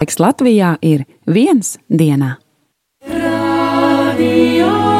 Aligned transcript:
Laiks 0.00 0.16
Latvijā 0.16 0.78
ir 0.80 1.02
viens 1.28 1.74
dienā. 1.92 2.38
Radio 3.04 4.99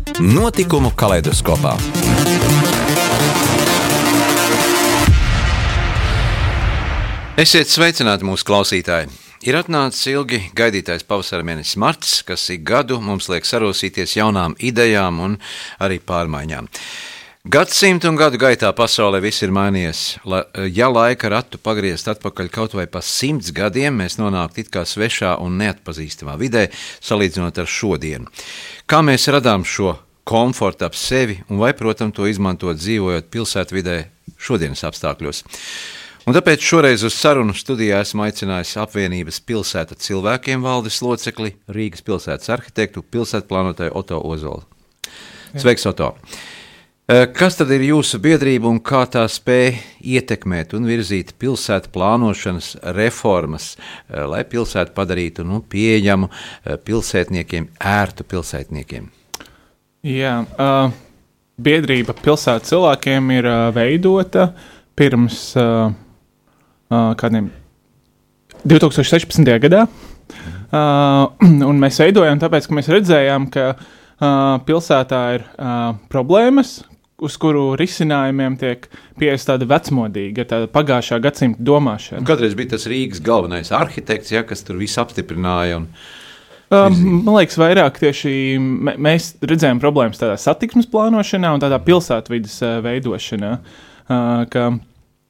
Notikumu 0.21 0.91
kaleidoskopā. 0.93 1.71
Esiet 7.41 7.71
sveicināti 7.71 8.27
mūsu 8.29 8.45
klausītāji! 8.45 9.09
Ir 9.49 9.57
atnācis 9.57 10.11
ilgi 10.11 10.43
gaidītais 10.53 11.07
pavasara 11.09 11.41
mēnesis 11.47 11.79
marts, 11.81 12.19
kas 12.27 12.43
ik 12.53 12.61
gadu 12.69 12.99
mums 13.01 13.31
liek 13.33 13.49
sarosīties 13.49 14.13
jaunām 14.19 14.53
idejām 14.61 15.17
un 15.25 15.39
arī 15.81 15.97
pārmaiņām. 15.97 16.69
Gadsimtu 17.41 18.11
un 18.13 18.21
gadu 18.21 18.37
gaitā 18.37 18.69
pasaulē 18.77 19.23
viss 19.25 19.41
ir 19.41 19.49
mainījies. 19.49 20.03
La, 20.29 20.43
ja 20.69 20.91
laika 20.93 21.33
ratu 21.33 21.57
pagriezt 21.57 22.13
atpakaļ 22.13 22.53
kaut 22.53 22.77
vai 22.77 22.85
pa 22.85 23.01
simts 23.01 23.49
gadiem, 23.49 23.97
mēs 24.03 24.19
nonāktu 24.21 24.61
it 24.61 24.69
kā 24.69 24.85
svešā 24.85 25.33
un 25.41 25.57
neatpazīstamā 25.65 26.37
vidē, 26.37 26.67
salīdzinot 27.01 27.57
ar 27.57 27.73
šodienu. 27.79 28.29
Kā 28.85 29.01
mēs 29.01 29.25
radām 29.33 29.65
šo 29.65 29.97
komfortu 30.27 30.85
ap 30.87 30.97
sevi 30.97 31.39
un 31.49 31.61
vai, 31.61 31.71
protams, 31.77 32.15
to 32.17 32.27
izmantot 32.29 32.79
dzīvojot 32.79 33.31
pilsētvidē 33.33 33.97
šodienas 34.41 34.85
apstākļos? 34.89 35.43
Un 36.29 36.37
tāpēc 36.37 36.61
šoreiz 36.61 37.01
uz 37.01 37.15
sarunu 37.17 37.55
studijā 37.57 38.03
esmu 38.05 38.27
aicinājis 38.27 38.75
apvienības 38.83 39.39
pilsēta 39.41 39.97
cilvēkiem 39.97 40.61
valdes 40.61 40.99
locekli, 41.01 41.55
Rīgas 41.73 42.05
pilsētas 42.05 42.51
arhitektu, 42.53 43.01
pilsētplānotāju 43.01 43.95
Oto 43.97 44.19
Ozolu. 44.29 44.61
Sveiks, 45.57 45.87
Oto! 45.89 46.13
E, 47.09 47.25
kas 47.33 47.57
tad 47.57 47.71
ir 47.73 47.81
jūsu 47.87 48.21
biedrība 48.21 48.69
un 48.69 48.77
kā 48.85 49.01
tā 49.09 49.23
spēj 49.27 49.79
ietekmēt 50.13 50.75
un 50.77 50.85
virzīt 50.87 51.33
pilsētu 51.41 51.89
plānošanas 51.95 52.75
reformas, 52.95 53.73
e, 53.73 54.21
lai 54.21 54.43
pilsētu 54.47 54.93
padarītu 54.95 55.43
nu, 55.47 55.63
pieejamu 55.65 56.29
e, 56.29 56.77
pilsētniekiem, 56.85 57.67
ērtu 57.97 58.29
pilsētniekiem? 58.29 59.09
Jā, 60.01 60.39
uh, 60.41 60.93
biedrība 61.61 62.15
pilsētu 62.17 62.71
cilvēkiem 62.71 63.33
ir 63.35 63.45
uh, 63.45 63.57
veidota 63.75 64.47
pirms 64.97 65.51
uh, 65.61 65.91
uh, 65.93 67.11
kādiem 67.19 67.51
2016. 68.65 69.45
gadā. 69.61 69.83
Uh, 70.71 71.29
un 71.69 71.77
mēs 71.81 71.99
veidojām, 72.01 72.41
tāpēc, 72.41 72.65
ka 72.65 72.77
mēs 72.79 72.89
redzējām, 72.89 73.45
ka 73.53 73.67
uh, 73.75 73.83
pilsētā 74.65 75.21
ir 75.35 75.45
uh, 75.45 75.93
problēmas, 76.09 76.79
uz 77.21 77.37
kuru 77.37 77.75
risinājumiem 77.77 78.55
tiek 78.57 78.87
pieeja 79.21 79.37
tāda 79.51 79.67
vecmodīga, 79.69 80.47
tāda 80.49 80.71
pagājušā 80.73 81.21
gadsimta 81.21 81.61
domāšana. 81.61 82.25
Kādreiz 82.25 82.57
bija 82.57 82.73
tas 82.73 82.87
Rīgas 82.89 83.21
galvenais 83.21 83.69
arhitekts, 83.69 84.33
ja, 84.33 84.41
kas 84.49 84.65
tur 84.65 84.81
visu 84.81 84.97
apstiprināja. 85.03 85.83
Un... 85.83 85.87
Um, 86.71 86.99
man 87.25 87.35
liekas, 87.35 87.57
vairāk 87.59 87.97
tieši 87.99 88.31
mēs 88.79 89.33
redzējām 89.43 89.81
problēmas 89.83 90.21
tādā 90.21 90.37
satiksmes 90.39 90.87
plānošanā 90.91 91.51
un 91.57 91.63
tādā 91.63 91.81
pilsētvidas 91.83 92.61
uh, 92.63 92.77
veidošanā. 92.85 93.57
Uh, 94.11 94.79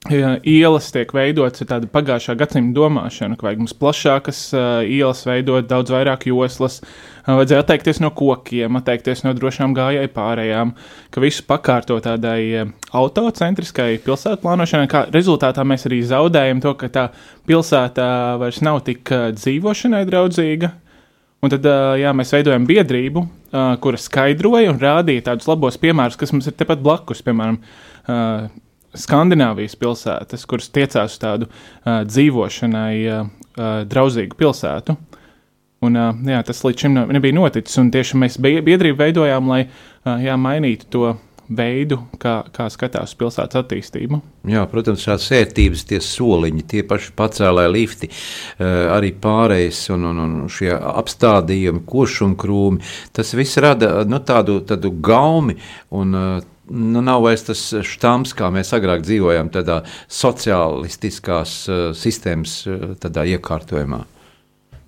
Ja 0.09 0.31
ielas 0.41 0.87
tiek 0.89 1.11
veidotas 1.13 1.61
ar 1.61 1.67
tādu 1.75 1.87
pagājušā 1.93 2.33
gadsimta 2.33 2.73
domāšanu, 2.73 3.35
ka 3.37 3.45
vajag 3.45 3.59
mums 3.61 3.75
plašākas 3.77 4.39
uh, 4.55 4.63
ielas, 4.81 5.21
veidot 5.29 5.67
daudz 5.69 5.93
vairāk 5.93 6.25
joslas, 6.25 6.79
uh, 6.81 7.35
vajadzēja 7.37 7.61
atteikties 7.61 8.01
no 8.01 8.09
kokiem, 8.17 8.79
atteikties 8.79 9.21
no 9.21 9.35
drošām 9.37 9.75
gājēju 9.77 10.09
pārējām, 10.15 10.73
ka 11.13 11.21
visu 11.21 11.45
pakārto 11.45 11.99
tādai 12.01 12.39
uh, 12.63 12.71
autocentriskai 12.97 13.99
pilsētu 14.01 14.41
plānošanai, 14.41 14.89
kā 14.89 15.03
rezultātā 15.13 15.67
mēs 15.69 15.85
arī 15.85 16.01
zaudējam 16.09 16.65
to, 16.65 16.73
ka 16.81 16.89
tā 16.89 17.07
pilsēta 17.45 18.07
vairs 18.41 18.63
nav 18.65 18.81
tik 18.89 19.05
uh, 19.13 19.29
dzīvošanai 19.37 20.01
draudzīga. 20.09 20.73
Un 21.41 21.49
tad 21.49 21.65
jā, 21.97 22.11
mēs 22.13 22.31
veidojam 22.35 22.67
biedrību, 22.69 23.23
kura 23.81 23.97
skaidroja 23.97 24.69
un 24.69 24.81
rādīja 24.81 25.31
tādus 25.31 25.47
labos 25.49 25.79
piemērus, 25.81 26.19
kas 26.21 26.33
mums 26.35 26.49
ir 26.49 26.53
tepat 26.57 26.83
blakus, 26.83 27.23
piemēram, 27.25 27.57
Skandināvijas 28.91 29.77
pilsētas, 29.79 30.43
kuras 30.51 30.67
tiecās 30.75 31.13
uz 31.13 31.19
tādu 31.21 31.47
dzīvošanai 31.87 32.95
draudzīgu 33.87 34.35
pilsētu. 34.35 34.97
Un, 35.81 35.97
jā, 36.27 36.41
tas 36.45 36.59
līdz 36.67 36.83
šim 36.83 36.97
nebija 37.15 37.33
noticis, 37.33 37.79
un 37.81 37.87
tieši 37.93 38.19
mēs 38.21 38.35
biedrību 38.43 38.99
veidojām, 38.99 39.47
lai 39.49 39.61
jā, 40.21 40.35
mainītu 40.37 40.89
to 40.93 41.13
veidu, 41.57 41.97
kā, 42.21 42.41
kā 42.55 42.67
skatās 42.71 43.13
pilsētas 43.19 43.61
attīstību. 43.61 44.21
Jā, 44.51 44.63
protams, 44.71 45.03
šādas 45.05 45.27
vērtības, 45.33 45.85
tie 45.89 45.99
soliņi, 46.03 46.63
tie 46.71 46.83
paši 46.87 47.11
pacēlē 47.17 47.67
lifti, 47.71 48.09
arī 48.61 49.11
pārējais 49.21 49.83
un, 49.95 50.07
un, 50.11 50.23
un 50.25 50.37
šie 50.51 50.71
apstādījumi, 50.75 51.83
košumkrūmi, 51.89 52.81
tas 53.15 53.35
viss 53.37 53.59
rada 53.61 54.01
nu, 54.07 54.21
tādu, 54.25 54.61
tādu 54.67 54.93
gaumi 55.03 55.59
un 55.97 56.17
nu, 56.71 57.01
nav 57.01 57.25
vairs 57.25 57.45
tas 57.49 57.61
štāms, 57.87 58.35
kā 58.37 58.49
mēs 58.53 58.71
agrāk 58.77 59.03
dzīvojām, 59.05 59.51
tādā 59.53 59.81
sociālistiskās 60.11 61.55
uh, 61.69 61.83
sistēmas 61.97 62.61
uh, 62.69 62.91
tādā 63.01 63.27
iekārtojumā. 63.35 64.03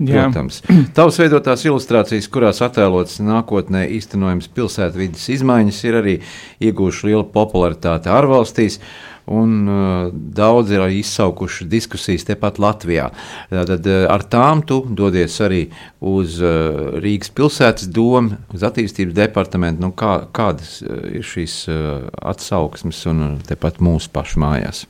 Jā. 0.03 0.27
Protams, 0.27 0.59
tavs 0.97 1.19
veidotās 1.21 1.63
ilustrācijas, 1.67 2.27
kurās 2.33 2.59
attēlotas 2.65 3.21
nākotnē 3.23 3.85
īstenojams 3.97 4.49
pilsētvidas 4.55 5.29
izmaiņas, 5.37 5.81
ir 5.87 5.99
arī 6.01 6.19
iegūšas 6.63 7.09
lielu 7.09 7.25
popularitāti 7.33 8.11
ārvalstīs. 8.11 8.79
Uh, 8.79 9.13
un 9.25 9.67
uh, 9.67 10.11
daudz 10.11 10.71
ir 10.71 10.83
izsaukuši 10.91 11.67
diskusijas 11.71 12.25
tepat 12.27 12.59
Latvijā. 12.59 13.09
Tad 13.49 13.87
uh, 13.87 14.03
ar 14.11 14.25
tām 14.27 14.63
tu 14.67 14.81
dodies 14.89 15.37
arī 15.43 15.63
uz 15.99 16.39
uh, 16.43 16.99
Rīgas 17.03 17.31
pilsētas 17.35 17.87
domu, 17.93 18.37
uz 18.53 18.65
attīstības 18.67 19.15
departamentu. 19.17 19.85
Nu, 19.85 19.93
kā, 19.95 20.25
kādas 20.35 20.81
uh, 20.83 20.99
ir 21.13 21.23
šīs 21.27 21.63
uh, 21.71 22.09
atsauksmes 22.33 23.03
un 23.11 23.25
uh, 23.29 23.39
tepat 23.47 23.79
mūsu 23.83 24.11
pašu 24.13 24.43
mājās? 24.43 24.85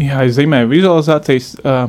Jā, 0.00 0.22
es 0.26 0.36
zīmēju 0.36 0.72
vizualizācijas. 0.72 1.54
Uh, 1.62 1.88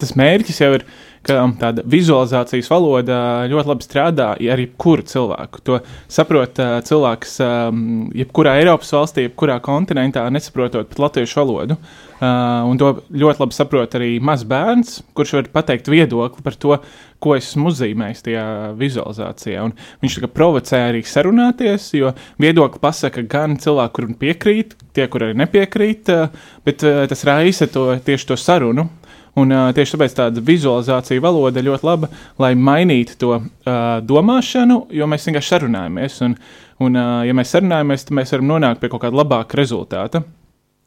tas 0.00 0.16
mērķis 0.18 0.60
jau 0.60 0.72
ir 0.76 0.86
ka 1.26 1.42
tāda 1.60 1.84
vizualizācijas 1.90 2.68
valoda 2.70 3.18
ļoti 3.50 3.70
labi 3.72 3.86
strādā 3.86 4.28
ar 4.36 4.62
jebkuru 4.62 5.04
cilvēku. 5.10 5.62
To 5.66 5.80
saprot 6.12 6.60
uh, 6.62 6.78
cilvēks 6.86 7.38
um, 7.44 7.80
jebkurā 8.16 8.56
Eiropas 8.60 8.92
valstī, 8.94 9.26
jebkurā 9.26 9.58
kontinentā, 9.64 10.26
nesaprotot 10.32 10.92
pat 10.92 11.02
latviešu 11.06 11.42
valodu. 11.42 11.78
Uh, 12.16 12.64
un 12.70 12.78
to 12.80 12.94
ļoti 13.12 13.42
labi 13.42 13.56
saprot 13.56 13.96
arī 13.98 14.10
mazs 14.24 14.46
bērns, 14.48 15.00
kurš 15.16 15.34
var 15.36 15.50
pateikt 15.58 15.90
viedokli 15.92 16.44
par 16.46 16.56
to, 16.56 16.78
ko 17.20 17.34
esmu 17.36 17.72
uzzīmējis 17.72 18.24
tajā 18.24 18.44
vizualizācijā. 18.78 19.64
Un 19.66 19.74
viņš 20.04 20.20
tā 20.24 20.30
provocē 20.32 20.82
arī 20.90 21.02
sarunāties, 21.04 21.90
jo 21.98 22.12
viedokli 22.40 22.80
pasaka 22.80 23.24
gan 23.28 23.58
cilvēki, 23.60 23.94
kuriem 23.98 24.20
piekrīt, 24.20 24.76
tie, 24.96 25.08
kur 25.12 25.26
arī 25.26 25.36
nepiekrīt, 25.42 26.12
uh, 26.14 26.54
bet 26.64 26.84
tas 26.84 27.26
raisa 27.28 27.68
to, 27.72 27.90
tieši 28.06 28.30
to 28.30 28.38
sarunu. 28.40 28.88
Un, 29.36 29.52
uh, 29.52 29.68
tieši 29.76 29.96
tāpēc 29.96 30.14
tāda 30.16 30.42
vizualizācija 30.44 31.20
valoda 31.20 31.64
ļoti 31.64 31.84
laba, 31.84 32.08
lai 32.40 32.54
mainītu 32.56 33.18
to 33.20 33.34
uh, 33.36 33.42
domāšanu, 34.00 34.86
jo 34.96 35.08
mēs 35.12 35.28
vienkārši 35.28 35.52
sarunājamies. 35.52 36.16
Un, 36.24 36.38
un 36.86 36.96
uh, 36.96 37.20
ja 37.28 37.36
mēs 37.36 37.52
sarunājamies, 37.52 38.06
tad 38.08 38.16
mēs 38.16 38.32
varam 38.32 38.48
nonākt 38.54 38.80
pie 38.80 38.90
kaut 38.92 39.04
kāda 39.04 39.20
labāka 39.20 39.60
rezultāta. 39.60 40.24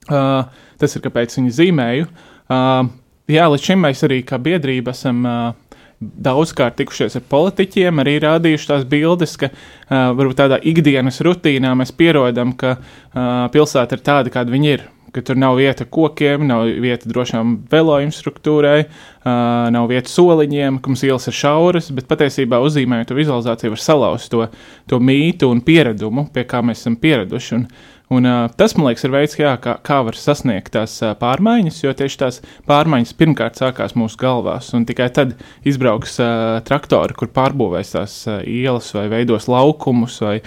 Uh, 0.09 0.49
tas 0.81 0.97
ir 0.97 1.05
kāpēc 1.05 1.37
viņi 1.37 1.55
zīmēju. 1.59 2.09
Uh, 2.49 2.89
jā, 3.29 3.45
līdz 3.53 3.69
šim 3.69 3.85
mēs 3.85 4.01
arī 4.09 4.23
kā 4.25 4.41
biedrība 4.41 4.97
esam. 4.97 5.25
Uh, 5.25 5.65
daudzkārt 5.99 6.77
tikušies 6.79 7.17
ar 7.19 7.23
politiķiem, 7.27 7.99
arī 7.99 8.13
rādījuši 8.23 8.69
tās 8.69 8.85
bildes, 8.87 9.33
ka 9.39 9.49
uh, 9.51 10.13
varbūt 10.15 10.37
tādā 10.39 10.59
ikdienas 10.71 11.19
rutīnā 11.25 11.73
mēs 11.75 11.91
pierodam, 11.91 12.53
ka 12.55 12.77
uh, 12.77 13.49
pilsēta 13.51 13.97
ir 13.97 14.05
tāda, 14.05 14.31
kāda 14.31 14.53
viņa 14.53 14.69
ir 14.77 14.85
ka 15.13 15.23
tur 15.25 15.39
nav 15.39 15.57
vieta 15.59 15.85
kokiem, 15.85 16.47
nav 16.49 16.65
vieta 16.83 17.09
drošām 17.09 17.55
velo 17.71 17.99
infrastruktūrai, 18.03 18.79
uh, 18.85 19.69
nav 19.75 19.89
vieta 19.91 20.11
soliņiem, 20.11 20.81
ka 20.81 20.91
mums 20.91 21.05
ielas 21.07 21.29
ir 21.29 21.37
šauras, 21.37 21.91
bet 21.95 22.09
patiesībā 22.09 22.61
uzzīmējot 22.65 23.11
to 23.11 23.19
vizualizāciju 23.19 23.75
var 23.75 23.85
salauzt 23.85 24.31
to, 24.33 24.49
to 24.89 24.99
mītu 25.03 25.51
un 25.53 25.63
pieradumu, 25.65 26.29
pie 26.33 26.45
kā 26.49 26.63
mēs 26.65 26.83
esam 26.83 26.99
pieraduši. 26.99 27.55
Un, 27.59 27.69
Un, 28.09 28.25
uh, 28.25 28.49
tas, 28.57 28.73
man 28.73 28.87
liekas, 28.87 29.03
ir 29.05 29.11
veids, 29.13 29.35
jā, 29.37 29.51
kā, 29.61 29.75
kā 29.85 29.99
var 30.01 30.15
sasniegt 30.17 30.71
tās 30.73 30.95
uh, 31.03 31.11
pārmaiņas, 31.19 31.75
jo 31.83 31.91
tieši 31.93 32.17
tās 32.17 32.39
pārmaiņas 32.65 33.13
pirmkārt 33.19 33.59
sākās 33.61 33.93
mūsu 33.93 34.17
galvās, 34.17 34.71
un 34.73 34.87
tikai 34.89 35.11
tad 35.13 35.35
izbrauks 35.69 36.17
uh, 36.17 36.57
traktori, 36.65 37.13
kur 37.13 37.29
pārbūvēs 37.35 37.93
tās 37.93 38.15
uh, 38.25 38.39
ielas, 38.49 38.89
vai 38.97 39.05
veidos 39.13 39.45
laukumus, 39.45 40.17
vai 40.25 40.39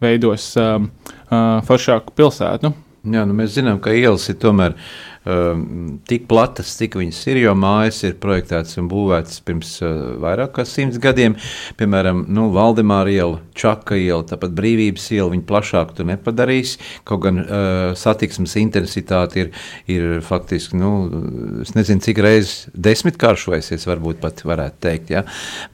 veidos 0.00 0.54
um, 0.56 0.88
uh, 1.28 1.60
foršāku 1.68 2.16
pilsētu. 2.16 2.72
Jā, 3.00 3.22
nu 3.24 3.32
mēs 3.32 3.54
zinām, 3.56 3.78
ka 3.80 3.94
ielas 3.96 4.26
ir 4.28 4.36
tomēr 4.42 4.74
tik 6.08 6.24
platas, 6.30 6.70
cik 6.78 6.94
viņas 6.96 7.18
ir, 7.28 7.42
jo 7.42 7.52
mājas 7.58 7.98
ir 8.08 8.14
projektētas 8.22 8.78
un 8.80 8.86
būvētas 8.88 9.42
pirms 9.44 9.74
uh, 9.84 10.14
vairāk 10.22 10.54
kā 10.56 10.64
simts 10.64 10.96
gadiem. 11.02 11.34
Piemēram, 11.76 12.22
nu, 12.32 12.46
Valdemāra 12.54 13.12
iela, 13.12 13.40
Čaka 13.52 13.98
iela, 14.00 14.24
tāpat 14.24 14.54
Brīvības 14.56 15.10
iela, 15.12 15.28
viņa 15.34 15.44
plašāk 15.50 15.92
tu 15.98 16.06
nepadarīs, 16.08 16.78
kaut 17.04 17.24
gan 17.26 17.42
uh, 17.42 17.90
satiksmes 18.00 18.56
intensitāte 18.62 19.44
ir, 19.44 19.50
ir 19.92 20.24
faktiski, 20.24 20.78
nu, 20.80 20.92
es 21.66 21.74
nezinu, 21.76 22.00
cik 22.06 22.22
reizes 22.24 22.70
desmitkāršojusies, 22.72 23.84
varbūt 23.90 24.22
pat 24.24 24.40
varētu 24.48 24.80
teikt, 24.88 25.12
ja? 25.12 25.26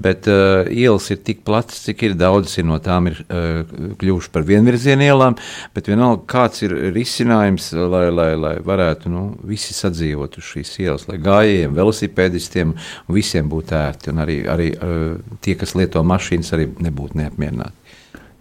bet 0.03 0.27
uh, 0.33 0.67
ielas 0.67 1.07
ir 1.15 1.23
tik 1.23 1.47
platas, 1.47 1.85
cik 1.87 2.03
ir 2.03 2.19
daudzas 2.19 2.59
no 2.67 2.81
tām 2.83 3.13
ir 3.13 3.23
uh, 3.29 3.63
kļuvušas 4.01 4.35
par 4.35 4.43
vienvirzienu 4.49 5.07
ielām, 5.07 5.39
bet 5.77 5.87
vienalga, 5.87 6.25
kāds 6.35 6.67
ir 6.67 6.75
risinājums, 6.97 7.71
lai, 7.79 8.09
lai, 8.11 8.31
lai 8.35 8.55
varētu, 8.67 9.15
nu, 9.15 9.36
visi 9.47 9.75
sadzīvot 9.77 10.39
uz 10.41 10.47
šīs 10.53 10.73
ielas, 10.85 11.07
lai 11.11 11.19
gājējiem, 11.23 11.75
velosipēdistiem 11.77 12.75
visiem 13.13 13.49
būtu 13.51 13.77
ērti, 13.79 14.13
un 14.13 14.23
arī, 14.25 14.37
arī 14.51 14.71
uh, 14.75 15.17
tie, 15.45 15.57
kas 15.59 15.75
lieto 15.79 16.03
mašīnas, 16.07 16.53
arī 16.57 16.69
nebūtu 16.87 17.21
neapmierināti. 17.21 17.75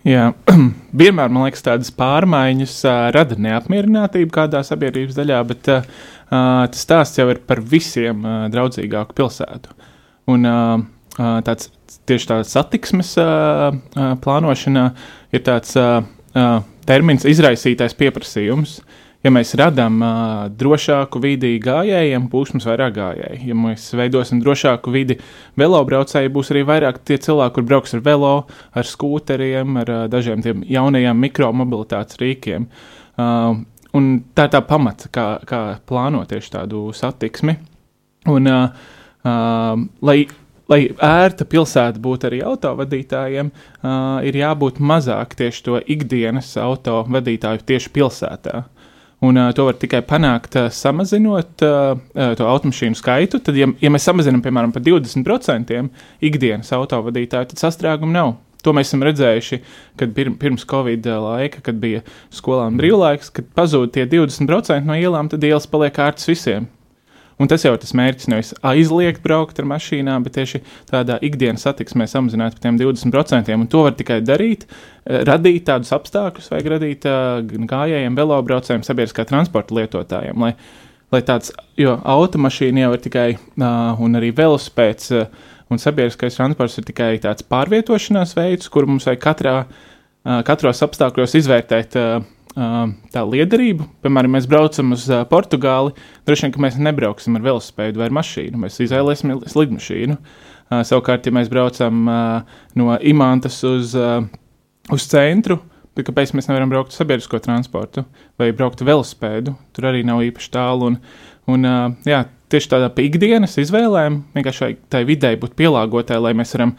Jā, 0.06 0.28
vienmēr 1.02 1.32
man 1.34 1.48
liekas, 1.48 1.66
tādas 1.66 1.94
pārmaiņas 1.98 2.76
uh, 2.86 2.98
rada 3.16 3.38
neapmierinātību 3.42 4.34
kādā 4.34 4.62
sabiedrības 4.66 5.18
daļā, 5.18 5.40
bet 5.50 5.72
uh, 5.74 5.88
tas 6.30 6.84
stāsts 6.88 7.22
jau 7.22 7.30
ir 7.34 7.42
par 7.48 7.64
visiem 7.64 8.22
uh, 8.22 8.44
draudzīgāku 8.54 9.18
pilsētu. 9.18 9.74
Un, 10.34 10.46
uh, 10.50 11.40
tāds, 11.46 11.72
tieši 12.10 12.30
tāds 12.34 12.54
satiksmes 12.54 13.16
uh, 13.22 13.72
uh, 13.74 14.14
plānošanā 14.22 14.86
ir 15.34 15.46
tāds 15.46 15.74
uh, 15.80 16.04
uh, 16.38 16.60
termins 16.86 17.26
izraisītais 17.30 17.98
pieprasījums. 17.98 18.80
Uh, 18.80 19.02
ja 19.26 19.32
mēs 19.34 19.56
radām 19.58 19.98
uh, 20.06 20.46
drošāku 20.54 21.20
vidi 21.24 21.56
gājējiem, 21.64 22.28
būs 22.30 22.54
mums 22.54 22.68
vairāk 22.70 22.96
gājēji. 23.00 23.40
Ja 23.50 23.58
mēs 23.58 23.88
veidosim 23.98 24.42
drošāku 24.44 24.94
vidi 24.94 25.18
velobraucēji, 25.60 26.34
būs 26.36 26.54
arī 26.54 26.66
vairāk 26.70 27.02
tie 27.08 27.18
cilvēki, 27.22 27.56
kur 27.58 27.68
brauks 27.72 27.98
ar 27.98 28.06
velo, 28.06 28.34
ar 28.78 28.90
skūteriem, 28.90 29.80
ar 29.82 29.94
uh, 29.96 30.04
dažiem 30.12 30.46
tiem 30.46 30.64
jaunajiem 30.70 31.26
mikromobilitātes 31.26 32.22
rīkiem. 32.22 32.70
Uh, 33.18 33.64
un 33.98 34.12
tā 34.38 34.48
ir 34.48 34.56
tā 34.56 34.62
pamata, 34.68 35.10
kā, 35.10 35.28
kā 35.50 35.62
plānot 35.90 36.30
tieši 36.30 36.58
tādu 36.60 36.88
satiksmi. 36.96 37.58
Un, 38.30 38.52
uh, 38.52 38.90
uh, 39.26 39.86
lai 40.06 40.20
lai 40.72 40.80
ērta 40.98 41.46
pilsēta 41.46 42.02
būtu 42.02 42.30
arī 42.30 42.40
autovadītājiem, 42.46 43.52
uh, 43.52 44.18
ir 44.26 44.38
jābūt 44.40 44.80
mazāk 44.82 45.36
tieši 45.38 45.66
to 45.68 45.82
ikdienas 45.96 46.56
autovadītāju 46.62 47.66
tieši 47.70 47.92
pilsētā. 47.94 48.64
Un 49.26 49.40
uh, 49.40 49.52
to 49.56 49.66
var 49.68 49.78
tikai 49.80 50.02
panākt, 50.06 50.58
uh, 50.60 50.72
samazinot 50.74 51.64
uh, 51.66 51.96
to 52.38 52.48
automašīnu 52.50 52.98
skaitu. 53.00 53.40
Tad, 53.44 53.58
ja, 53.58 53.70
ja 53.82 53.92
mēs 53.94 54.06
samazinām, 54.08 54.44
piemēram, 54.46 54.74
par 54.76 54.84
20% 54.86 55.80
ikdienas 56.30 56.74
autovadītāju, 56.76 57.54
tad 57.54 57.64
sastrēgumu 57.64 58.14
nav. 58.16 58.36
To 58.66 58.74
mēs 58.74 58.90
esam 58.90 59.04
redzējuši, 59.06 59.60
kad 60.00 60.14
pir, 60.18 60.32
pirms 60.42 60.66
Covid 60.70 61.06
laika, 61.06 61.62
kad 61.66 61.78
bija 61.82 62.02
skolām 62.34 62.80
brīvlaiks, 62.80 63.30
kad 63.34 63.52
pazūd 63.58 63.94
tie 63.94 64.08
20% 64.10 64.90
no 64.90 64.98
ielām, 64.98 65.30
tad 65.30 65.46
ielas 65.46 65.70
paliek 65.70 66.00
ārtas 66.02 66.32
visiem. 66.32 66.66
Un 67.36 67.50
tas 67.52 67.66
jau 67.66 67.74
ir 67.76 67.82
tas 67.82 67.92
mērķis, 67.98 68.30
nevis 68.32 68.54
aizliegt 68.64 69.24
braukt 69.24 69.58
ar 69.60 69.68
mašīnām, 69.68 70.24
bet 70.24 70.38
tieši 70.38 70.62
tādā 70.88 71.18
ikdienas 71.26 71.66
satiksmē 71.68 72.08
samazināt 72.08 72.56
par 72.56 72.64
tiem 72.64 72.78
20%. 72.80 73.52
Un 73.60 73.68
to 73.72 73.82
var 73.84 73.98
tikai 74.00 74.22
darīt, 74.24 74.64
eh, 75.04 75.26
radīt 75.28 75.66
tādus 75.68 75.92
apstākļus, 75.96 76.48
vajag 76.54 76.70
radīt 76.76 77.08
uh, 77.12 77.42
gan 77.50 77.68
gājējiem, 77.72 78.16
velobraucējiem, 78.16 78.86
sabiedriskā 78.88 79.28
transporta 79.28 79.76
lietotājiem. 79.76 80.46
Lai, 80.48 80.54
lai 81.12 81.22
tāds, 81.28 81.52
jo 81.80 81.98
automašīna 82.16 82.86
jau 82.86 82.94
ir 82.96 83.04
tikai, 83.04 83.28
uh, 83.36 84.00
un 84.00 84.16
arī 84.22 84.32
velospēds 84.36 85.12
uh, 85.12 85.52
un 85.68 85.82
sabiedriskais 85.82 86.40
transports 86.40 86.80
ir 86.80 86.88
tikai 86.88 87.18
tāds 87.20 87.44
pārvietošanās 87.52 88.36
veids, 88.38 88.72
kur 88.72 88.88
mums 88.88 89.08
vajag 89.10 89.22
katrā, 89.24 89.58
katros 90.46 90.82
apstākļos 90.86 91.36
izvērtēt. 91.42 91.98
Tā 92.56 93.22
liederību. 93.28 93.84
Piemēram, 94.00 94.38
mēs 94.38 94.46
braucam 94.48 94.96
uz 94.96 95.10
uh, 95.10 95.26
Portugāli. 95.28 95.92
Droši 96.28 96.46
vien, 96.46 96.54
ka 96.56 96.62
mēs 96.64 96.78
nebrauksim 96.80 97.36
ar 97.36 97.44
velosipēdu 97.44 98.00
vai 98.00 98.08
ar 98.08 98.16
mašīnu. 98.16 98.62
Mēs 98.62 98.80
izvēlēsimies 98.86 99.58
lidmašīnu. 99.60 100.16
Uh, 100.16 100.80
savukārt, 100.88 101.28
ja 101.28 101.36
mēs 101.36 101.52
braucam 101.52 102.08
uh, 102.08 102.56
no 102.80 102.96
Imantas 103.04 103.60
uz, 103.68 103.92
uz 104.88 105.10
centru, 105.12 105.60
tad 105.96 106.08
kāpēc 106.08 106.32
mēs 106.38 106.48
nevaram 106.48 106.72
braukt 106.72 106.96
ar 106.96 107.02
sabiedrisko 107.02 107.44
transportu 107.44 108.08
vai 108.40 108.54
braukt 108.56 108.86
ar 108.86 108.94
velosipēdu? 108.94 109.58
Tur 109.76 109.92
arī 109.92 110.08
nav 110.08 110.24
īpaši 110.24 110.52
tālu. 110.56 110.94
Un, 110.94 111.00
un, 111.52 111.72
jā, 112.08 112.24
tieši 112.52 112.72
tādā 112.72 112.92
ikdienas 113.04 113.60
izvēlēm, 113.60 114.22
vienkārši 114.36 114.78
tai 114.96 115.04
videi 115.08 115.36
būt 115.40 115.60
pielāgotai, 115.60 116.24
lai 116.24 116.38
mēs 116.40 116.56
varam 116.56 116.78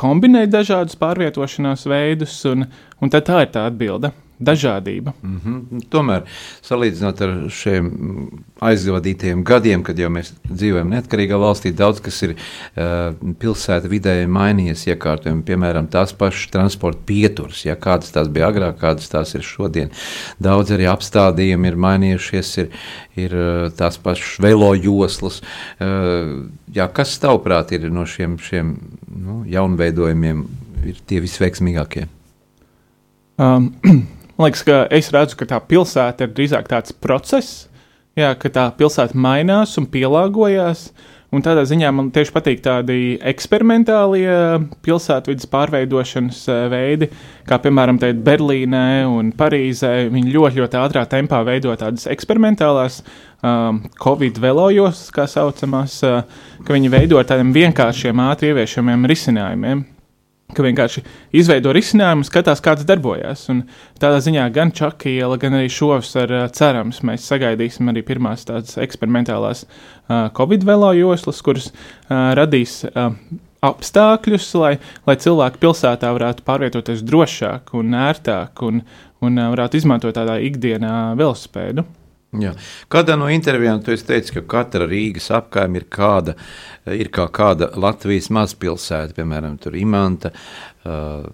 kombinēt 0.00 0.52
dažādus 0.52 0.98
pārvietošanās 1.00 1.86
veidus, 1.88 2.42
un, 2.50 2.66
un 3.00 3.12
tā 3.12 3.22
ir 3.24 3.54
tā 3.54 3.68
atbilde 3.70 4.12
dažādība. 4.40 5.12
Mm 5.22 5.40
-hmm. 5.44 5.82
Tomēr, 5.90 6.22
salīdzinot 6.64 7.20
ar 7.20 7.32
šiem 7.52 7.90
aizvadītajiem 8.60 9.44
gadiem, 9.44 9.82
kad 9.82 9.98
jau 9.98 10.08
mēs 10.10 10.32
dzīvojam 10.48 10.90
neatkarīgā 10.94 11.38
valstī, 11.40 11.72
daudz 11.76 12.00
kas 12.00 12.22
ir 12.22 12.34
uh, 12.34 13.14
pilsēta 13.38 13.88
vidē 13.88 14.26
mainījies 14.26 14.86
iekārtojumi, 14.86 15.42
piemēram, 15.42 15.88
tās 15.88 16.12
pašas 16.12 16.50
transporta 16.50 17.00
pieturas, 17.06 17.64
ja 17.64 17.76
kādas 17.76 18.12
tās 18.12 18.28
bija 18.28 18.48
agrāk, 18.48 18.78
kādas 18.80 19.08
tās 19.08 19.34
ir 19.34 19.42
šodien. 19.42 19.90
Daudz 20.38 20.70
arī 20.70 20.88
apstādījumi 20.88 21.68
ir 21.68 21.76
mainījušies, 21.76 22.58
ir, 22.58 22.70
ir 23.16 23.34
uh, 23.34 23.72
tās 23.76 23.98
pašas 23.98 24.38
velo 24.40 24.74
joslas. 24.74 25.42
Uh, 25.80 26.48
jā, 26.72 26.88
kas 26.88 27.18
tavuprāt 27.18 27.72
ir 27.72 27.90
no 27.90 28.06
šiem, 28.06 28.38
šiem 28.38 28.76
nu, 29.16 29.44
jaunveidojumiem, 29.46 30.46
ir 30.84 30.96
tie 31.06 31.20
visveiksmīgākie? 31.20 32.08
Um, 33.40 33.74
Man 34.40 34.46
liekas, 34.48 34.62
ka 34.64 34.76
es 34.88 35.10
redzu, 35.12 35.36
ka 35.36 35.44
tā 35.44 35.58
pilsēta 35.68 36.24
ir 36.24 36.30
drīzāk 36.32 36.70
tāds 36.70 36.94
process, 36.96 37.66
jā, 38.16 38.30
ka 38.40 38.48
tā 38.48 38.62
pilsēta 38.72 39.12
mainās 39.12 39.76
un 39.76 39.84
pielāgojas. 39.92 40.86
Un 41.36 41.44
tādā 41.44 41.66
ziņā 41.68 41.90
man 41.92 42.08
tieši 42.10 42.32
patīk 42.32 42.62
tādi 42.64 43.18
eksperimentālie 43.20 44.32
pilsētvidas 44.80 45.44
pārveidošanas 45.52 46.40
eh, 46.48 46.62
veidi, 46.72 47.10
kā 47.44 47.60
piemēram 47.60 48.00
Berlīnē 48.00 49.04
un 49.12 49.28
Parīzē. 49.36 49.92
Viņi 50.08 50.32
ļoti, 50.32 50.64
ļoti 50.64 50.80
ātrā 50.86 51.04
tempā 51.12 51.44
veido 51.44 51.76
tādas 51.76 52.08
eksperimentālās 52.08 53.02
um, 53.44 53.84
Covid 54.00 54.40
velojos, 54.40 55.04
kā 55.12 55.28
saucamās, 55.28 56.00
uh, 56.08 56.24
ka 56.64 56.80
viņi 56.80 56.96
veido 56.96 57.20
tādiem 57.20 57.52
vienkāršiem, 57.60 58.24
ātri 58.32 58.54
ieviešamiem 58.54 59.04
risinājumiem 59.12 59.84
ka 60.56 60.64
vienkārši 60.64 61.02
izveido 61.36 61.74
risinājumu, 61.76 62.26
skatās, 62.26 62.62
kāds 62.64 62.86
darbojas. 62.88 63.46
Tādā 64.00 64.22
ziņā 64.24 64.46
gan 64.54 64.72
Čakiela, 64.76 65.38
gan 65.40 65.58
arī 65.58 65.70
šovs 65.72 66.14
ar 66.20 66.34
cerams, 66.56 67.02
mēs 67.06 67.28
sagaidīsim 67.30 67.92
arī 67.92 68.04
pirmās 68.06 68.46
tādas 68.48 68.78
eksperimentālās 68.80 69.66
uh, 69.66 70.28
Covid 70.36 70.66
velo 70.68 70.92
joslas, 70.96 71.42
kuras 71.44 71.70
uh, 71.70 72.32
radīs. 72.38 72.82
Uh, 72.90 73.14
apstākļus, 73.60 74.46
lai, 74.56 74.74
lai 75.04 75.16
cilvēki 75.20 75.60
pilsētā 75.60 76.10
varētu 76.16 76.44
pārvietoties 76.46 77.04
drošāk 77.04 77.74
un 77.76 77.96
ērtāk 78.06 78.62
un, 78.64 78.80
un 79.20 79.42
varētu 79.52 79.80
izmantot 79.80 80.16
tādā 80.16 80.38
ikdienā 80.46 81.12
velospēdu. 81.20 81.84
Jā. 82.30 82.52
Kādā 82.86 83.16
no 83.18 83.26
intervijām 83.32 83.80
tu 83.82 83.96
teici, 84.06 84.30
ka 84.36 84.42
katra 84.46 84.86
Rīgas 84.86 85.32
apkaime 85.34 85.80
ir, 85.80 85.86
kāda, 85.90 86.36
ir 86.86 87.08
kā 87.10 87.24
kāda 87.26 87.72
Latvijas 87.74 88.28
mazpilsēta, 88.30 89.16
piemēram, 89.16 89.56
Imanta, 89.74 90.30
uh, 90.30 91.24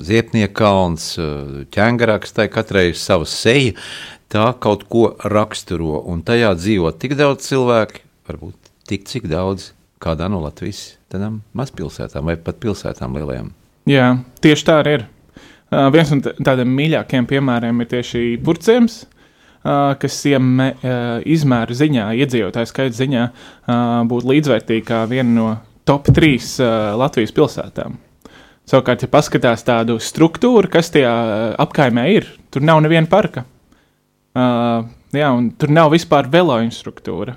Ziepnieka 0.00 0.54
kalns, 0.56 1.10
uh, 1.20 1.66
ķēngaraks, 1.76 2.32
tai 2.32 2.46
katrai 2.48 2.86
ir 2.88 2.96
sava 2.96 3.28
seja, 3.28 3.74
tā 4.32 4.46
kaut 4.56 4.86
ko 4.88 5.10
raksturo, 5.28 6.00
un 6.08 6.22
tajā 6.24 6.54
dzīvo 6.56 6.94
tik 6.96 7.18
daudz 7.20 7.44
cilvēku, 7.50 8.00
varbūt 8.30 8.70
tik 8.88 9.04
cik 9.10 9.26
daudz 9.28 9.74
kādā 10.00 10.30
no 10.32 10.40
Latvijas 10.40 10.94
mazpilsētām 11.56 12.32
vai 12.32 12.38
pat 12.40 12.56
pilsētām 12.64 13.14
lielajām. 13.16 13.52
Jā, 13.88 14.08
tieši 14.40 14.66
tā 14.66 14.80
arī 14.80 14.96
ir. 15.02 15.04
Uh, 15.66 15.90
viens 15.92 16.08
no 16.14 16.22
tādiem 16.24 16.72
mīļākiem 16.78 17.28
piemēriem 17.28 17.84
ir 17.84 17.88
tieši 17.90 18.24
Purcēns, 18.40 19.02
uh, 19.04 19.12
kas 20.00 20.18
ieme, 20.30 20.72
uh, 20.78 21.04
izmēra 21.26 21.76
ziņā, 21.76 22.08
iedzīvotāju 22.22 22.70
skaita 22.70 22.96
ziņā, 22.96 23.22
būtu 24.10 24.30
līdzvērtīga 24.30 24.86
kā 24.86 25.00
viena 25.10 25.32
no 25.34 25.46
top 25.86 26.10
3 26.10 26.34
uh, 26.34 26.74
Latvijas 27.00 27.34
pilsētām. 27.34 27.96
Savukārt, 28.66 29.04
ja 29.04 29.10
paskatās 29.10 29.62
tādu 29.66 30.00
struktūru, 30.02 30.66
kas 30.70 30.90
tajā 30.90 31.12
apkaimē 31.62 32.08
ir, 32.16 32.26
tur 32.50 32.64
nav 32.66 32.80
neviena 32.82 33.06
parka. 33.10 33.44
Uh, 34.36 34.88
jā, 35.14 35.30
un 35.30 35.52
tur 35.54 35.70
nav 35.72 35.92
vispār 35.94 36.26
velo 36.32 36.58
infrastruktūra. 36.64 37.36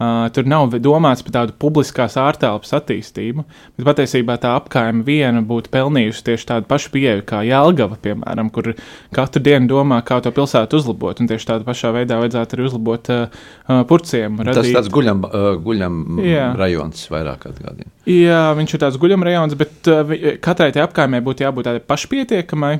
Uh, 0.00 0.30
tur 0.32 0.46
nav 0.48 0.72
domāts 0.80 1.20
par 1.20 1.34
tādu 1.34 1.52
publiskās 1.60 2.14
ārtelpas 2.16 2.70
attīstību, 2.78 3.42
bet 3.76 3.84
patiesībā 3.84 4.38
tā 4.40 4.54
apkaime 4.56 5.04
viena 5.04 5.42
būtu 5.44 5.68
pelnījusi 5.74 6.24
tieši 6.24 6.48
tādu 6.48 6.70
pašu 6.70 6.88
pieeju 6.94 7.26
kā 7.28 7.42
Jālgava, 7.44 7.98
piemēram, 8.00 8.48
kur 8.54 8.70
katru 9.12 9.44
dienu 9.44 9.68
domā, 9.68 9.98
kā 10.08 10.22
to 10.24 10.32
pilsētu 10.32 10.80
uzlabot, 10.80 11.20
un 11.20 11.28
tieši 11.28 11.50
tādā 11.52 11.68
pašā 11.68 11.92
veidā 11.98 12.16
vajadzētu 12.22 12.56
arī 12.56 12.66
uzlabot 12.70 13.12
uh, 13.12 13.38
uh, 13.68 13.82
purciem. 13.92 14.40
Radīt... 14.40 14.62
Tas 14.62 14.72
tāds 14.78 14.92
guļam, 14.96 15.22
uh, 15.28 15.52
guļam 15.68 16.24
Jā. 16.24 16.48
rajons 16.56 17.04
vairāk 17.12 17.50
atgādina. 17.52 17.92
Jā, 18.08 18.42
viņš 18.56 18.78
ir 18.78 18.86
tāds 18.88 19.00
guļam 19.04 19.28
rajons, 19.28 19.60
bet 19.60 19.92
uh, 19.92 20.18
katrai 20.40 20.72
tai 20.72 20.88
apkaimē 20.88 21.20
būtu 21.28 21.44
jābūt 21.44 21.68
tādai 21.68 21.84
pašpietiekamai. 21.84 22.78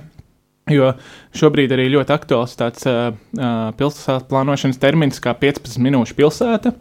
Jo 0.72 0.94
šobrīd 1.36 1.72
arī 1.76 1.90
ļoti 1.92 2.16
aktuāls 2.16 2.56
tāds 2.56 2.88
uh, 2.88 3.10
uh, 3.12 3.64
pilsētas 3.76 4.30
plānošanas 4.30 4.80
termins 4.80 5.20
kā 5.20 5.36
15 5.36 5.82
minūšu 5.84 6.16
pilsēta 6.16 6.80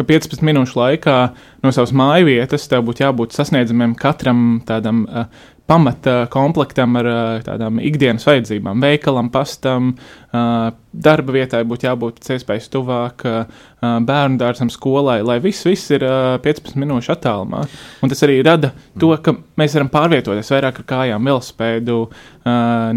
ka 0.00 0.08
15 0.08 0.44
minūšu 0.46 0.80
laikā 0.80 1.16
no 1.64 1.72
savas 1.76 1.94
māju 1.96 2.30
vietas 2.30 2.66
tev 2.70 2.86
būtu 2.88 3.04
jābūt 3.04 3.36
sasniedzamiem 3.36 3.94
katram 4.00 4.60
tādam 4.68 5.04
uh, 5.06 5.28
pamata 5.70 6.24
komplektam 6.32 6.98
ar 6.98 7.08
uh, 7.08 7.18
tādām 7.46 7.78
ikdienas 7.84 8.26
vajadzībām, 8.26 8.82
veikalam, 8.82 9.30
pastam, 9.34 9.92
uh, 10.32 10.70
darba 10.92 11.34
vietai 11.36 11.62
būtu 11.68 11.86
jābūt 11.86 12.18
pēc 12.20 12.32
iespējas 12.36 12.68
tuvāk 12.72 13.24
uh, 13.28 13.60
bērnu 13.80 14.40
dārzam, 14.40 14.70
skolai, 14.72 15.20
lai 15.22 15.38
viss, 15.42 15.66
viss 15.66 15.92
ir 15.94 16.04
uh, 16.06 16.34
15 16.42 16.78
minūšu 16.80 17.14
attālumā. 17.14 17.62
Un 18.02 18.12
tas 18.12 18.24
arī 18.26 18.40
rada 18.46 18.72
to, 18.98 19.12
ka 19.22 19.36
mēs 19.60 19.76
varam 19.78 19.92
pārvietoties 19.92 20.50
vairāk 20.54 20.82
ar 20.82 20.88
kājām, 20.94 21.30
velospēdu, 21.30 22.00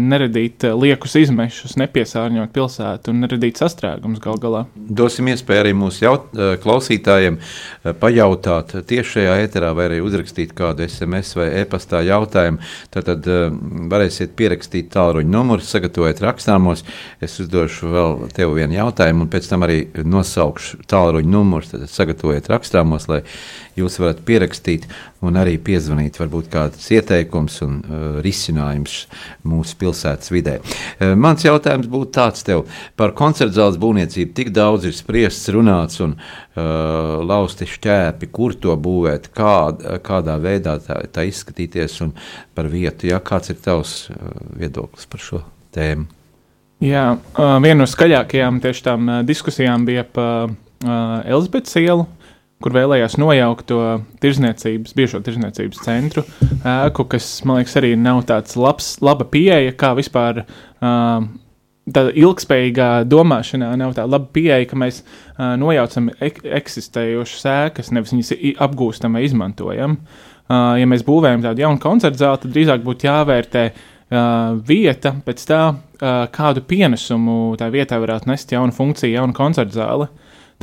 neradīt 0.00 0.64
liekus 0.80 1.14
izmešus, 1.20 1.74
nepiesārņot 1.76 2.52
pilsētu 2.54 3.12
un 3.12 3.20
neradīt 3.20 3.60
sastrēgumus 3.60 4.22
gal 4.24 4.38
galā. 4.40 4.62
Dosim 4.74 5.28
iespēju 5.28 5.60
arī 5.60 5.74
mūsu 5.76 6.06
jaut, 6.06 6.30
klausītājiem 6.62 7.36
pajautāt 8.00 8.72
tieši 8.88 9.18
šajā 9.18 9.34
ēterā 9.44 9.74
vai 9.76 9.90
arī 9.90 10.00
uzrakstīt 10.04 10.54
kādu 10.56 10.86
SMS 10.88 11.36
vai 11.36 11.50
e-pastā 11.60 12.00
jautājumu. 12.08 12.62
Tad, 12.94 13.10
tad 13.10 13.28
varēsiet 13.92 14.32
pierakstīt 14.38 14.88
tālruņa 14.94 15.34
numuru, 15.36 15.64
sagatavot 15.64 16.24
rakstāmos. 16.24 16.86
Es 17.20 17.36
uzdošu 17.44 17.83
uzdošu 17.84 17.92
vēl 17.92 18.30
tev 18.32 18.54
vienu 18.56 18.74
jautājumu, 18.78 19.24
un 19.24 19.30
pēc 19.30 19.48
tam 19.48 19.64
arī 19.64 19.88
nosaukšu 20.04 20.84
tālruņa 20.88 21.30
numurus. 21.30 21.72
Tad 21.72 21.88
sagatavojiet 21.90 22.48
rakstāmos, 22.48 23.08
lai 23.08 23.22
jūs 23.76 23.98
varat 23.98 24.22
pierakstīt 24.24 24.86
un 25.24 25.36
arī 25.36 25.56
piezvanīt, 25.58 26.18
varbūt 26.20 26.50
kāds 26.52 26.90
ieteikums 26.92 27.60
un 27.64 27.80
uh, 27.82 28.20
risinājums 28.24 29.06
mūsu 29.44 29.76
pilsētas 29.80 30.30
vidē. 30.30 30.58
Uh, 30.60 31.14
mans 31.16 31.44
jautājums 31.44 31.88
būtu 31.90 32.12
tāds 32.14 32.44
tev 32.44 32.66
par 32.96 33.14
koncertu 33.16 33.56
zāles 33.56 33.80
būvniecību. 33.80 34.34
Tik 34.34 34.52
daudz 34.54 34.88
ir 34.88 34.94
spriests, 34.96 35.50
runāts 35.54 36.00
un 36.04 36.16
uh, 36.16 37.22
lausti 37.24 37.68
šķēpi, 37.68 38.30
kur 38.34 38.54
to 38.54 38.76
būvēt, 38.76 39.32
kā, 39.34 39.72
kādā 40.04 40.38
veidā 40.42 40.78
tā, 40.84 41.02
tā 41.10 41.26
izskatīties 41.28 42.02
un 42.04 42.14
par 42.54 42.68
vietu. 42.72 43.08
Ja? 43.10 43.22
Kāds 43.24 43.50
ir 43.52 43.62
tavs 43.64 44.04
uh, 44.12 44.36
viedoklis 44.60 45.08
par 45.10 45.24
šo 45.24 45.42
tēmu? 45.74 46.23
Jā, 46.84 47.04
viena 47.64 47.78
no 47.80 47.86
skaļākajām 47.88 48.58
tieši 48.60 48.82
tām 48.84 49.08
diskusijām 49.24 49.86
bija 49.88 50.02
par 50.04 50.52
Elizabetes 50.84 51.78
ielu, 51.80 52.04
kur 52.60 52.74
vēlējās 52.76 53.16
nojaukt 53.20 53.66
to 53.70 53.78
tirzniecības, 54.20 54.92
biežo 54.96 55.20
tirzniecības 55.24 55.80
centru 55.84 56.24
ēku, 56.60 57.06
kas, 57.14 57.28
man 57.48 57.62
liekas, 57.62 57.78
arī 57.80 57.94
nav 58.00 58.20
tāds 58.28 58.58
labs, 58.60 58.90
laba 59.04 59.24
pieeja, 59.28 59.72
kā 59.80 59.94
vispār. 59.96 60.44
Tāda 61.84 62.12
ilgspējīgā 62.16 62.90
domāšanā 63.08 63.70
nav 63.76 63.96
tā 63.96 64.06
laba 64.08 64.28
pieeja, 64.32 64.64
ka 64.68 64.78
mēs 64.80 65.02
uh, 65.02 65.50
nojaucam 65.60 66.06
ek 66.24 66.38
eksistējošas 66.60 67.42
ēkas, 67.52 67.90
nevis 67.92 68.14
viņas 68.14 68.30
apgūstam 68.64 69.18
vai 69.18 69.26
izmantojam. 69.26 69.98
Uh, 70.44 70.78
ja 70.80 70.88
mēs 70.88 71.04
būvējam 71.04 71.44
tādu 71.44 71.60
jaunu 71.60 71.82
koncertu 71.84 72.22
zāli, 72.22 72.40
tad 72.40 72.56
drīzāk 72.56 72.86
būtu 72.88 73.04
jāvērtē 73.10 73.66
uh, 73.68 73.84
uh, 74.14 74.54
vieta 74.66 75.14
pēc 75.26 75.44
tā, 75.50 75.60
uh, 75.74 76.24
kādu 76.34 76.62
pienesumu 76.64 77.56
tā 77.60 77.68
vietā 77.74 77.98
varētu 78.02 78.30
nest 78.30 78.54
jauna 78.54 78.74
funkcija, 78.74 79.18
jauna 79.18 79.36
koncerta 79.36 79.76
zāle. 79.76 80.08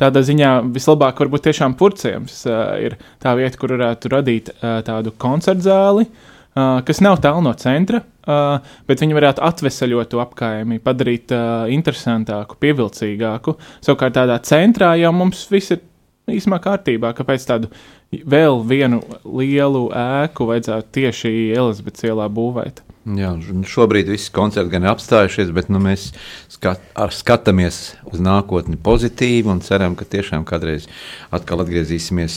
Tādā 0.00 0.22
ziņā 0.24 0.52
vislabāk 0.72 1.20
varbūt 1.20 1.44
tiešām 1.46 1.76
purciems 1.78 2.42
uh, 2.48 2.74
ir 2.80 2.96
tā 3.22 3.36
vieta, 3.38 3.58
kur 3.60 3.76
varētu 3.76 4.12
radīt 4.12 4.52
uh, 4.54 4.80
tādu 4.86 5.12
koncerta 5.20 5.66
zāli, 5.68 6.08
uh, 6.08 6.80
kas 6.86 7.02
nav 7.04 7.20
tālu 7.22 7.44
no 7.44 7.52
centra, 7.60 8.02
uh, 8.02 8.74
bet 8.88 9.04
viņi 9.04 9.18
varētu 9.20 9.44
atvesaļot 9.46 10.12
to 10.14 10.22
apkaimi, 10.24 10.80
padarīt 10.82 11.34
uh, 11.36 11.68
interesantāku, 11.70 12.58
pievilcīgāku. 12.64 13.58
Savukārt 13.84 14.16
tādā 14.18 14.40
centrā 14.48 14.94
jau 15.00 15.12
mums 15.16 15.44
viss 15.52 15.76
ir 15.76 15.84
īsumā 16.30 16.60
kārtībā, 16.62 17.12
kāpēc 17.18 17.44
tādu 17.48 17.70
vēl 18.12 18.60
vienu 18.68 19.00
lielu 19.24 19.88
ēku 19.96 20.46
vajadzētu 20.48 20.90
tieši 20.98 21.34
Elizabetes 21.56 22.08
ielā 22.08 22.28
būvēt. 22.32 22.82
Jā, 23.02 23.32
šobrīd 23.66 24.06
viss 24.12 24.30
koncerts 24.30 24.70
gan 24.70 24.84
ir 24.84 24.92
apstājušies, 24.92 25.48
bet 25.50 25.66
nu, 25.74 25.80
mēs 25.82 26.12
skat, 26.52 26.84
skatāmies 27.10 27.96
uz 28.06 28.20
nākotni 28.22 28.78
pozitīvi 28.78 29.50
un 29.50 29.58
ceram, 29.64 29.96
ka 29.98 30.06
tiešām 30.06 30.44
kādreiz 30.46 30.86
atkal 31.34 31.64
atgriezīsimies 31.64 32.36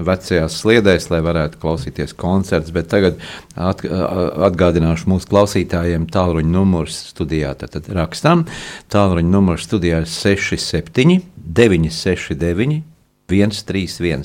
vecajās 0.00 0.56
sliedēs, 0.62 1.10
lai 1.12 1.20
varētu 1.26 1.60
klausīties 1.60 2.16
koncerts. 2.16 2.72
Bet 2.72 2.88
tagad 2.88 3.20
at, 3.52 3.84
atgādināšu 4.48 5.12
mūsu 5.12 5.28
klausītājiem 5.28 6.08
tālruņa 6.08 6.54
numurs 6.56 7.02
studijā. 7.10 7.52
Tad, 7.60 7.76
tad 7.76 7.92
rakstām 8.00 8.46
tālruņa 8.88 9.34
numurs 9.34 9.68
studijā 9.68 10.00
67 10.08 11.20
969 11.36 12.80
131. 13.28 14.24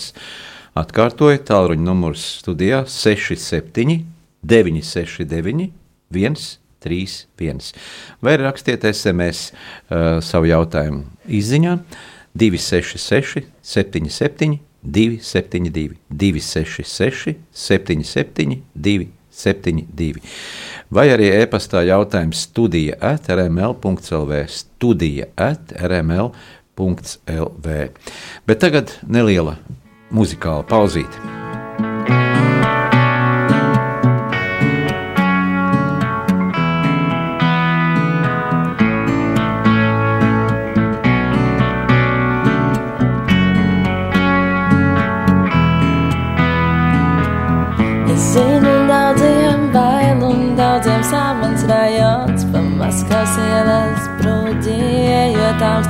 Atkārtoju 0.80 1.44
tālruņa 1.44 1.92
numurs 1.92 2.24
studijā 2.40 2.86
67 2.88 4.13
969, 4.44 5.72
131. 6.84 7.74
Vai 8.20 8.38
rakstiet 8.38 8.84
SMS 8.84 9.52
uh, 9.54 10.20
savu 10.24 10.46
jautājumu 10.52 11.06
izziņā 11.28 11.78
266, 12.36 13.48
77, 13.62 14.60
272, 14.84 15.96
266, 16.10 17.38
77, 17.52 18.62
272. 18.76 20.22
Vai 20.94 21.08
arī 21.14 21.30
e-pastā 21.40 21.86
jautājums 21.88 22.44
studija 22.50 22.98
at 23.02 23.30
rml.clv, 23.32 24.44
studija 24.50 25.30
at 25.38 25.74
rml.clv. 25.80 27.68
Bet 28.48 28.62
tagad 28.62 28.98
neliela 29.08 29.58
muzikāla 30.14 30.68
pauzīte. 30.70 32.53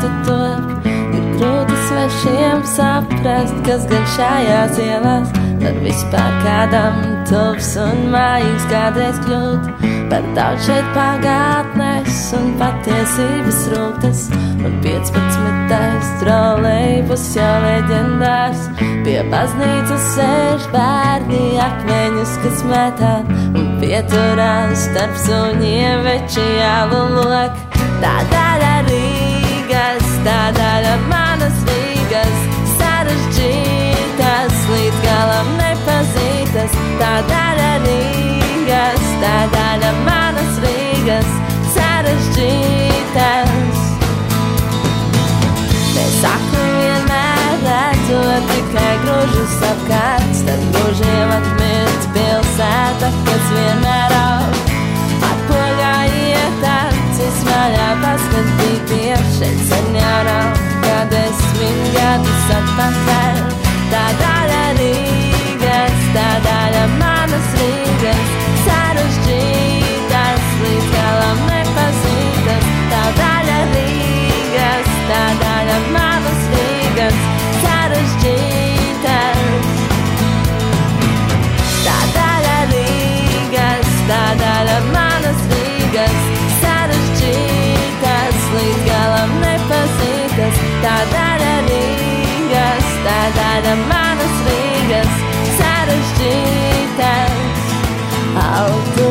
Augstu 0.04 0.10
top 0.26 0.84
Ir 1.14 1.26
grūti 1.38 1.76
svešiem 1.88 2.64
saprast, 2.66 3.58
kas 3.68 3.86
gan 3.90 4.06
šajās 4.16 4.80
ielās. 4.82 5.34
Tad 5.62 5.78
vispār 5.86 6.32
kādam 6.44 6.96
tuvs 7.30 7.76
un 7.80 8.08
mājīgs 8.12 8.66
kādreiz 8.72 9.20
kļūt. 9.28 9.70
Par 10.10 10.26
daudz 10.36 10.66
šeit 10.68 10.90
pagātnes 10.94 12.18
un 12.38 12.52
patiesības 12.60 13.62
rūktas 13.72 14.26
Un 14.62 14.76
15. 14.84 15.72
trolejbus 16.22 17.24
jau 17.34 17.54
leģendārs 17.64 18.68
Pie 19.08 19.18
baznīcas 19.32 20.06
sēž 20.14 20.70
bērni 20.76 21.58
akmeņus, 21.64 22.38
kas 22.46 22.64
metā. 22.70 23.16
Un 23.56 23.76
pieturās 23.82 24.88
starp 24.90 25.18
suņiem 25.26 26.06
veči 26.06 26.48
jālulok 26.60 27.62
Tā 28.04 28.18
daļa 28.30 28.43
Rīgas, 28.43 28.43
tā 30.24 30.42
daļa 30.56 30.94
manas 31.10 31.58
Rīgas, 31.68 32.44
sarežģītas, 32.78 34.54
līdz 34.72 35.02
galam 35.04 35.50
nepazītas. 35.60 36.78
Tā 37.02 37.14
daļa 37.30 37.72
Rīgas, 37.84 39.10
tā 39.24 39.36
daļa 39.56 39.92
manas 40.08 40.62
Rīgas, 40.64 41.34
sarežģītas. 41.76 43.52
Mēs 45.94 46.16
sakām 46.22 46.72
vienmēr 46.80 47.60
redzot 47.68 48.50
tikai 48.54 48.94
grožus 49.04 49.60
apkārt, 49.74 50.42
tad 50.48 50.66
grožiem 50.78 51.36
atmirt 51.42 52.10
pilsēta, 52.16 53.12
kas 53.28 53.54
vienmēr 53.58 54.13
sen 60.24 60.30
jau 60.30 60.36
nav, 60.36 60.56
kad 60.84 61.14
es 61.14 61.44
mingadus 61.60 62.50
atpakaļ. 62.58 63.14
Tā 63.14 63.23
Tā 90.84 90.98
daļa 91.14 91.54
Rīgas, 91.70 92.88
tā 93.06 93.20
daļa 93.38 93.74
manas 93.88 94.36
Rīgas, 94.50 95.14
sarežģītas. 95.56 97.40
Autu 98.44 99.08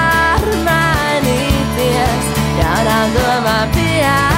jaunām 2.59 3.09
domām 3.19 3.67
piepildīties. 3.79 4.34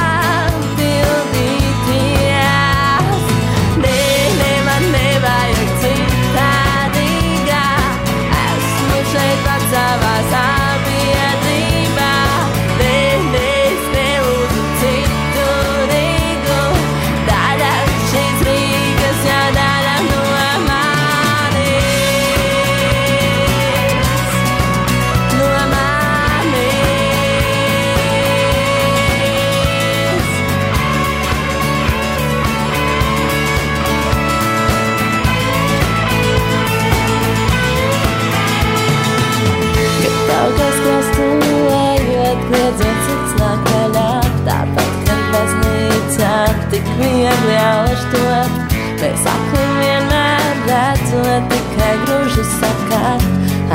Alaštot. 48.06 48.74
Mēs 49.00 49.26
akli 49.28 49.64
vienmēr 49.80 50.62
redzot 50.68 51.50
tikai 51.50 51.92
grūžas 52.04 52.54
apkārt, 52.68 53.26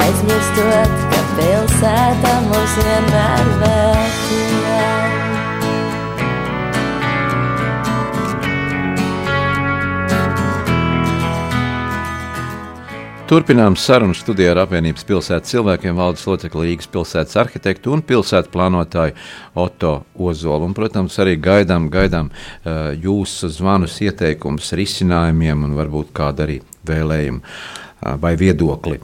aizmirstot, 0.05 0.97
ka 1.11 1.21
pilsētā 1.37 2.33
mūs 2.47 2.79
vienmēr 2.81 3.53
vērtībā. 3.61 4.60
Turpinām 13.31 13.77
sarunu 13.79 14.11
studijā 14.11 14.49
ar 14.51 14.59
apvienības 14.65 15.05
pilsētas 15.07 15.53
cilvēkiem, 15.53 15.95
valdes 15.95 16.25
locekli 16.27 16.65
Rīgas 16.65 16.89
pilsētas 16.91 17.37
arhitektu 17.39 17.93
un 17.95 18.01
pilsētu 18.03 18.51
plānotāju 18.51 19.13
Oto 19.63 19.91
Ozolu. 20.19 20.67
Un, 20.67 20.73
protams, 20.75 21.15
arī 21.23 21.37
gaidām, 21.39 21.85
gaidām 21.93 22.27
uh, 22.27 22.89
jūsu 22.91 23.47
zvanus, 23.55 23.95
ieteikumus, 24.03 24.73
risinājumiem 24.75 25.63
un 25.63 25.77
varbūt 25.79 26.11
kādu 26.19 26.43
arī 26.43 26.59
vēlējumu 26.91 27.39
vai 28.21 28.35
viedokli. 28.39 28.99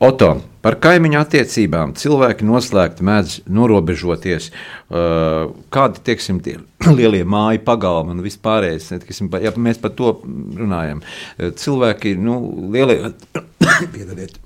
Oto, 0.00 0.28
par 0.64 0.76
kaimiņu 0.80 1.18
attiecībām 1.20 1.94
cilvēki 1.98 2.46
noslēgti 2.48 3.04
mēdz 3.04 3.34
norobežoties. 3.52 4.50
Kādi, 4.88 6.02
teiksim, 6.06 6.40
tie 6.44 6.58
lielie 6.98 7.22
māju 7.28 7.62
pagalmi 7.66 8.14
un 8.14 8.22
vispārējais, 8.24 8.90
teiksim, 9.04 9.30
pa- 9.32 9.42
ja 9.44 9.52
mēs 9.56 9.80
par 9.82 9.94
to 9.98 10.14
runājam. 10.24 11.02
Cilvēki, 11.36 12.14
nu, 12.20 12.38
lielie, 12.72 13.12
piedodiet. 13.94 14.38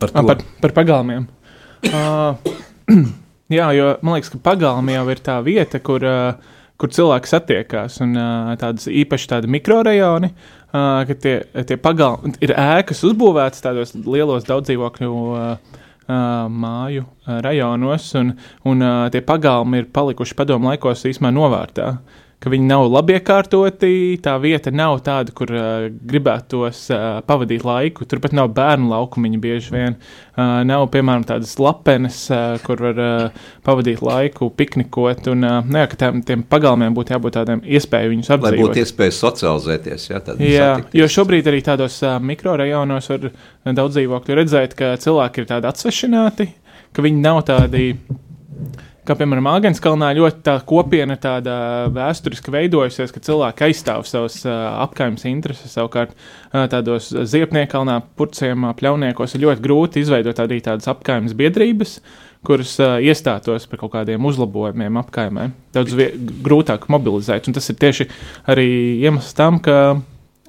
Par 0.00 0.14
to. 0.14 0.24
Par, 0.24 0.46
par 0.62 0.76
pagalmiem. 0.78 1.26
Uh, 1.90 2.38
jā, 3.58 3.66
jo 3.76 3.92
man 4.00 4.16
liekas, 4.16 4.32
ka 4.32 4.40
pagalmi 4.50 4.96
jau 4.96 5.04
ir 5.12 5.20
tā 5.24 5.36
vieta, 5.44 5.80
kur, 5.84 6.06
uh, 6.06 6.56
kur 6.80 6.92
cilvēki 6.94 7.28
satiekās. 7.34 7.98
Un 8.06 8.16
uh, 8.16 8.54
tādas 8.60 8.88
īpaši 8.88 9.28
tādi 9.34 9.50
mikrorajoni, 9.52 10.32
uh, 10.32 10.59
ka 10.72 11.16
tie, 11.18 11.36
tie 11.66 11.76
pagalmi 11.80 12.34
ir 12.44 12.54
ēkas 12.54 13.02
uzbūvētas 13.08 13.64
tādos 13.64 13.94
lielos 13.98 14.46
daudzdzīvokļu. 14.48 15.10
Uh, 15.10 15.78
uh, 16.10 16.46
Māju 16.50 17.04
uh, 17.04 17.38
rajonos, 17.44 18.08
un, 18.18 18.34
un 18.68 18.82
uh, 18.84 19.04
tie 19.12 19.22
pagalmi 19.26 19.82
ir 19.82 19.90
palikuši 19.94 20.36
padomu 20.38 20.70
laikos 20.70 21.06
īstenībā 21.10 21.32
novārtā. 21.34 21.92
Ka 22.40 22.48
viņi 22.48 22.64
nav 22.70 22.86
labi 22.88 23.18
iekārtoti, 23.18 24.16
tā 24.24 24.32
vieta 24.40 24.70
nav 24.72 25.02
tāda, 25.04 25.28
kur 25.36 25.50
uh, 25.52 25.88
gribētos 26.08 26.86
uh, 26.88 27.18
pavadīt 27.28 27.66
laiku. 27.68 28.06
Turpat 28.08 28.32
nav 28.32 28.48
bērnu 28.56 28.88
laukumiņi 28.88 29.40
bieži 29.42 29.74
vien. 29.74 29.96
Uh, 30.32 30.62
nav, 30.64 30.86
piemēram, 30.94 31.26
tādas 31.28 31.52
lapenes, 31.60 32.22
uh, 32.32 32.54
kur 32.64 32.80
var 32.86 33.02
uh, 33.04 33.44
pavadīt 33.66 34.00
laiku, 34.00 34.48
piknikot. 34.56 35.28
Un, 35.34 35.44
uh, 35.44 35.68
ne, 35.68 35.82
ka 35.92 36.00
tiem, 36.00 36.22
tiem 36.24 36.46
pagalmiem 36.48 36.96
būtu 36.96 37.12
jābūt 37.12 37.36
tādiem 37.36 37.60
iespēju 37.76 38.14
viņus 38.14 38.32
Lai 38.32 38.38
apdzīvot. 38.38 38.64
būtu 38.70 38.82
iespēja 38.86 39.16
socializēties. 39.18 40.08
Jā, 40.08 40.22
satikties. 40.24 40.96
jo 40.96 41.10
šobrīd 41.18 41.52
arī 41.52 41.60
tādos 41.68 42.00
uh, 42.06 42.16
mikrorajonos 42.24 43.12
var 43.12 43.28
daudz 43.76 44.00
dzīvokļu 44.00 44.40
redzēt, 44.40 44.78
ka 44.80 44.94
cilvēki 45.04 45.44
ir 45.44 45.52
tādi 45.52 45.68
atsvešināti, 45.74 46.48
ka 46.96 47.04
viņi 47.04 47.20
nav 47.28 47.44
tādi. 47.52 47.90
Kā 49.10 49.16
piemēram, 49.18 49.48
Agenskalnā 49.50 50.12
ļoti 50.14 50.44
tā 50.46 50.52
kopiena 50.62 51.16
tāda 51.18 51.54
vēsturiski 51.90 52.52
veidojusies, 52.54 53.10
ka 53.10 53.18
cilvēki 53.26 53.64
aizstāv 53.66 54.04
savas 54.06 54.36
uh, 54.44 54.52
apkaimes 54.84 55.24
intereses. 55.26 55.72
Savukārt 55.74 56.12
uh, 56.14 56.68
tādos 56.70 57.08
ziepniekalnā, 57.10 57.96
purcēmā, 58.14 58.70
pļauniekos 58.78 59.34
ir 59.34 59.42
ļoti 59.48 59.64
grūti 59.66 60.04
izveidot 60.04 60.44
arī 60.44 60.60
tādas 60.62 60.86
apkaimes 60.94 61.34
biedrības, 61.34 61.96
kuras 62.46 62.76
uh, 62.78 63.00
iestātos 63.02 63.66
par 63.66 63.82
kaut 63.82 63.96
kādiem 63.96 64.30
uzlabojumiem 64.30 65.02
apkaimē. 65.02 65.50
Daudz 65.74 65.98
grūtāk 66.46 66.86
mobilizēt. 66.94 67.50
Un 67.50 67.58
tas 67.58 67.66
ir 67.66 67.82
tieši 67.82 68.06
arī 68.46 68.70
iemesls 69.02 69.34
tam, 69.34 69.58
ka 69.58 69.80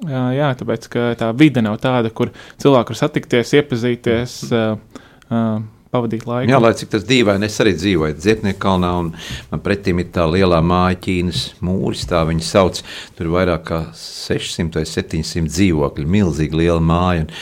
Jā, 0.01 0.47
tāpēc 0.57 0.87
ka 0.89 1.01
tā 1.13 1.27
vide 1.37 1.61
nav 1.61 1.75
tāda, 1.77 2.09
kur 2.09 2.31
cilvēki 2.61 2.89
var 2.89 2.97
satikties, 2.97 3.51
iepazīties, 3.59 4.39
uh, 4.49 5.03
uh, 5.29 5.59
pavadīt 5.91 6.25
laiku. 6.27 6.49
Jā, 6.51 6.59
lai 6.61 6.71
cik 6.77 6.91
tas 6.93 7.03
dīvaini, 7.07 7.47
es 7.47 7.59
arī 7.63 7.73
dzīvoju 7.75 8.17
Ziepnieku 8.23 8.59
kalnā, 8.63 8.91
un 9.01 9.09
man 9.51 9.63
pretim 9.63 9.99
ir 10.01 10.09
tā 10.15 10.25
lielā 10.29 10.61
māja, 10.63 10.99
Ķīnas 11.03 11.41
mūris, 11.63 12.05
tā 12.09 12.21
viņi 12.29 12.45
sauc. 12.47 12.79
Tur 13.17 13.27
ir 13.27 13.33
vairāk 13.35 13.65
kā 13.67 13.79
600 13.97 14.79
vai 14.79 14.85
700 14.87 15.51
dzīvokļi, 15.51 16.07
milzīgi 16.15 16.59
liela 16.61 16.81
māja. 16.83 17.25
Un, 17.25 17.33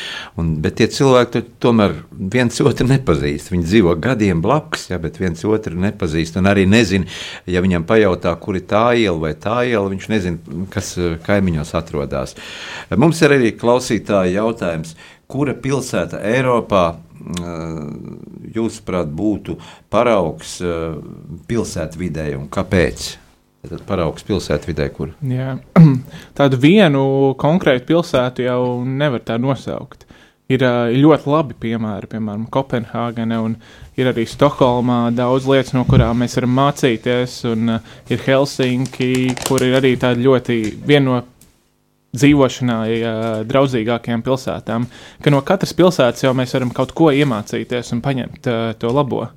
un, 0.41 0.53
bet 0.63 0.79
tie 0.79 0.89
cilvēki 0.93 1.33
tur 1.35 1.45
tomēr 1.67 1.95
viens 2.35 2.61
otru 2.63 2.87
nepazīst. 2.89 3.51
Viņi 3.53 3.67
dzīvo 3.67 3.95
gadiem 4.01 4.41
blakus, 4.45 4.87
ja, 4.91 4.99
bet 5.01 5.21
viens 5.21 5.45
otru 5.45 5.77
nepazīst. 5.79 6.39
Un 6.41 6.49
arī 6.49 6.65
nezina, 6.69 7.09
ja 7.49 7.61
viņam 7.65 7.85
pajautā, 7.89 8.33
kur 8.41 8.57
ir 8.57 8.65
tā 8.69 8.87
iela 8.97 9.17
vai 9.21 9.35
tā 9.37 9.61
iela, 9.69 9.85
viņš 9.91 10.09
nezina, 10.11 10.65
kas 10.73 10.95
eh, 10.97 11.19
kaimiņos 11.25 11.75
atrodas. 11.77 12.35
Mums 12.97 13.21
ir 13.21 13.37
arī 13.37 13.53
klausītāji 13.59 14.37
jautājums, 14.39 14.95
kura 15.29 15.53
pilsēta 15.53 16.23
Eiropā 16.25 16.87
jūsuprāt, 18.55 19.09
būtu 19.11 19.57
paraugs 19.91 20.59
pilsētvidē 21.49 22.29
un 22.39 22.47
kāpēc? 22.51 23.09
Tad 23.59 23.81
paraugs 23.83 24.23
pilsētvidē, 24.23 24.85
kur 24.95 25.11
Jā. 25.19 25.57
Tādu 26.37 26.59
vienu 26.63 27.01
konkrētu 27.39 27.89
pilsētu 27.89 28.45
jau 28.45 28.61
nevar 28.87 29.25
tā 29.27 29.35
nosaukt. 29.41 30.05
Ir 30.49 30.63
uh, 30.65 30.87
ļoti 30.89 31.29
labi 31.29 31.57
piemēri, 31.61 32.07
piemēram, 32.09 32.47
Kopenhāgene, 32.49 33.37
un 33.43 33.57
ir 33.99 34.09
arī 34.09 34.23
Stokholmā 34.25 35.11
daudz 35.13 35.45
lietas, 35.45 35.75
no 35.75 35.83
kurām 35.85 36.23
mēs 36.23 36.39
varam 36.39 36.55
mācīties, 36.57 37.35
un 37.51 37.75
ir 38.09 38.23
Helsinki, 38.25 39.11
kur 39.43 39.61
ir 39.67 39.75
arī 39.77 39.93
tāda 40.01 40.23
ļoti 40.23 40.57
viena 40.87 41.05
no 41.05 41.19
dzīvošanai 42.17 42.95
uh, 42.99 43.27
draudzīgākajām 43.49 44.23
pilsētām, 44.25 44.87
ka 45.21 45.33
no 45.33 45.43
katras 45.45 45.75
pilsētas 45.77 46.25
jau 46.25 46.33
mēs 46.37 46.55
varam 46.55 46.73
kaut 46.75 46.95
ko 46.97 47.11
iemācīties 47.13 47.93
un 47.95 48.01
paņemt 48.05 48.49
uh, 48.49 48.71
to 48.79 48.93
labo. 48.95 49.27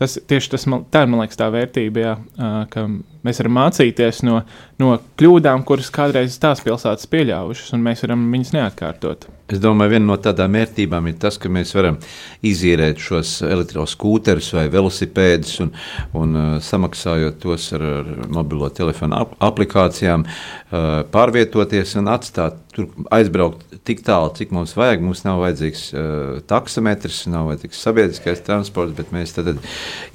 Tas 0.00 0.16
tieši 0.28 0.54
tas, 0.54 0.66
man, 0.70 0.86
tā 0.90 1.04
ir, 1.04 1.12
man 1.12 1.22
liekas, 1.22 1.38
tā 1.38 1.46
vērtība, 1.54 2.02
jā, 2.02 2.14
uh, 2.18 2.62
ka 2.72 2.88
mēs 3.26 3.42
varam 3.42 3.56
mācīties 3.58 4.22
no, 4.26 4.40
no 4.82 4.96
kļūdām, 5.20 5.64
kuras 5.68 5.90
kādreiz 5.94 6.38
tās 6.42 6.62
pilsētas 6.64 7.08
pieļāvušas, 7.12 7.72
un 7.76 7.86
mēs 7.86 8.04
varam 8.06 8.24
viņas 8.32 8.52
neatkārtot. 8.56 9.28
Es 9.52 9.60
domāju, 9.60 9.92
viena 9.92 10.06
no 10.08 10.16
tādām 10.22 10.54
vērtībām 10.56 11.10
ir 11.10 11.18
tas, 11.20 11.36
ka 11.40 11.50
mēs 11.52 11.74
varam 11.76 11.98
izīrēt 12.46 13.02
šos 13.02 13.34
elektroskūterus 13.44 14.48
vai 14.56 14.64
velosipēdus 14.72 15.58
un, 15.64 15.72
un 16.16 16.38
uh, 16.38 16.46
samaksājot 16.64 17.36
tos 17.42 17.68
ar, 17.76 17.84
ar 17.98 18.08
mobilo 18.32 18.70
telefonu 18.72 19.18
ap 19.18 19.34
aplikācijām, 19.44 20.24
uh, 20.24 20.88
pārvietoties 21.12 21.98
un 22.00 22.08
atstāt 22.14 22.56
tur, 22.72 22.88
aizbraukt 23.12 23.76
tik 23.84 24.00
tālu, 24.06 24.32
cik 24.38 24.54
mums 24.56 24.72
vajag. 24.78 25.04
Mums 25.04 25.26
nav 25.26 25.42
vajadzīgs 25.44 25.84
uh, 25.92 26.40
taksometrs, 26.48 27.26
nav 27.28 27.50
vajadzīgs 27.50 27.84
sabiedriskais 27.84 28.44
transports, 28.46 28.96
bet 28.96 29.12
mēs 29.12 29.36
tad 29.36 29.52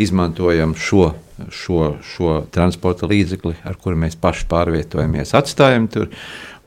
izmantojam 0.01 0.73
šo 0.73 1.11
šo, 1.53 1.95
šo 2.03 2.41
transporta 2.53 3.07
līdzekli, 3.09 3.55
ar 3.67 3.77
kuru 3.81 3.99
mēs 4.03 4.17
paši 4.19 4.47
pārvietojamies, 4.51 5.33
atstājam 5.37 5.87
tur 5.91 6.09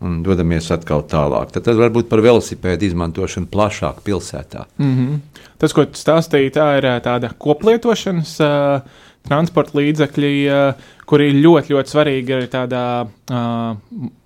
un 0.00 0.20
dodamies 0.24 0.70
atkal 0.72 1.04
tālāk. 1.08 1.52
Tad, 1.54 1.66
tad 1.66 1.80
varbūt 1.80 2.08
par 2.10 2.22
velosipēdu 2.24 2.88
izmantošanu 2.88 3.50
plašāk 3.52 4.00
pilsētā. 4.06 4.64
Mm 4.78 4.94
-hmm. 4.96 5.18
Tas, 5.58 5.72
ko 5.76 5.84
tu 5.84 6.00
stāstīji, 6.00 6.54
tā 6.56 6.78
ir 6.78 6.88
ā, 6.88 6.96
tāda 7.04 7.32
koplietošanas 7.38 8.40
uh, 8.40 8.80
transporta 9.28 9.78
līdzekļi, 9.78 10.32
uh, 10.48 10.74
kuri 11.06 11.28
ir 11.28 11.42
ļoti, 11.44 11.74
ļoti 11.74 11.90
svarīgi 11.90 12.36
arī 12.36 12.48
tādā 12.48 12.86
uh, 13.04 13.76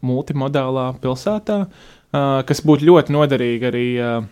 multimodālā 0.02 0.94
pilsētā, 1.02 1.60
uh, 1.66 2.42
kas 2.46 2.62
būtu 2.62 2.84
ļoti 2.84 3.12
noderīgi 3.12 3.70
arī. 3.72 3.88
Uh, 3.98 4.24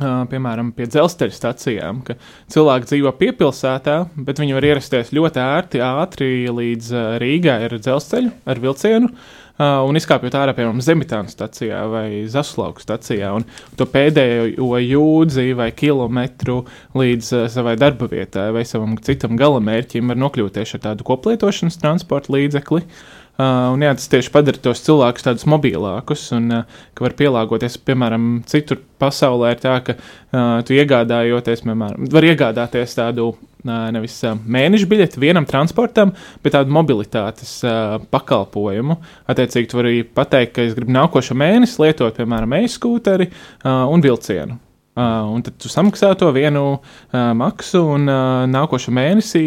piemēram, 0.00 0.72
pie 0.76 0.86
dzelzceļa 0.90 1.36
stacijām, 1.36 2.00
ka 2.06 2.16
cilvēki 2.52 2.90
dzīvo 2.92 3.12
piepilsētā, 3.20 3.98
bet 4.16 4.40
viņi 4.42 4.56
var 4.56 4.66
ierasties 4.70 5.12
ļoti 5.16 5.42
ērti, 5.44 5.84
ātri 5.84 6.30
līdz 6.48 6.96
Rīgai 7.22 7.60
ar 7.68 7.76
dzelzceļu, 7.78 8.32
ar 8.50 8.64
vilcienu. 8.64 9.12
Un 9.60 9.98
izkāpjot 9.98 10.32
ārā, 10.40 10.54
piemēram, 10.56 10.80
Zemitāna 10.80 11.28
stacijā 11.28 11.82
vai 11.92 12.06
Zaslauka 12.32 12.80
stacijā, 12.80 13.34
un 13.36 13.44
to 13.76 13.84
pēdējo 13.84 14.78
jūdzi 14.80 15.50
vai 15.58 15.68
kilometru 15.76 16.62
līdz 16.96 17.34
savai 17.52 17.76
darba 17.76 18.08
vietai 18.08 18.48
vai 18.56 18.64
savam 18.64 18.96
citam 19.04 19.36
galamērķim 19.36 20.08
var 20.08 20.22
nokļūt 20.22 20.56
tieši 20.56 20.78
ar 20.78 20.86
tādu 20.88 21.04
koplietošanas 21.10 21.76
transporta 21.82 22.32
līdzekli. 22.38 22.86
Uh, 22.86 23.19
Uh, 23.40 23.70
un 23.72 23.80
jā, 23.80 23.94
tas 23.96 24.10
tieši 24.12 24.28
padara 24.34 24.58
tos 24.60 24.82
cilvēkus 24.84 25.24
tādus 25.24 25.46
mobilākus, 25.48 26.26
un 26.36 26.50
uh, 26.52 26.80
ka 26.92 27.06
var 27.06 27.14
pielāgoties, 27.16 27.78
piemēram, 27.88 28.24
citur 28.50 28.82
pasaulē 29.00 29.54
ir 29.54 29.62
tā, 29.62 29.78
ka 29.86 29.94
uh, 29.96 30.58
tu 30.66 30.74
iegādājoties, 30.76 31.62
piemēram, 31.64 32.10
var 32.12 32.26
iegādāties 32.28 32.98
tādu 32.98 33.30
uh, 33.30 33.70
nevis 33.96 34.18
uh, 34.28 34.34
mēneša 34.36 34.90
biļeti 34.90 35.22
vienam 35.22 35.48
transportam, 35.48 36.12
bet 36.44 36.52
tādu 36.58 36.74
mobilitātes 36.76 37.54
uh, 37.64 37.96
pakalpojumu. 38.12 38.98
Attiecīgi, 39.32 39.70
tu 39.72 39.80
vari 39.80 40.04
pateikt, 40.04 40.52
ka 40.58 40.66
es 40.66 40.76
gribu 40.76 40.92
nākošo 40.98 41.38
mēnesi 41.40 41.80
lietot, 41.80 42.20
piemēram, 42.20 42.58
e-skūteri 42.60 43.30
un 43.64 44.04
vilcienu. 44.04 44.60
Un 45.00 45.40
tad 45.46 45.56
tu 45.62 45.70
samaksā 45.72 46.12
to 46.18 46.28
vienu 46.36 46.82
maksu, 47.14 47.86
un 47.94 48.10
nākošo 48.52 48.92
mēnesī 48.92 49.46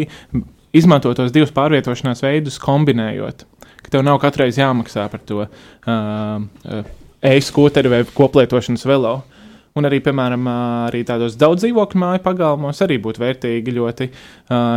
izmanto 0.74 1.12
tos 1.14 1.30
divus 1.30 1.52
pārvietošanās 1.54 2.24
veidus, 2.24 2.58
kombinējot 2.58 3.44
tev 3.94 4.02
nav 4.06 4.18
katreiz 4.22 4.58
jāmaksā 4.58 5.06
par 5.12 5.22
to 5.28 5.44
uh, 5.46 6.82
e-skūteri 7.24 7.92
vai 7.92 8.02
koplietošanas 8.10 8.84
velo. 8.88 9.20
Un 9.74 9.88
arī, 9.88 9.98
piemēram, 10.04 10.44
arī 10.86 11.00
tādos 11.02 11.34
daudz 11.34 11.64
dzīvokļu 11.64 11.98
māju 11.98 12.20
pagalmos 12.22 12.78
arī 12.84 13.00
būtu 13.02 13.18
vērtīgi 13.18 13.72
ļoti, 13.74 14.06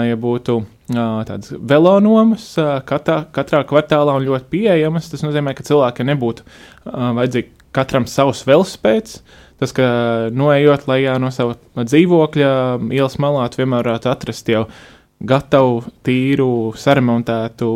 ja 0.09 0.15
būtu 0.17 0.55
tādas 0.89 1.53
velonomas 1.53 2.47
katrā, 2.89 3.19
katrā 3.35 3.61
kvartālā 3.69 4.15
un 4.17 4.25
ļoti 4.25 4.49
pieejamas. 4.55 5.11
Tas 5.11 5.21
nozīmē, 5.21 5.53
ka 5.53 5.67
cilvēkiem 5.67 6.09
nebūtu 6.09 6.47
vajadzīgi 6.89 7.53
katram 7.77 8.09
savs 8.09 8.41
velospēds. 8.49 9.19
Tas, 9.61 9.73
ka 9.73 9.85
noejot 10.33 10.89
lejā 10.89 11.19
no 11.21 11.29
sava 11.33 11.53
dzīvokļa, 11.77 12.49
ielas 12.93 13.21
malā, 13.21 13.45
tu 13.53 13.61
vienmēr 13.61 13.85
varētu 13.85 14.09
atrast 14.09 14.49
jau 14.49 14.65
uh, 14.65 14.81
gatavu, 15.17 15.81
tīru, 16.05 16.73
saremontētu 16.77 17.67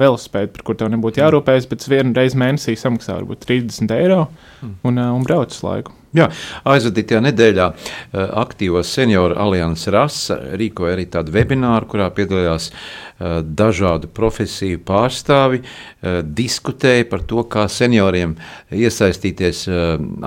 velosipēdu, 0.00 0.52
par 0.54 0.64
kuru 0.66 0.80
tev 0.80 0.92
nebūtu 0.94 1.20
jārūpējas, 1.20 1.68
bet 1.70 1.84
vienu 1.92 2.16
reizi 2.16 2.40
mēnesī 2.40 2.76
samaksā 2.80 3.18
varbūt 3.18 3.44
30 3.44 3.92
eiro 3.98 4.22
un, 4.64 4.78
un, 4.88 5.02
un 5.18 5.26
brauc 5.26 5.52
uz 5.52 5.62
laiku. 5.66 5.96
Jā, 6.16 6.30
aizvadītajā 6.64 7.18
nedēļā 7.26 7.64
eh, 7.68 8.20
aktīvo 8.40 8.80
senioru 8.86 9.36
alianses 9.42 9.90
rasa 9.92 10.38
rīkoja 10.56 10.94
arī 10.94 11.04
tādu 11.12 11.34
webināru, 11.34 11.88
kurā 11.90 12.06
piedalījās 12.16 12.70
eh, 12.70 13.42
dažādu 13.44 14.08
profesiju 14.16 14.80
pārstāvi, 14.86 15.60
eh, 15.60 16.22
diskutēja 16.24 17.04
par 17.10 17.26
to, 17.28 17.42
kā 17.52 17.66
senioriem 17.68 18.32
iesaistīties 18.72 19.66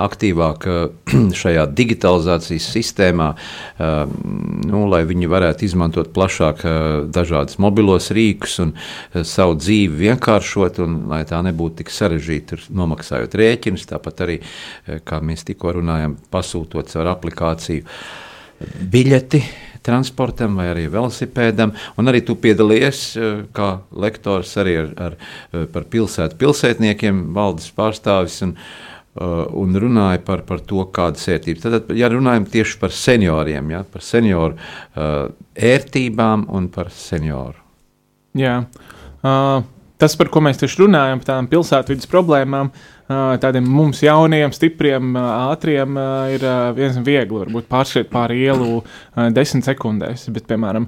aktīvāk 0.06 0.68
šajā 1.40 1.64
digitalizācijas 1.76 2.68
sistēmā, 2.74 3.28
nu, 4.70 4.80
lai 4.90 5.00
viņi 5.08 5.28
varētu 5.30 5.64
izmantot 5.66 6.10
plašāk 6.14 6.62
dažādas 7.14 7.58
mobilos 7.62 8.10
rīkus 8.14 8.58
un 8.64 8.72
savu 9.26 9.56
dzīvi 9.60 10.06
vienkāršot, 10.06 10.80
un 10.84 10.96
lai 11.12 11.22
tā 11.28 11.40
nebūtu 11.46 11.80
tik 11.80 11.92
sarežģīta, 11.94 12.60
nomaksājot 12.76 13.36
rēķinus, 13.40 13.88
tāpat 13.90 14.24
arī, 14.26 14.38
kā 15.08 15.20
mēs 15.24 15.46
tikko 15.48 15.74
runājam, 15.80 16.18
pasūtot 16.30 16.92
caur 16.92 17.10
aplikāciju 17.16 17.84
biļeti 18.92 19.42
transportam 19.82 20.58
vai 20.60 20.68
arī 20.74 20.86
velosipēdam. 20.92 21.72
Un 21.98 22.12
arī 22.12 22.22
tu 22.26 22.36
piedalījies 22.40 23.02
eh, 23.16 23.42
kā 23.56 23.72
lektors 24.04 24.52
arī 24.60 24.76
ar, 24.82 24.92
ar, 25.08 25.18
eh, 25.52 25.66
par 25.72 25.88
pilsētu 25.92 26.38
pilsētniekiem, 26.40 27.28
valdes 27.36 27.70
pārstāvis. 27.76 28.40
Un, 28.46 28.56
uh, 28.56 28.86
Un 29.20 29.74
runāja 29.74 30.20
par, 30.22 30.44
par 30.46 30.60
to, 30.62 30.84
kādas 30.94 31.24
vērtības. 31.26 31.64
Tad, 31.64 31.88
ja 31.98 32.06
runājam 32.08 32.44
tieši 32.46 32.76
par 32.78 32.92
senioriem, 32.94 33.72
ja, 33.74 33.80
par 33.82 34.04
senioru 34.06 34.54
uh, 34.54 35.32
ērtībām 35.58 36.44
un 36.54 36.68
par 36.70 36.92
senioru. 36.94 37.58
Jā, 38.38 38.54
uh, 38.62 39.66
tas, 39.98 40.14
par 40.16 40.30
ko 40.30 40.44
mēs 40.46 40.62
tieši 40.62 40.84
runājam, 40.84 41.20
par 41.20 41.32
tādām 41.32 41.50
pilsētvidas 41.50 42.08
problēmām, 42.08 42.70
uh, 42.70 42.99
tādiem 43.10 43.66
mums 43.66 44.04
jauniem, 44.04 44.52
stipriem, 44.54 45.16
ātriem 45.18 45.96
ir 46.30 46.44
viens 46.76 46.98
viegli, 47.02 47.40
varbūt 47.42 47.66
pārskriet 47.70 48.10
pāri 48.12 48.44
ielu 48.44 48.82
desmit 49.34 49.66
sekundēs, 49.66 50.28
bet, 50.30 50.46
piemēram, 50.50 50.86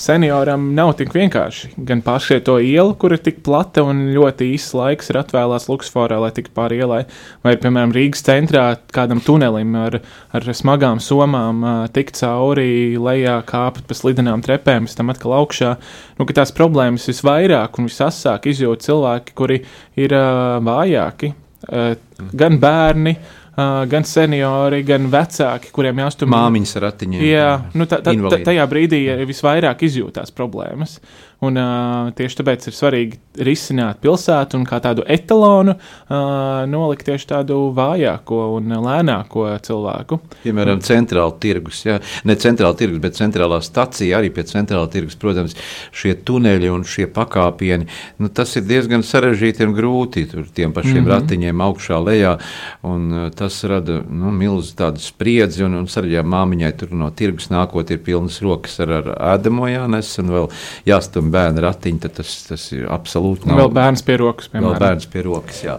senioram 0.00 0.66
nav 0.76 0.92
tik 0.98 1.14
vienkārši 1.16 1.72
gan 1.88 2.02
pārskriet 2.04 2.44
to 2.48 2.58
ielu, 2.60 2.92
kur 3.00 3.16
ir 3.16 3.22
tik 3.24 3.40
plata 3.46 3.84
un 3.86 4.10
ļoti 4.12 4.50
īsts 4.52 4.76
laiks 4.76 5.08
ir 5.08 5.22
atvēlēts 5.22 5.70
Luksforā, 5.70 6.20
lai 6.20 6.32
tiktu 6.36 6.52
pāri 6.56 6.82
ielai, 6.82 7.00
vai, 7.46 7.56
piemēram, 7.56 7.94
Rīgas 7.96 8.26
centrā 8.26 8.66
kādam 8.92 9.22
tunelim 9.24 9.72
ar, 9.80 10.02
ar 10.36 10.48
smagām 10.52 11.00
somām 11.00 11.64
tikt 11.96 12.20
cauri 12.20 12.98
lejā, 13.00 13.38
kāpt 13.48 13.88
pa 13.88 13.96
slidenām 13.96 14.44
trepēm, 14.44 14.84
pēc 14.84 15.00
tam 15.00 15.14
atkal 15.14 15.38
augšā. 15.40 15.72
Nu, 16.20 16.28
tās 16.32 16.52
problēmas 16.54 17.08
visvairāk 17.08 17.80
un 17.80 17.88
visasāk 17.88 18.46
izjūt 18.52 18.84
cilvēki, 18.84 19.34
kuri 19.38 19.62
ir 20.00 20.12
vājāki 20.64 21.21
gan 22.32 22.58
bērni, 22.62 23.14
uh, 23.16 23.42
gan 23.88 24.06
seniori, 24.08 24.82
gan 24.86 25.08
vecāki, 25.12 25.72
kuriem 25.74 26.00
jāstumj 26.04 26.32
māmiņas 26.32 26.78
ratiņiem. 26.86 27.24
Jā, 27.26 27.50
nu, 27.76 27.86
tā, 27.90 28.00
tā, 28.04 28.14
tā, 28.16 28.40
tajā 28.48 28.66
brīdī 28.70 29.02
visvairāk 29.28 29.84
izjūtās 29.88 30.32
problēmas. 30.36 30.98
Un, 31.42 31.58
uh, 31.58 32.12
tieši 32.14 32.38
tāpēc 32.38 32.68
ir 32.70 32.74
svarīgi 32.76 33.18
risināt 33.42 33.98
pilsētu 34.02 34.58
un 34.60 34.66
kā 34.68 34.78
tādu 34.84 35.02
etalonu 35.10 35.72
uh, 35.74 36.62
nolikt 36.70 37.08
tieši 37.08 37.26
tādu 37.32 37.56
vājāko 37.74 38.44
un 38.58 38.74
lēnāko 38.84 39.48
cilvēku. 39.66 40.20
Piemēram, 40.44 40.78
centrāla 40.86 41.34
tirgus, 41.42 41.80
jā. 41.88 41.96
ne 42.28 42.36
centrāla 42.38 42.76
tirgus, 42.78 43.00
bet 43.02 43.18
centrālā 43.18 43.58
stacija 43.64 44.20
arī 44.20 44.30
pie 44.34 44.44
centrāla 44.46 44.86
tirgus. 44.92 45.18
Protams, 45.18 45.56
šie 45.90 46.14
tuneļi 46.22 46.70
un 46.70 46.84
šie 46.86 47.08
pakāpieni, 47.10 47.88
nu, 48.22 48.30
tas 48.30 48.54
ir 48.60 48.66
diezgan 48.68 49.02
sarežģīti 49.06 49.66
un 49.66 49.74
grūti 49.74 50.24
tur 50.30 50.46
tiem 50.46 50.76
pašiem 50.76 51.00
mm 51.00 51.08
-hmm. 51.08 51.12
ratiņiem 51.16 51.66
augšā, 51.66 51.98
lejā, 52.06 52.36
un 52.86 53.32
tas 53.34 53.58
rada 53.64 53.98
nu, 54.08 54.30
milzu 54.30 54.76
tādu 54.78 55.02
spriedzi, 55.02 55.64
un, 55.66 55.74
un 55.80 55.90
sarežģījā 55.90 56.22
māmiņai 56.22 56.72
tur 56.78 56.94
no 56.94 57.10
tirgus 57.10 57.50
nākot 57.50 57.90
ir 57.90 57.98
pilnas 57.98 58.38
rokas 58.42 58.78
ar, 58.80 58.92
ar 59.00 59.12
ēdamo 59.34 59.66
jānes 59.66 60.14
un 60.22 60.30
vēl 60.36 60.50
jāstum 60.86 61.31
bērnu 61.34 61.64
ratiņu, 61.64 62.00
tad 62.04 62.16
tas, 62.20 62.32
tas 62.48 62.68
ir 62.76 62.86
absolūti 62.92 63.48
nav. 63.50 63.58
Vēl 63.64 63.72
bērns 63.80 64.04
pie 64.06 64.16
rokas, 64.22 64.48
Vēl 64.52 64.60
piemēram. 64.60 64.80
bērns 64.84 65.08
pie 65.12 65.24
rokas. 65.26 65.62
Jā. 65.66 65.78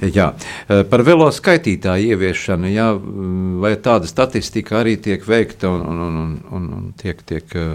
Jā. 0.00 0.30
Eh, 0.68 0.82
Par 0.88 1.02
velo 1.04 1.26
skaitītāju 1.34 2.14
ieviešanu, 2.14 2.70
jā, 2.72 2.86
mm, 2.96 3.58
vai 3.60 3.74
tāda 3.84 4.08
statistika 4.08 4.78
arī 4.80 4.94
tiek 4.96 5.26
veikta 5.28 5.68
un, 5.68 5.82
un, 5.84 6.00
un, 6.06 6.30
un, 6.56 6.70
un, 6.78 6.86
tiek, 6.96 7.20
tiek 7.28 7.52
eh, 7.60 7.74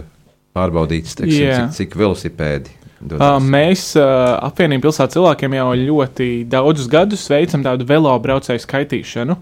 pārbaudīts, 0.55 1.13
teiksim, 1.19 1.45
Jā. 1.45 1.59
cik, 1.69 1.77
cik 1.91 2.01
velosipēdi 2.01 2.81
Uh, 3.05 3.09
dodas? 3.11 3.43
mēs 3.51 3.81
uh, 3.99 4.39
apvienībā 4.47 4.85
pilsētas 4.87 5.13
cilvēkiem 5.17 5.53
jau 5.57 5.65
ļoti 5.77 6.27
daudzus 6.49 6.87
gadus 6.89 7.25
veicam 7.29 7.61
tādu 7.61 7.85
velobraucēju 7.85 8.63
skaitīšanu, 8.63 9.35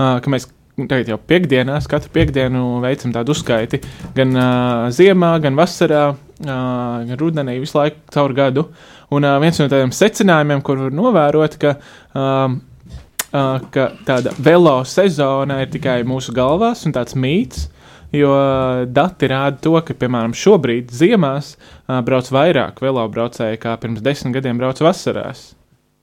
ka 0.00 0.32
mēs 0.32 0.48
tagad 0.74 1.10
jau 1.12 1.18
piekdienās, 1.30 1.86
katru 1.90 2.10
piekdienu 2.14 2.80
veicam 2.82 3.12
tādu 3.14 3.34
uzskaiti 3.34 3.80
gan 4.16 4.34
uh, 4.34 4.86
ziemā, 4.94 5.36
gan 5.42 5.58
vasarā, 5.58 6.04
uh, 6.14 6.48
gan 7.06 7.18
rudenī, 7.20 7.58
visu 7.62 7.78
laiku 7.78 8.02
caur 8.14 8.34
gadu. 8.36 8.66
Un 9.14 9.26
uh, 9.26 9.36
viens 9.42 9.60
no 9.60 9.68
tādiem 9.70 9.94
secinājumiem, 9.94 10.64
kur 10.66 10.82
var 10.86 10.96
novērot, 10.98 11.56
ka, 11.62 11.76
um, 12.18 12.58
uh, 13.30 13.62
ka 13.74 13.92
tāda 14.08 14.34
velo 14.42 14.80
sezona 14.88 15.60
ir 15.62 15.70
tikai 15.74 16.00
mūsu 16.08 16.34
galvās 16.34 16.84
un 16.88 16.96
tāds 16.96 17.14
mīts. 17.14 17.68
Jo 18.14 18.30
uh, 18.30 18.84
dati 18.86 19.30
rāda 19.30 19.58
to, 19.62 19.74
ka, 19.82 19.94
piemēram, 19.98 20.34
šobrīd 20.38 20.90
ziemās 20.94 21.54
uh, 21.54 21.98
brauc 22.06 22.30
vairāk 22.34 22.82
velobraucēju 22.82 23.62
kā 23.62 23.74
pirms 23.82 24.02
desmit 24.02 24.36
gadiem 24.38 24.58
brauc 24.58 24.82
vasarās. 24.82 25.52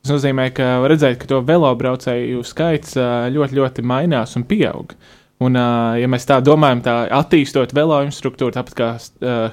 Tas 0.02 0.16
nozīmē, 0.16 0.48
ka 0.58 0.80
redzēt, 0.90 1.20
ka 1.22 1.28
to 1.30 1.40
velobraucēju 1.46 2.42
skaits 2.48 2.96
ļoti, 2.98 3.58
ļoti 3.60 3.84
mainās 3.86 4.34
un 4.40 4.48
pieaug. 4.50 4.96
Un, 5.42 5.58
ja 5.58 6.10
mēs 6.10 6.28
tā 6.30 6.38
domājam, 6.46 6.84
tā 6.86 6.96
attīstot 7.18 7.72
velo 7.74 7.98
infrastruktūru, 8.06 8.54
tāpat 8.54 8.76
kā 8.78 8.90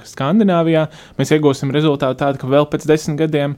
Skandināvijā, 0.05 0.83
mēs 1.17 1.33
iegūsim 1.33 1.73
rezultātu 1.73 2.19
tādu, 2.21 2.41
ka 2.41 2.49
vēl 2.49 2.67
pēc 2.69 2.85
desmit 2.89 3.17
gadiem 3.23 3.55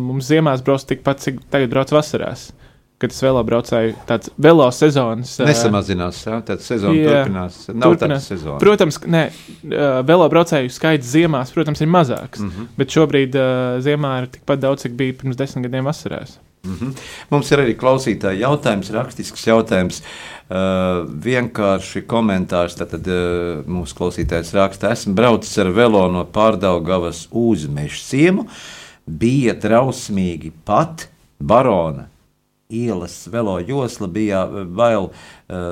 mums 0.00 0.28
ziemās 0.28 0.64
brauc 0.64 0.84
tikpat, 0.88 1.20
cik 1.24 1.42
tagad 1.52 1.72
brauc 1.72 1.92
vasarās. 1.92 2.50
Kad 2.98 3.12
tas 3.12 3.20
velobraucēju 3.22 3.92
tāds 4.08 4.30
velo 4.42 4.64
sezonas 4.74 5.36
Nesamazinās, 5.46 6.18
jā, 6.26 6.40
tad 6.48 6.64
sezona 6.64 6.96
Jā. 6.98 7.12
turpinās. 7.12 7.60
Nav 7.70 7.92
Turpinās. 7.92 8.00
tāda 8.00 8.18
sezona. 8.24 8.58
Protams, 8.58 8.98
nē, 9.06 9.20
ā, 9.30 9.90
velobraucēju 10.08 10.72
skaits 10.74 11.12
ziemās, 11.12 11.52
protams, 11.54 11.84
ir 11.84 11.92
mazāks. 11.94 12.42
Mm. 12.42 12.50
-hmm. 12.50 12.66
Bet 12.80 12.96
šobrīd 12.96 13.38
uh, 13.38 13.78
ziemā 13.86 14.16
ir 14.22 14.28
tikpat 14.34 14.64
daudz, 14.66 14.82
cik 14.82 14.98
bija 14.98 15.14
pirms 15.20 15.38
desmit 15.38 15.68
gadiem 15.68 15.86
vasarās. 15.86 16.40
Mhm. 16.66 16.90
Mums 17.30 17.52
ir 17.52 17.62
arī 17.62 17.76
klausītāji 17.78 18.42
jautājums, 18.42 18.90
rakstisks 18.90 19.46
jautājums. 19.46 20.02
Uh, 20.48 21.04
vienkārši 21.06 22.02
komentārs. 22.08 22.74
Tad 22.80 22.98
uh, 23.06 23.62
mūsu 23.68 23.94
klausītājs 23.94 24.54
raksta, 24.56 24.90
esmu 24.96 25.14
braucis 25.14 25.58
ar 25.62 25.70
velo 25.76 26.06
no 26.10 26.24
pārdaugavas 26.24 27.26
uz 27.30 27.68
meža 27.70 28.02
ciemu. 28.10 28.48
Bija 29.06 29.54
trausmīgi 29.54 30.50
pat 30.66 31.08
barona 31.38 32.08
ielas 32.68 33.26
velo 33.32 33.56
josla 33.60 34.06
bija 34.12 34.42
vēl 34.48 35.08
uh, 35.08 35.12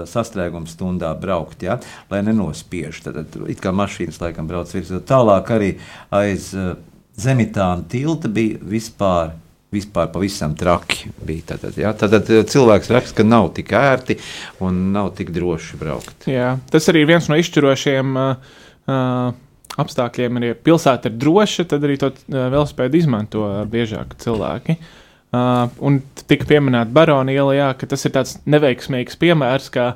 sastrēguma 0.08 0.68
stundā 0.70 1.12
braukt, 1.20 1.64
ja, 1.66 1.78
lai 2.10 2.22
nenospiež. 2.24 3.02
Tad, 3.04 3.18
tad 3.32 3.50
it 3.52 3.60
kā 3.60 3.72
mašīnas 3.76 4.20
laikam 4.22 4.48
brauc 4.48 4.72
virsū. 4.72 5.02
Tālāk 5.04 5.52
arī 5.52 5.70
aiz 6.16 6.52
uh, 6.56 6.72
zemitāna 7.20 7.84
tilta 7.90 8.32
bija 8.32 8.62
vispār. 8.62 9.36
Vispār 9.74 10.06
pavisam 10.14 10.52
traki 10.56 11.10
bija. 11.26 11.50
Tātad, 11.50 11.74
ja? 11.76 11.90
Tātad 11.98 12.28
eh, 12.30 12.44
cilvēks 12.48 12.86
raksta, 12.94 13.16
ka 13.18 13.24
nav 13.26 13.48
tik 13.56 13.72
ērti 13.74 14.14
un 14.62 14.78
nav 14.94 15.10
tik 15.18 15.32
droši 15.34 15.76
braukt. 15.80 16.28
Jā, 16.30 16.52
tas 16.70 16.86
arī 16.88 17.02
ir 17.02 17.10
viens 17.10 17.26
no 17.28 17.36
izšķirošiem 17.36 18.14
uh, 18.14 18.54
uh, 18.86 19.34
apstākļiem. 19.82 20.38
Ja 20.46 20.56
pilsēta 20.70 21.10
ir 21.10 21.18
droša, 21.18 21.66
tad 21.74 21.84
arī 21.84 21.98
to 22.00 22.12
uh, 22.14 22.46
velospēdu 22.54 23.02
izmanto 23.02 23.42
biežāk 23.68 24.14
cilvēki. 24.22 24.78
Uh, 24.78 24.94
un 25.34 25.98
tika 26.28 26.46
pieminēta 26.48 26.92
Barona 26.94 27.34
iela, 27.34 27.54
jā, 27.56 27.70
ka 27.78 27.88
tas 27.90 28.04
ir 28.06 28.14
tāds 28.14 28.36
neveiksmīgs 28.46 29.18
piemērs, 29.20 29.70
kā, 29.74 29.90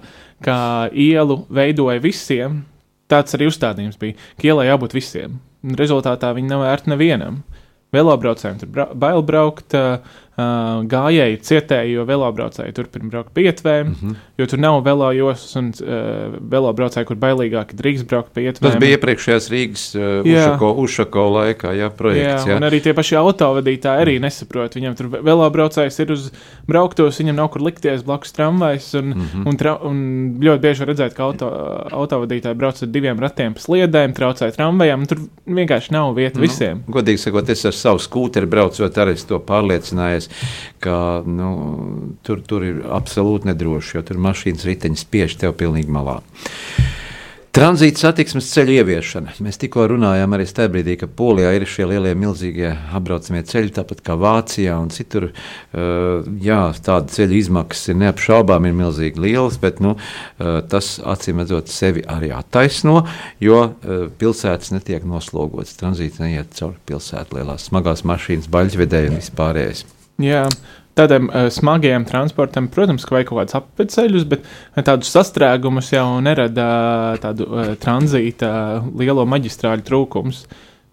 kā 0.44 0.58
ielu 0.92 1.42
veidoja 1.52 2.02
visiem. 2.02 2.64
Tāds 3.10 3.34
arī 3.34 3.48
uzstādījums 3.50 3.98
bija, 4.00 4.18
ka 4.38 4.50
ielai 4.50 4.68
jābūt 4.68 4.94
visiem. 4.94 5.38
Un 5.66 5.76
rezultātā 5.78 6.30
viņi 6.36 6.50
nav 6.50 6.64
ērti 6.68 6.92
nevienam. 6.92 7.42
Velobraucējiem 7.94 8.60
tur 8.60 8.70
bra 8.70 8.86
bail 8.94 9.24
braukt, 9.26 9.74
uh, 9.74 9.98
uh, 10.40 10.80
gājēji 10.90 11.40
cietēji, 11.46 11.94
jo 11.98 12.06
velobraucēji 12.08 12.74
turpina 12.76 13.10
braukt 13.12 13.34
pa 13.36 13.44
ietvēm, 13.44 13.86
mm 13.86 13.96
Mhm. 14.00 14.10
-hmm. 14.10 14.16
jo 14.38 14.46
tur 14.46 14.58
nav 14.58 14.82
velo 14.84 15.12
joslas 15.12 15.56
un 15.56 15.72
uh, 15.82 16.38
velobraucēji, 16.50 17.06
kur 17.06 17.16
bailīgāk 17.16 17.74
drīkst 17.76 18.06
braukt 18.08 18.32
pa 18.34 18.40
ietvēm. 18.40 18.70
Tas 18.70 18.80
bija 18.80 18.96
iepriekšējās 18.96 19.50
Rīgas 19.52 19.84
uh. 19.98 20.24
Ušako, 20.24 20.72
Ušako 20.84 21.26
laikā, 21.36 21.74
jā, 21.76 21.90
projekts. 21.90 22.46
Jā, 22.46 22.50
Jā, 22.50 22.56
un 22.56 22.66
arī 22.66 22.80
tie 22.80 22.94
paši 22.96 23.16
autovadītāji 23.20 24.04
arī 24.04 24.16
nesaprot. 24.22 24.74
Viņam 24.74 24.96
tur 24.96 25.08
velobraucējs 25.20 26.00
ir 26.00 26.12
uz 26.12 26.30
brauktos, 26.68 27.20
viņam 27.20 27.36
nav 27.36 27.50
kur 27.52 27.62
likties 27.66 28.02
blakus 28.06 28.32
tramvajs. 28.32 28.94
Un, 28.94 29.12
mm. 29.14 29.26
-hmm. 29.34 29.48
un, 29.48 29.56
tra, 29.60 29.76
un 29.82 29.96
ļoti 30.40 30.60
bieži 30.60 30.84
var 30.84 30.88
redzēt, 30.94 31.14
ka 31.16 31.24
auto, 31.24 31.50
autovadītāji 31.92 32.54
brauc 32.54 32.82
ar 32.82 32.88
diviem 32.88 33.20
ratiem 33.20 33.54
pa 33.54 33.60
sliedēm, 33.60 34.14
traucē 34.16 34.50
tramvajam. 34.56 35.00
un 35.00 35.06
Tur 35.06 35.18
vienkārši 35.46 35.92
nav 35.92 36.14
vieta 36.14 36.38
Nu, 36.38 36.46
visiem. 36.46 36.82
Godīgi 36.88 37.18
sakot, 37.26 37.48
es 37.50 37.64
ar 37.64 37.72
savu 37.76 37.98
skūteri 37.98 38.46
braucot, 38.46 38.98
arī 38.98 39.16
to 39.26 39.38
pārliecinājies, 39.38 40.29
ka 40.84 40.96
nu, 41.26 41.50
tur, 42.26 42.44
tur 42.46 42.66
ir 42.66 42.80
absolūti 42.88 43.50
nedroši, 43.50 43.96
jo 43.98 44.06
tur 44.06 44.22
mašīnas 44.28 44.66
riteņi 44.68 45.04
spiež 45.04 45.38
tev 45.40 45.56
pilnīgi 45.60 45.92
malā. 45.92 46.20
Tranzīta 47.50 47.98
satiksmes 47.98 48.46
ceļu 48.54 48.76
ieviešana. 48.78 49.32
Mēs 49.42 49.56
tikko 49.58 49.88
runājām 49.90 50.36
arī 50.36 50.44
tajā 50.46 50.70
brīdī, 50.70 50.94
ka 51.00 51.08
Polijā 51.10 51.48
ir 51.56 51.64
šie 51.66 51.88
lielie, 51.90 52.12
milzīgie 52.14 52.68
apbraucamie 52.94 53.42
ceļi, 53.42 53.72
tāpat 53.74 54.04
kā 54.06 54.14
Vācijā 54.14 54.76
un 54.78 54.92
citur. 54.94 55.32
Uh, 55.74 56.22
jā, 56.38 56.60
tāda 56.78 57.10
ceļu 57.10 57.40
izmaksas 57.40 57.90
ir 57.90 57.98
neapšaubām 58.04 58.70
ir 58.70 58.78
milzīgi 58.78 59.26
lielas, 59.26 59.58
bet 59.58 59.82
nu, 59.82 59.96
uh, 59.98 60.60
tas 60.70 60.94
acīm 61.02 61.42
redzot 61.42 61.74
sevi 61.74 62.06
arī 62.06 62.30
attaisno, 62.38 63.00
jo 63.42 63.64
uh, 63.66 64.04
pilsētas 64.22 64.70
netiek 64.76 65.02
noslogotas. 65.02 65.74
Tranzīts 65.82 66.22
neiet 66.22 66.54
cauri 66.54 66.78
pilsētu 66.86 67.40
lielās 67.40 67.66
smagās 67.66 68.06
mašīnas, 68.06 68.46
baļķvedēji 68.54 69.10
un 69.10 69.18
vispārējais. 69.18 69.88
Jā. 70.20 70.44
Tādiem 70.98 71.28
uh, 71.30 71.46
smagiem 71.54 72.04
transportam, 72.04 72.66
protams, 72.72 73.06
ka 73.06 73.14
vajag 73.14 73.28
kaut 73.30 73.38
kādus 73.40 73.56
apceļus, 73.60 74.24
bet 74.28 74.42
uh, 74.42 74.82
tādus 74.84 75.12
sastrēgumus 75.14 75.92
jau 75.94 76.06
nerada 76.24 76.66
uh, 76.66 77.20
tādu 77.22 77.46
uh, 77.46 77.70
tranzīta 77.80 78.50
uh, 78.50 78.90
lielo 79.00 79.24
maģistrāļu 79.30 79.86
trūkums. 79.86 80.42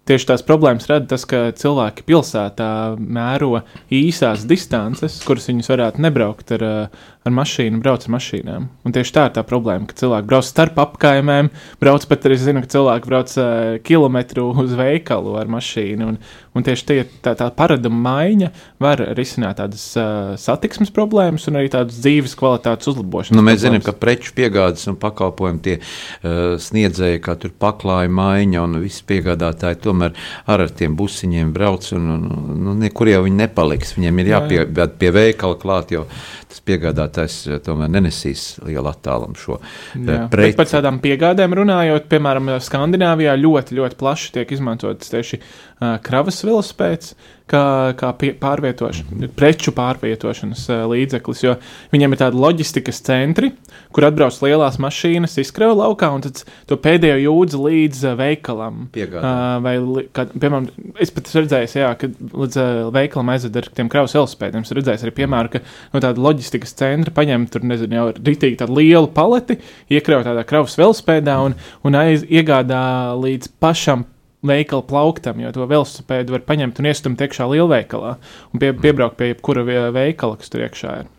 Tieši 0.08 0.30
tās 0.30 0.44
problēmas 0.46 0.86
rada 0.88 1.04
tas, 1.10 1.26
ka 1.28 1.50
cilvēki 1.52 2.06
pilsētā 2.08 2.70
mēro 2.96 3.58
īsās 3.92 4.46
distances, 4.48 5.18
kuras 5.26 5.50
viņus 5.50 5.68
varētu 5.74 6.06
nebraukt 6.06 6.54
ar, 6.56 6.64
uh, 6.64 7.10
ar 7.26 7.34
mašīnu, 7.34 7.80
brauc 7.82 8.06
ar 8.06 8.12
mašīnām. 8.14 8.66
Un 8.86 8.94
tieši 8.94 9.14
tā 9.14 9.26
ir 9.28 9.34
tā 9.36 9.44
problēma, 9.46 9.88
ka 9.88 9.96
cilvēki 9.98 10.28
brauc 10.30 10.46
starp 10.46 10.78
apkaimēm, 10.80 11.50
brauc 11.82 12.06
pat 12.08 12.26
arī, 12.28 12.38
zinu, 12.40 12.62
ka 12.64 12.72
cilvēki 12.72 13.10
brauc 13.10 13.34
uh, 13.40 13.48
kilometru 13.84 14.48
uz 14.62 14.74
veikalu 14.78 15.34
ar 15.40 15.50
mašīnu. 15.52 16.08
Un, 16.12 16.18
un 16.56 16.66
tieši 16.66 16.86
tie, 16.88 16.98
tā, 17.24 17.34
tā 17.38 17.50
paraduma 17.54 18.00
maiņa 18.06 18.50
var 18.82 19.02
risināt 19.18 19.60
tādas 19.60 19.84
uh, 19.98 20.36
satiksmes 20.40 20.92
problēmas 20.94 21.48
un 21.50 21.60
arī 21.60 21.72
tādas 21.74 21.98
dzīves 22.00 22.36
kvalitātes 22.38 22.92
uzlabošanas. 22.92 23.36
Nu, 23.36 23.44
mēs 23.44 23.60
zinām, 23.64 23.82
problēmas. 23.82 23.98
ka 23.98 24.04
preču 24.06 24.34
piegādes 24.38 24.88
un 24.90 24.98
pakalpojumu 25.02 25.62
tie 25.66 25.76
uh, 25.80 26.56
sniedzēji, 26.62 27.22
kā 27.24 27.36
tur 27.42 27.52
paklāja 27.58 28.12
maiņa 28.14 28.64
un 28.64 28.80
visi 28.84 29.04
piegādātāji, 29.10 29.82
tomēr 29.84 30.16
ar, 30.46 30.64
ar 30.64 30.72
tiem 30.72 30.96
busiņiem 30.98 31.52
brauc 31.56 31.90
un, 31.98 32.08
un, 32.16 32.26
un 32.38 32.64
nu, 32.70 32.78
nekur 32.86 33.12
jau 33.12 33.24
viņi 33.26 33.42
nepaliks. 33.44 33.96
Viņiem 33.98 34.24
ir 34.24 34.28
Jā, 34.28 34.40
jā. 34.44 34.62
jāpie 34.62 34.88
pie 34.98 35.10
veikala 35.14 35.56
klāt, 35.60 35.92
jo 35.94 36.04
tas 36.48 36.60
piegādātājs 36.64 37.07
eh, 37.48 37.60
tomēr 37.64 37.90
nenesīs 37.92 38.44
lielu 38.66 38.90
attālumu 38.90 39.38
šo 39.38 39.58
eh, 39.60 40.26
preci. 40.30 40.56
par 40.58 40.70
tādām 40.70 41.00
piegādēm 41.04 41.56
runājot, 41.58 42.08
piemēram, 42.12 42.54
Skandināvijā 42.64 43.36
ļoti, 43.40 43.78
ļoti 43.78 43.98
plaši 43.98 44.32
tiek 44.38 44.54
izmantotas 44.56 45.12
tieši 45.12 45.40
uh, 45.40 45.96
kravas 46.04 46.42
velospēds, 46.46 47.14
kā, 47.48 47.64
kā 47.98 48.10
pārvietošana, 48.42 49.30
preču 49.36 49.72
pārvietošanas 49.76 50.64
uh, 50.70 50.84
līdzeklis. 50.90 51.42
Jo 51.44 51.54
viņiem 51.94 52.14
ir 52.14 52.20
tādi 52.20 52.40
loģistikas 52.42 53.00
centri, 53.06 53.52
kur 53.94 54.08
atbrauc 54.08 54.36
lielās 54.44 54.78
mašīnas, 54.82 55.38
izkrauj 55.42 55.76
laukā 55.78 56.10
un 56.14 56.24
to 56.24 56.78
pēdējo 56.84 57.18
jūdzi 57.24 57.62
līdz 57.64 58.02
uh, 58.10 58.16
veikalam. 58.18 58.84
Piegādē. 58.94 59.22
Uh, 59.22 59.54
vai, 59.64 60.04
kad, 60.16 60.34
piemēram, 60.34 60.68
es 61.00 61.14
pat 61.14 61.30
esmu 61.30 61.44
redzējis, 61.44 61.78
jā, 61.80 61.94
ka 62.00 62.10
līdz 62.10 62.60
uh, 62.60 62.82
veikalam 62.94 63.32
aizved 63.34 63.58
ar 63.60 63.70
tiem 63.80 63.90
kravas 63.92 64.16
velospēdiem. 64.18 64.66
Es 64.66 64.76
redzēju 64.78 65.08
arī 65.08 65.16
piemēru, 65.22 65.54
ka 65.56 65.64
no 65.94 66.04
tāda 66.04 66.24
loģistikas 66.28 66.76
centra 66.78 67.14
paņem 67.16 67.48
tur, 67.52 67.66
nezinu, 67.68 67.98
jau 68.00 68.06
ritīgi 68.18 68.60
tādu 68.62 68.78
lielu 68.80 69.10
paleti, 69.14 69.58
iekrauj 69.92 70.26
tādā 70.28 70.44
kravas 70.48 70.76
velospēdā 70.80 71.40
un, 71.46 71.58
un 71.86 71.98
aiz, 71.98 72.26
iegādā 72.28 72.84
līdz 73.18 73.52
pašam 73.62 74.06
veikala 74.46 74.86
plauktam, 74.86 75.40
jo 75.42 75.52
to 75.54 75.66
velosipēdu 75.66 76.36
var 76.36 76.46
paņemt 76.46 76.78
un 76.78 76.90
iestumt 76.90 77.22
iekšā 77.24 77.48
lielveikalā 77.50 78.16
un 78.52 78.62
pie, 78.62 78.72
piebraukt 78.72 79.18
pie 79.18 79.32
jebkura 79.32 79.64
veikala, 79.94 80.38
kas 80.38 80.52
tur 80.52 80.66
iekšā 80.66 80.96
ir. 81.02 81.14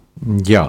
Jā, 0.47 0.65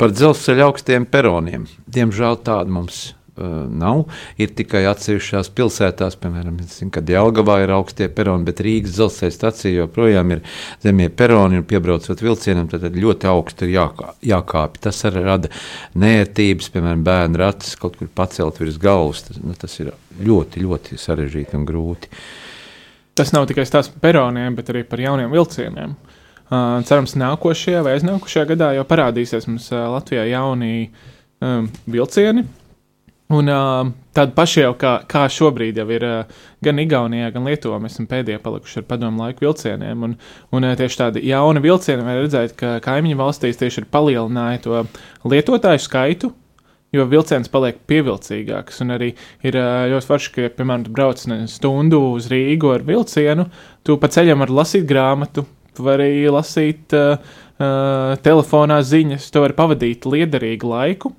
par 0.00 0.12
dzelzceļa 0.12 0.68
augstiem 0.70 1.04
peroniem. 1.08 1.66
Diemžēl 1.92 2.38
tāda 2.46 2.72
mums 2.72 3.00
uh, 3.10 3.23
nav. 3.36 4.04
Ir 4.38 4.52
tikai 4.54 4.84
atsevišķās 4.86 5.50
pilsētās, 5.56 6.16
piemēram, 6.22 6.60
zinu, 6.70 6.92
kad 6.94 7.08
Jelgavā 7.10 7.58
ir 7.64 7.72
augstie 7.74 8.06
peroni, 8.12 8.46
bet 8.46 8.62
Rīgas 8.62 8.94
dzelzceļa 8.94 9.34
stacija 9.34 9.82
joprojām 9.82 10.36
ir 10.36 10.44
zemie 10.84 11.08
peroni 11.10 11.58
un 11.58 11.66
piebraucot 11.68 12.22
vilcienam, 12.22 12.68
tad 12.70 12.86
ļoti 12.94 13.30
augsti 13.30 13.66
ir 13.66 13.74
jākā, 13.74 14.14
jākāpj. 14.30 14.82
Tas 14.86 15.02
arī 15.10 15.24
rada 15.26 15.50
nērtības, 15.98 16.70
piemēram, 16.74 17.04
bērnu 17.06 17.42
ratus 17.42 17.74
kaut 17.80 17.98
kur 17.98 18.10
pacelt 18.14 18.62
virs 18.62 18.78
galvas. 18.82 19.26
Tas, 19.28 19.42
nu, 19.42 19.58
tas 19.58 19.78
ir 19.82 19.92
ļoti, 20.22 20.62
ļoti 20.64 21.00
sarežģīti 21.00 21.58
un 21.58 21.68
grūti. 21.68 22.10
Tas 23.14 23.30
nav 23.34 23.46
tikai 23.50 23.66
stāsts 23.66 23.92
par 23.94 24.08
peroniem, 24.08 24.54
bet 24.58 24.70
arī 24.72 24.82
par 24.86 25.02
jauniem 25.02 25.30
vilcieniem. 25.34 25.94
Uh, 26.44 26.82
cerams, 26.86 27.14
nākošajā 27.18 27.80
vai 27.82 27.94
aiznākošajā 27.96 28.50
gadā 28.52 28.74
jau 28.76 28.84
parādīsies 28.86 29.46
mums 29.48 29.70
uh, 29.72 29.86
Latvijā 29.94 30.26
jauni 30.28 30.90
um, 31.40 31.70
vilcieni. 31.90 32.44
Un 33.32 33.48
uh, 33.48 33.88
tādi 34.12 34.34
paši 34.36 34.60
jau 34.66 34.74
kā, 34.76 34.98
kā 35.08 35.24
šobrīd 35.32 35.78
jau 35.80 35.86
ir 35.94 36.04
uh, 36.04 36.42
gan 36.64 36.80
Igaunijā, 36.82 37.30
gan 37.32 37.48
Lietuvā. 37.48 37.78
Mēs 37.80 37.96
esam 37.96 38.08
pēdējie 38.10 38.42
palikuši 38.44 38.82
ar 38.82 38.86
padomu 38.90 39.24
laiku 39.24 39.46
vilcieniem. 39.46 40.04
Un, 40.04 40.16
un 40.52 40.68
uh, 40.68 40.74
tieši 40.76 41.00
tādi 41.00 41.24
jauni 41.30 41.62
vilcieni 41.64 42.04
var 42.04 42.20
redzēt, 42.20 42.52
ka 42.60 42.76
kaimiņu 42.84 43.20
valstīs 43.22 43.60
tieši 43.60 43.82
ir 43.82 43.90
palielināja 43.94 44.64
to 44.66 44.84
lietotāju 45.32 45.86
skaitu 45.86 46.34
jo 46.94 47.06
vilciens 47.10 47.50
paliek 47.50 47.80
pievilcīgāks. 47.90 48.82
Un 48.84 48.94
arī 48.94 49.10
ir 49.46 49.58
ļoti 49.90 50.10
forši, 50.10 50.32
ka, 50.34 50.52
piemēram, 50.58 50.86
brauc 50.94 51.24
stundu 51.50 52.00
uz 52.12 52.28
Rīgu 52.32 52.70
ar 52.74 52.86
vilcienu, 52.86 53.48
tu 53.86 53.98
pa 54.00 54.10
ceļam 54.14 54.44
vari 54.44 54.58
lasīt 54.60 54.86
grāmatu, 54.88 55.46
tu 55.74 55.86
vari 55.86 56.28
lasīt 56.30 56.94
uh, 56.94 57.18
uh, 57.58 58.14
telefonā 58.24 58.78
ziņas, 58.86 59.30
tu 59.32 59.42
vari 59.42 59.58
pavadīt 59.58 60.06
liederīgu 60.06 60.70
laiku. 60.70 61.14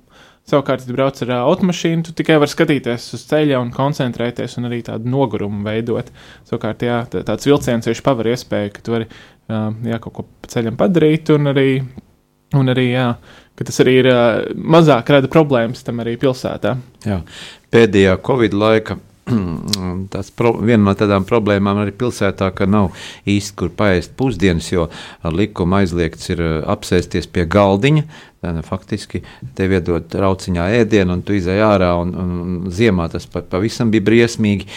Savukārt, 0.46 0.84
ja 0.86 0.94
brauc 0.94 1.18
ar 1.24 1.32
automašīnu, 1.40 2.04
tu 2.06 2.12
tikai 2.14 2.36
vari 2.38 2.52
skatīties 2.52 3.08
uz 3.16 3.22
ceļa 3.26 3.58
un 3.58 3.72
koncentrēties, 3.74 4.52
un 4.60 4.68
arī 4.68 4.78
tādu 4.86 5.10
nogurumu 5.10 5.64
veidot. 5.66 6.12
Savukārt, 6.46 6.84
jā, 6.86 7.00
tāds 7.10 7.48
vilciens 7.48 7.88
tieši 7.88 8.04
paver 8.06 8.30
iespēju, 8.30 8.74
ka 8.76 8.84
tu 8.86 8.94
vari 8.94 9.08
uh, 9.10 9.72
jā, 9.90 9.98
kaut 10.04 10.14
ko 10.14 10.26
pa 10.28 10.52
ceļam 10.54 10.78
padarīt, 10.78 11.32
un 11.34 11.50
arī, 11.50 11.66
un 12.54 12.70
arī 12.70 12.86
jā, 12.92 13.08
ka 13.58 13.66
tas 13.66 13.82
arī 13.82 13.96
ir 14.04 14.10
uh, 14.12 14.22
mazāk 14.54 15.10
rada 15.16 15.32
problēmas 15.32 15.82
tam 15.82 16.04
arī 16.04 16.14
pilsētā. 16.22 16.76
Jā. 17.08 17.20
Pēdējā 17.74 18.14
Covid 18.30 18.54
laika. 18.54 19.00
Tas 20.12 20.30
pro, 20.30 20.52
viena 20.62 20.84
no 20.86 20.92
tādām 20.94 21.24
problēmām 21.26 21.80
arī 21.82 21.90
pilsētā, 21.98 22.52
ka 22.54 22.68
nav 22.70 22.94
īsti 23.26 23.56
kur 23.58 23.72
paēst 23.74 24.14
pusdienas, 24.18 24.68
jo 24.70 24.86
ar 25.26 25.34
likumu 25.34 25.80
aizliegts 25.80 26.30
ir 26.30 26.42
apsēsties 26.62 27.26
pie 27.34 27.48
galdiņa. 27.50 28.06
Tad, 28.46 28.62
faktiski 28.66 29.22
tev 29.58 29.74
iedod 29.74 30.06
trauciņā 30.12 30.70
ēdienu, 30.80 31.18
un 31.18 31.26
tu 31.26 31.34
izai 31.34 31.58
ārā, 31.64 31.90
un, 31.98 32.14
un 32.14 32.56
ziemā 32.70 33.08
tas 33.10 33.26
pavisam 33.26 33.90
bija 33.90 34.06
briesmīgi. 34.06 34.68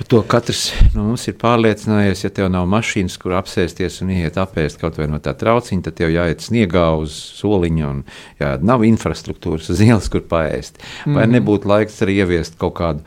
Par 0.00 0.06
to 0.08 0.22
katrs 0.24 0.70
no 0.94 1.02
mums 1.10 1.26
ir 1.28 1.34
pārliecinājies, 1.36 2.22
ja 2.24 2.30
tev 2.32 2.46
nav 2.48 2.64
mašīnas, 2.72 3.18
kur 3.20 3.34
apsēsties 3.36 3.98
un 4.00 4.14
iet 4.14 4.38
apēst 4.40 4.80
kaut 4.80 4.96
vai 4.96 5.10
no 5.12 5.18
tā 5.20 5.34
trauciņa, 5.36 5.84
tad 5.84 5.98
tev 5.98 6.14
jāiet 6.14 6.40
sniegā 6.40 6.86
uz 6.96 7.18
soliņa 7.36 7.90
un 7.90 8.00
jā, 8.40 8.54
nav 8.64 8.86
infrastruktūras 8.88 9.68
uz 9.74 9.84
ielas, 9.84 10.08
kur 10.08 10.24
paēst. 10.30 10.80
Vai 11.04 11.26
mm. 11.26 11.34
nebūtu 11.36 11.68
laiks 11.68 12.00
arī 12.06 12.16
ieviest 12.22 12.56
kaut 12.62 12.78
kādu 12.80 13.04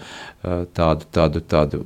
tādu, 0.77 1.09
tādu, 1.17 1.41
tādu 1.41 1.81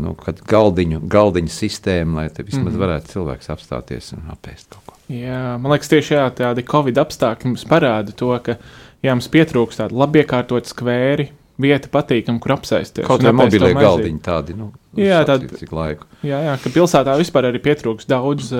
nu, 0.00 0.16
galdiņu, 0.50 1.04
galdiņu 1.06 1.54
sistēmu, 1.54 2.18
lai 2.18 2.28
te 2.32 2.42
vismaz 2.42 2.72
mm. 2.72 2.82
varētu 2.82 3.14
cilvēks 3.14 3.54
apstāties 3.54 4.14
un 4.16 4.30
apēst 4.34 4.72
kaut 4.72 4.82
ko. 4.87 4.87
Jā, 5.08 5.56
man 5.56 5.72
liekas, 5.72 5.88
tieši 5.88 6.18
jā, 6.18 6.28
tādi 6.36 6.64
Covid 6.68 7.00
apstākļi 7.00 7.54
mums 7.54 7.64
parāda 7.68 8.12
to, 8.12 8.34
ka 8.44 8.58
jā, 9.00 9.14
mums 9.14 9.30
pietrūkst 9.32 9.80
tādu 9.80 9.96
labi 9.96 10.20
iekārtotu 10.20 10.68
skvēri, 10.68 11.30
vieta 11.58 11.90
patīkama, 11.90 12.38
kur 12.42 12.54
apsēsties. 12.54 13.06
Kaut 13.06 13.22
kā 13.24 13.32
mobilie 13.34 13.72
galdiņi 13.74 14.20
tādi. 14.22 14.54
Nu, 14.58 14.68
jā, 14.98 15.18
tādi 15.26 15.48
cik 15.58 15.72
laiku. 15.74 16.06
Jā, 16.26 16.38
jā, 16.46 16.52
ka 16.62 16.70
pilsētā 16.74 17.16
vispār 17.18 17.48
arī 17.48 17.60
pietrūks 17.62 18.06
daudz, 18.10 18.52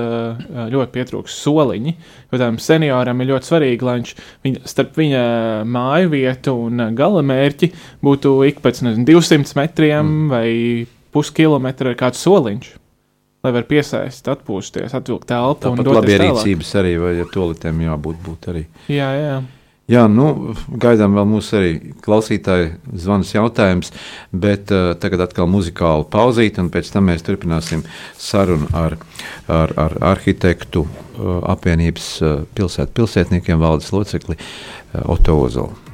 ļoti 0.72 0.94
pietrūks 0.96 1.36
soliņi. 1.44 1.94
Jo 2.32 2.42
tam 2.42 2.58
senioram 2.62 3.22
ir 3.22 3.30
ļoti 3.32 3.50
svarīgi, 3.52 3.86
lai 3.86 3.96
viņš 4.00 4.16
viņa, 4.48 4.64
starp 4.72 4.98
viņa 4.98 5.22
māju 5.70 6.12
vietu 6.16 6.56
un 6.66 6.88
gala 6.98 7.22
mērķi 7.26 7.70
būtu 8.04 8.34
ik 8.50 8.64
pēc 8.64 8.82
nezinu, 8.88 9.06
200 9.12 9.58
metriem 9.60 10.02
mm. 10.02 10.28
vai 10.34 10.48
puskilometra 11.14 11.94
kāds 11.98 12.26
soliņš. 12.26 12.74
Lai 13.48 13.54
var 13.56 13.64
piesaistīt, 13.64 14.26
atpūsties, 14.34 14.92
atvilkt 14.92 15.30
telpu. 15.30 15.62
Tāpat 15.64 15.88
labierīcības 16.02 16.72
arī, 16.76 16.98
vai 17.00 17.14
ar 17.22 17.30
tolitēm 17.32 17.78
jābūt 17.86 18.18
būt 18.26 18.50
arī. 18.52 18.66
Jā, 18.92 19.08
jā. 19.16 19.38
Jā, 19.88 20.02
nu, 20.12 20.52
gaidām 20.76 21.14
vēl 21.16 21.24
mūsu 21.30 21.54
arī 21.56 21.70
klausītāju 22.04 22.74
zvanus 23.00 23.30
jautājums, 23.32 23.88
bet 24.36 24.68
uh, 24.68 24.90
tagad 25.00 25.24
atkal 25.24 25.48
muzikāla 25.48 26.04
pauzīte, 26.12 26.60
un 26.60 26.68
pēc 26.74 26.92
tam 26.92 27.08
mēs 27.08 27.24
turpināsim 27.24 27.86
sarunu 28.20 28.68
ar, 28.76 28.98
ar, 29.48 29.72
ar 29.80 29.96
arhitektu 30.12 30.84
uh, 30.84 31.38
apvienības 31.56 32.12
uh, 32.20 32.38
pilsētu 32.52 32.98
pilsētniekiem 33.00 33.64
valdes 33.64 33.88
locekli 33.96 34.36
uh, 34.36 35.08
Oto 35.08 35.40
Ozolu. 35.46 35.87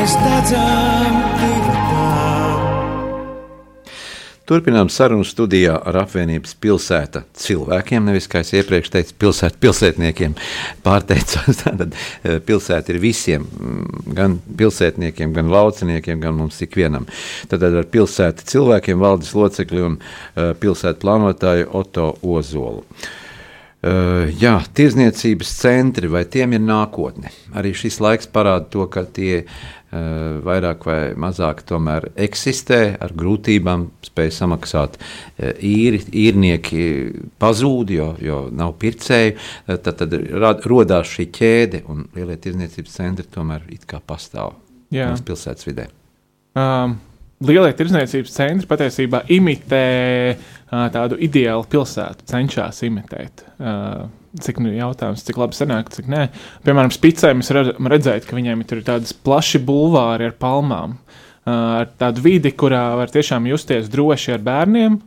Uguns 0.00 0.14
dedzām 0.24 1.16
divatā. 1.36 2.04
Turpinām 4.48 4.88
sarunu 4.90 5.26
studijā 5.28 5.76
ar 5.76 5.98
apvienības 6.00 6.56
pilsēta 6.58 7.22
cilvēkiem, 7.38 8.08
nevis 8.08 8.26
kā 8.30 8.40
es 8.42 8.50
iepriekš 8.56 8.90
teicu, 8.94 9.14
pilsēta 9.20 9.60
pilsētniekiem. 9.62 10.34
Pārteicos, 10.82 11.60
tātad 11.62 11.94
eh, 11.94 12.40
pilsēta 12.42 12.94
ir 12.94 13.00
visiem, 13.04 13.44
mm, 13.44 14.10
gan 14.16 14.40
pilsētniekiem, 14.58 15.36
gan 15.36 15.52
lauciniekiem, 15.52 16.18
gan 16.24 16.34
mums 16.40 16.58
ikvienam. 16.64 17.06
Tad 17.52 17.68
ar 17.68 17.84
pilsēta 17.92 18.48
cilvēkiem 18.50 19.04
valdes 19.04 19.36
locekļi 19.36 19.86
un 19.86 20.00
eh, 20.00 20.52
pilsēta 20.58 20.98
plānotāju 21.04 21.70
Oto 21.84 22.14
Ozolu. 22.24 22.86
Uh, 22.88 23.19
jā, 23.80 24.58
tirzniecības 24.76 25.52
centri, 25.56 26.08
vai 26.12 26.26
tiem 26.28 26.52
ir 26.52 26.60
nākotne? 26.60 27.30
Arī 27.56 27.72
šis 27.72 27.96
laiks 28.04 28.28
parāda 28.28 28.68
to, 28.68 28.84
ka 28.92 29.06
tie 29.08 29.40
uh, 29.40 30.36
vairāk 30.44 30.84
vai 30.84 30.98
mazāk 31.16 31.62
tomēr 31.68 32.10
eksistē, 32.20 32.80
ar 33.00 33.14
grūtībām 33.16 33.88
spēj 34.04 34.32
samaksāt 34.36 35.00
uh, 35.00 35.52
īri, 35.56 36.02
īrnieki 36.12 36.86
pazūd, 37.40 37.94
jo, 37.96 38.12
jo 38.20 38.40
nav 38.52 38.76
pircēju. 38.82 39.36
Uh, 39.38 39.76
tad, 39.76 39.94
tad 40.02 40.16
rad, 40.30 40.66
rodās 40.68 41.16
šī 41.16 41.30
ķēde, 41.40 41.84
un 41.88 42.04
lielie 42.16 42.36
tirzniecības 42.36 43.00
centri 43.00 43.30
tomēr 43.32 43.64
it 43.72 43.88
kā 43.88 44.02
pastāv 44.04 44.58
Jā. 44.92 45.14
pilsētas 45.24 45.70
vidē. 45.70 45.88
Um, 46.58 46.98
lielie 47.44 47.72
tirdzniecības 47.76 48.34
centri 48.34 48.68
patiesībā 48.68 49.22
imitē 49.32 49.84
uh, 50.36 50.86
tādu 50.92 51.18
ideālu 51.22 51.64
pilsētu, 51.70 52.26
cenšas 52.28 52.82
imitēt. 52.86 53.44
Uh, 53.56 54.08
cik 54.40 54.60
nu 54.62 54.72
jautājums, 54.74 55.24
cik 55.26 55.40
labi 55.40 55.56
sanāk, 55.58 55.90
cik 55.94 56.10
nē. 56.10 56.26
Piemēram, 56.66 56.92
Spicē 56.94 57.32
mēs 57.38 57.50
redzēt, 57.50 58.28
ka 58.28 58.36
viņiem 58.36 58.62
ir 58.66 58.84
tādas 58.86 59.14
plaši 59.16 59.62
bulvāri 59.66 60.28
ar 60.28 60.36
palmām, 60.40 60.98
uh, 61.00 61.54
ar 61.80 61.90
tādu 62.00 62.26
vidi, 62.28 62.52
kurā 62.52 62.90
var 63.00 63.12
tiešām 63.12 63.48
justies 63.50 63.90
droši 63.92 64.36
ar 64.36 64.44
bērniem. 64.46 65.00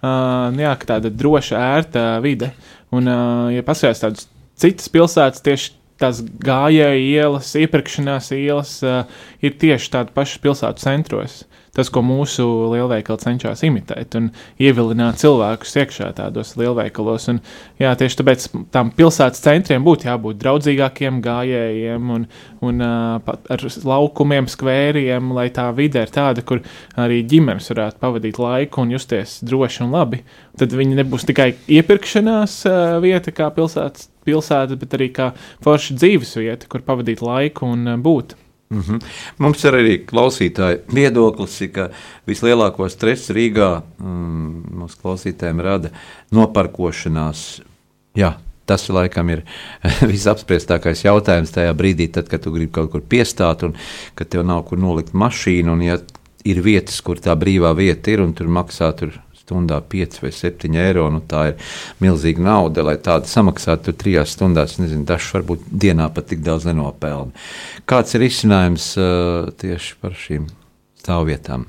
Uh, 0.00 0.48
jā, 0.56 0.72
tāda 0.88 1.10
droša, 1.12 1.58
ērta 1.76 2.04
vide. 2.24 2.54
Un, 2.94 3.10
uh, 3.10 3.50
ja 3.52 3.66
paskatās 3.66 4.00
tādas 4.00 4.30
citas 4.60 4.88
pilsētas, 4.92 5.42
tieši 5.44 5.74
tās 6.00 6.22
gājēju 6.40 7.02
ielas, 7.10 7.50
iepirkšanās 7.60 8.30
ielas 8.38 8.78
uh, 8.86 9.02
ir 9.44 9.58
tieši 9.60 9.92
tādas 9.92 10.16
pašas 10.16 10.40
pilsētu 10.46 10.86
centros. 10.86 11.42
Tas, 11.76 11.86
ko 11.92 12.02
mūsu 12.02 12.44
lielveikali 12.72 13.22
cenšas 13.22 13.62
imitēt 13.66 14.16
un 14.18 14.30
ievilināt 14.58 15.20
cilvēkus 15.22 15.76
iekšā 15.78 16.08
tādos 16.18 16.56
lielveikalos. 16.58 17.28
Un, 17.30 17.38
jā, 17.78 17.92
tieši 17.98 18.18
tāpēc 18.18 18.46
tam 18.74 18.90
pilsētas 18.96 19.44
centriem 19.44 19.86
būtu 19.86 20.08
jābūt 20.08 20.40
draudzīgākiem 20.42 21.20
gājējiem 21.22 22.10
un, 22.16 22.26
un 22.66 22.84
uh, 22.86 23.38
ar 23.54 23.64
laukumiem, 23.86 24.50
skvēriem, 24.50 25.30
lai 25.36 25.46
tā 25.54 25.68
vide 25.76 26.02
ir 26.02 26.10
tāda, 26.14 26.42
kur 26.46 26.64
arī 26.98 27.22
ģimenes 27.30 27.70
varētu 27.70 28.02
pavadīt 28.02 28.42
laiku 28.42 28.82
un 28.82 28.96
justies 28.96 29.38
droši 29.46 29.84
un 29.86 29.94
labi. 29.94 30.24
Tad 30.58 30.74
viņi 30.74 30.98
nebūs 31.04 31.28
tikai 31.30 31.52
iepirkšanās 31.70 32.60
uh, 32.66 32.98
vieta, 33.04 33.30
kā 33.34 33.52
pilsētas 33.54 34.10
pilsēta, 34.26 34.76
bet 34.80 34.98
arī 34.98 35.12
kā 35.14 35.32
forša 35.64 36.00
dzīves 36.02 36.34
vieta, 36.42 36.70
kur 36.70 36.82
pavadīt 36.86 37.22
laiku 37.24 37.70
un 37.70 37.94
būt. 38.02 38.34
Mm 38.70 38.80
-hmm. 38.80 39.00
Mums 39.38 39.64
ir 39.64 39.74
arī 39.74 39.94
klausītāji 40.06 40.78
viedoklis, 40.94 41.62
ka 41.74 41.88
vislielāko 42.26 42.88
stresu 42.88 43.32
Rīgā 43.32 43.82
mm, 43.98 44.62
mūsu 44.78 45.00
klausītājiem 45.02 45.60
rada 45.60 45.90
noparkošanās. 46.30 47.62
Jā, 48.14 48.32
tas 48.66 48.88
laikam 48.88 49.30
ir 49.30 49.42
visapspriestākais 50.14 51.04
jautājums 51.04 51.50
tajā 51.50 51.74
brīdī, 51.74 52.08
tad, 52.12 52.28
kad 52.28 52.40
tu 52.40 52.52
gribi 52.52 52.72
kaut 52.72 52.90
kur 52.90 53.00
piestāt 53.00 53.64
un 53.66 53.74
ka 54.14 54.24
tev 54.24 54.46
nav 54.46 54.62
kur 54.62 54.78
nolikt 54.78 55.12
mašīnu. 55.12 55.72
Un, 55.72 55.82
ja 55.82 55.98
ir 56.44 56.62
vietas, 56.62 57.00
kur 57.00 57.18
tā 57.18 57.34
brīvā 57.34 57.74
vieta 57.76 58.10
ir 58.10 58.20
un 58.20 58.32
tur 58.32 58.46
maksā 58.46 58.92
tur 58.96 59.18
stundā 59.50 59.80
5 59.82 60.22
vai 60.22 60.30
7 60.34 60.78
eiro. 60.78 61.08
Nu, 61.10 61.20
tā 61.26 61.50
ir 61.50 61.74
milzīga 62.02 62.46
nauda, 62.46 62.86
lai 62.86 62.96
tādu 63.02 63.30
samaksātu 63.30 63.96
trijās 63.98 64.36
stundās. 64.36 64.78
Nezinu, 64.78 65.04
dažs 65.08 65.32
varbūt 65.34 65.66
dienā 65.70 66.08
pat 66.14 66.30
tik 66.30 66.46
daudz 66.46 66.68
nenopelna. 66.70 67.34
Kāds 67.90 68.14
ir 68.14 68.28
izcinājums 68.30 68.94
uh, 69.00 69.50
tieši 69.60 69.98
par 70.00 70.16
šīm 70.16 70.48
stāvvietām? 71.02 71.66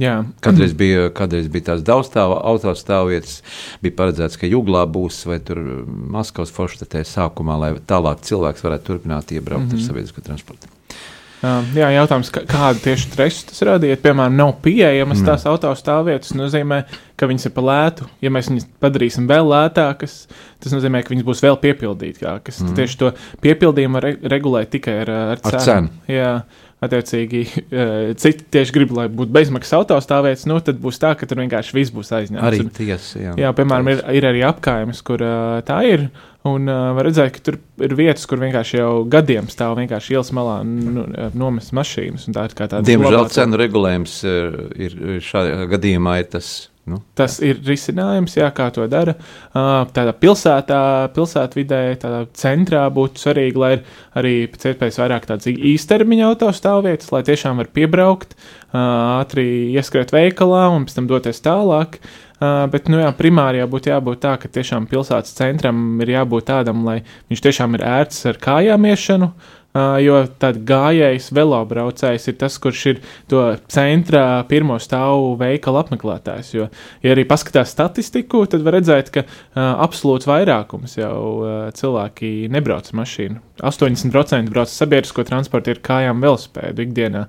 Jā, 0.00 0.22
Kādreiz 0.40 0.72
bija, 0.74 1.10
kādreiz 1.12 1.50
bija 1.52 1.66
tās 1.66 1.82
daudzstāvu 1.84 2.38
autostāvvietas, 2.48 3.42
bija 3.84 3.96
paredzēts, 3.98 4.38
ka 4.40 4.48
Juglā 4.48 4.86
būs 4.88 5.20
vai 5.28 5.36
tur 5.44 5.60
Maskavas 5.86 6.52
forštatē 6.54 7.04
sākumā, 7.06 7.58
lai 7.60 7.72
tālāk 7.76 8.24
cilvēks 8.24 8.64
varētu 8.64 8.88
turpināt 8.88 9.34
iebraukt 9.36 9.68
mm 9.68 9.74
-hmm. 9.74 9.82
ar 9.82 9.86
sabiedrisko 9.90 10.24
transportu. 10.24 10.72
Uh, 11.42 11.64
jā, 11.74 11.88
jautājums, 11.90 12.28
kā- 12.30 12.44
kādu 12.46 12.78
tieši 12.84 13.08
stresu 13.10 13.46
tas 13.50 13.62
radīja. 13.66 13.96
Piemēram, 13.98 14.36
nav 14.38 14.52
pieejamas 14.62 15.18
tās 15.26 15.42
autostāvvietas. 15.50 16.30
Tas 16.30 16.38
nozīmē, 16.38 16.84
ka 17.18 17.26
viņas 17.26 17.46
ir 17.48 17.54
pa 17.56 17.64
lētu. 17.66 18.06
Ja 18.22 18.30
mēs 18.30 18.46
viņus 18.52 18.68
padarīsim 18.80 19.26
vēl 19.26 19.50
lētākas, 19.50 20.28
tas 20.62 20.72
nozīmē, 20.76 21.02
ka 21.02 21.10
viņas 21.14 21.26
būs 21.26 21.42
vēl 21.42 21.58
piepildītākas. 21.64 22.62
Mm. 22.62 22.76
Tieši 22.78 22.98
to 23.02 23.10
piepildījumu 23.42 24.00
re 24.04 24.14
regulēt 24.22 24.70
tikai 24.70 25.00
ar, 25.02 25.10
ar 25.34 25.42
cenu. 25.42 25.64
cenu. 25.66 25.90
Jā, 26.14 26.42
attiecīgi, 26.82 27.42
eh, 27.70 28.14
citi 28.18 28.44
tieši 28.50 28.72
grib, 28.74 28.92
lai 28.96 29.08
būtu 29.08 29.30
bezmaksas 29.34 29.76
autostāvvietas, 29.82 30.46
nu 30.50 30.58
tad 30.60 30.78
būs 30.82 30.98
tā, 31.02 31.12
ka 31.18 31.26
tur 31.26 31.38
vienkārši 31.42 31.74
viss 31.76 31.90
būs 31.94 32.10
aizņemts. 32.18 32.42
Arī 32.42 32.64
tiesa. 32.74 33.18
Jā, 33.22 33.34
Jā, 33.38 33.52
piemēram, 33.54 33.90
ir, 33.94 34.02
ir 34.18 34.26
arī 34.30 34.42
apgājums, 34.46 35.02
kur 35.06 35.22
uh, 35.22 35.60
tā 35.66 35.82
ir. 35.90 36.08
Un 36.48 36.66
uh, 36.66 36.96
redzēt, 37.06 37.36
ka 37.36 37.42
tur 37.46 37.56
ir 37.86 37.92
vietas, 37.94 38.24
kur 38.26 38.40
vienkārši 38.42 38.80
jau 38.80 38.90
gadiem 39.06 39.46
stāv 39.52 39.76
vienkārši 39.78 40.16
ielas 40.16 40.32
malā 40.34 40.56
nu, 40.66 41.04
nomest 41.38 41.70
mašīnas. 41.76 42.26
Tā 42.34 42.48
ir 42.48 42.56
tāda 42.58 42.80
Diemžēl 42.82 43.14
glabāta- 43.14 43.36
cenu 43.38 43.60
regulējums 43.60 44.16
ir 44.26 44.58
ir 44.88 45.22
šādā 45.22 45.68
gadījumā 45.70 46.18
ir 46.24 46.30
tas. 46.34 46.52
Nu, 46.82 46.96
Tas 47.14 47.36
ir 47.38 47.60
risinājums, 47.62 48.32
jā, 48.34 48.48
kā 48.50 48.64
to 48.74 48.82
dara. 48.90 49.12
Uh, 49.54 49.84
tādā 49.94 50.10
pilsētā, 50.18 51.12
pilsētvidē, 51.14 51.78
tādā 52.02 52.24
centrā 52.34 52.80
būtu 52.90 53.22
svarīgi, 53.22 53.54
lai 53.62 53.70
ir 53.76 53.84
arī 54.18 54.32
pēc 54.50 54.66
iespējas 54.72 54.98
vairāk 54.98 55.28
tādas 55.30 55.46
īstermiņa 55.46 56.26
autostāvvietas, 56.32 57.12
lai 57.14 57.22
tiešām 57.30 57.62
var 57.62 57.70
piebraukt, 57.70 58.34
uh, 58.34 59.22
ātri 59.22 59.46
ieskriet 59.78 60.10
veikalā 60.10 60.64
un 60.74 60.88
pēc 60.90 60.98
tam 60.98 61.06
doties 61.06 61.38
tālāk. 61.46 62.00
Uh, 62.02 62.31
bet, 62.72 62.90
nu 62.92 62.98
jā, 63.02 63.08
primāri 63.16 63.62
jābūt, 63.62 63.90
jābūt 63.92 64.22
tā, 64.24 64.36
ka 64.40 64.50
tiešām 64.50 64.88
pilsētas 64.90 65.34
centram 65.38 66.00
ir 66.02 66.14
jābūt 66.16 66.48
tādam, 66.50 66.84
lai 66.88 67.00
viņš 67.30 67.42
tiešām 67.48 67.76
ir 67.78 67.84
ērts 67.86 68.24
ar 68.32 68.40
kājām 68.42 68.88
iešanu, 68.92 69.32
Uh, 69.32 69.61
jo 69.74 70.18
tad 70.42 70.58
gājējs, 70.68 71.30
velobraucējs 71.32 72.28
ir 72.28 72.34
tas, 72.40 72.58
kurš 72.60 72.82
ir 72.90 72.98
to 73.30 73.40
centrā 73.72 74.42
pirmo 74.48 74.76
stāvu 74.82 75.30
veikala 75.40 75.80
apmeklētājs. 75.84 76.50
Jo, 76.58 76.66
ja 77.04 77.14
arī 77.14 77.24
paskatās 77.28 77.72
statistiku, 77.72 78.44
tad 78.52 78.64
var 78.66 78.76
redzēt, 78.76 79.08
ka 79.14 79.22
uh, 79.24 79.62
absolūts 79.86 80.28
vairākums 80.28 80.98
jau 81.00 81.16
uh, 81.40 81.54
cilvēki 81.78 82.50
nebrauc 82.52 82.90
mašīnu. 82.98 83.40
80% 83.62 84.50
brauc 84.52 84.68
sabiedrisko 84.72 85.24
transportu, 85.28 85.72
ir 85.72 85.80
kājām 85.86 86.20
velospēdu 86.24 86.84
ikdienā, 86.84 87.22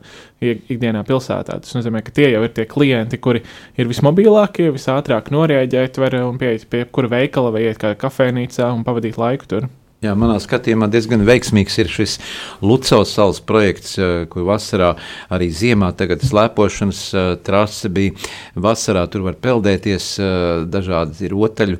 ik- 0.44 0.66
ikdienā 0.74 1.04
pilsētā. 1.08 1.60
Tas 1.64 1.78
nozīmē, 1.78 2.02
ka 2.04 2.12
tie 2.16 2.32
jau 2.34 2.42
ir 2.44 2.52
tie 2.58 2.66
klienti, 2.68 3.22
kuri 3.24 3.44
ir 3.78 3.88
vismobilākie, 3.92 4.68
visātrāk 4.74 5.32
norēģēt, 5.32 6.02
var 6.02 6.18
un 6.24 6.42
pieiet 6.42 6.68
pie 6.72 6.84
jebkura 6.84 7.12
veikala 7.20 7.54
vai 7.56 7.68
iet 7.70 7.80
kādā 7.80 7.96
kafejnīcā 8.04 8.68
un 8.74 8.84
pavadīt 8.88 9.22
laiku 9.22 9.48
tur. 9.48 9.70
Jā, 10.04 10.12
manā 10.20 10.34
skatījumā 10.44 10.90
diezgan 10.92 11.22
veiksmīgs 11.24 11.78
ir 11.80 11.88
šis 11.88 12.18
Lucas 12.60 13.14
salas 13.16 13.38
projekts, 13.40 13.94
kur 14.34 14.44
vasarā 14.50 14.90
arī 15.32 15.48
ziemā 15.48 15.94
tagad 15.96 16.26
slēpošanas 16.28 17.00
trase 17.48 17.88
bija. 17.94 18.12
Vasarā 18.60 19.06
tur 19.08 19.24
var 19.30 19.40
peldēties, 19.40 20.10
dažādi 20.68 21.30
ir 21.30 21.38
rotaļu 21.38 21.80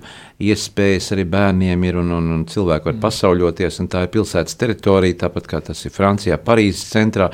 iespējas 0.50 1.12
arī 1.16 1.26
bērniem 1.30 1.88
ir 1.88 2.00
un, 2.02 2.12
un, 2.18 2.30
un 2.38 2.44
cilvēki 2.50 2.92
var 2.92 3.00
pasauļoties, 3.08 3.80
un 3.84 3.90
tā 3.92 4.04
ir 4.06 4.12
pilsētas 4.14 4.60
teritorija, 4.60 5.24
tāpat 5.26 5.50
kā 5.50 5.62
tas 5.70 5.86
ir 5.88 5.96
Francijā, 5.96 6.40
Parīzes 6.42 6.92
centrā. 6.94 7.32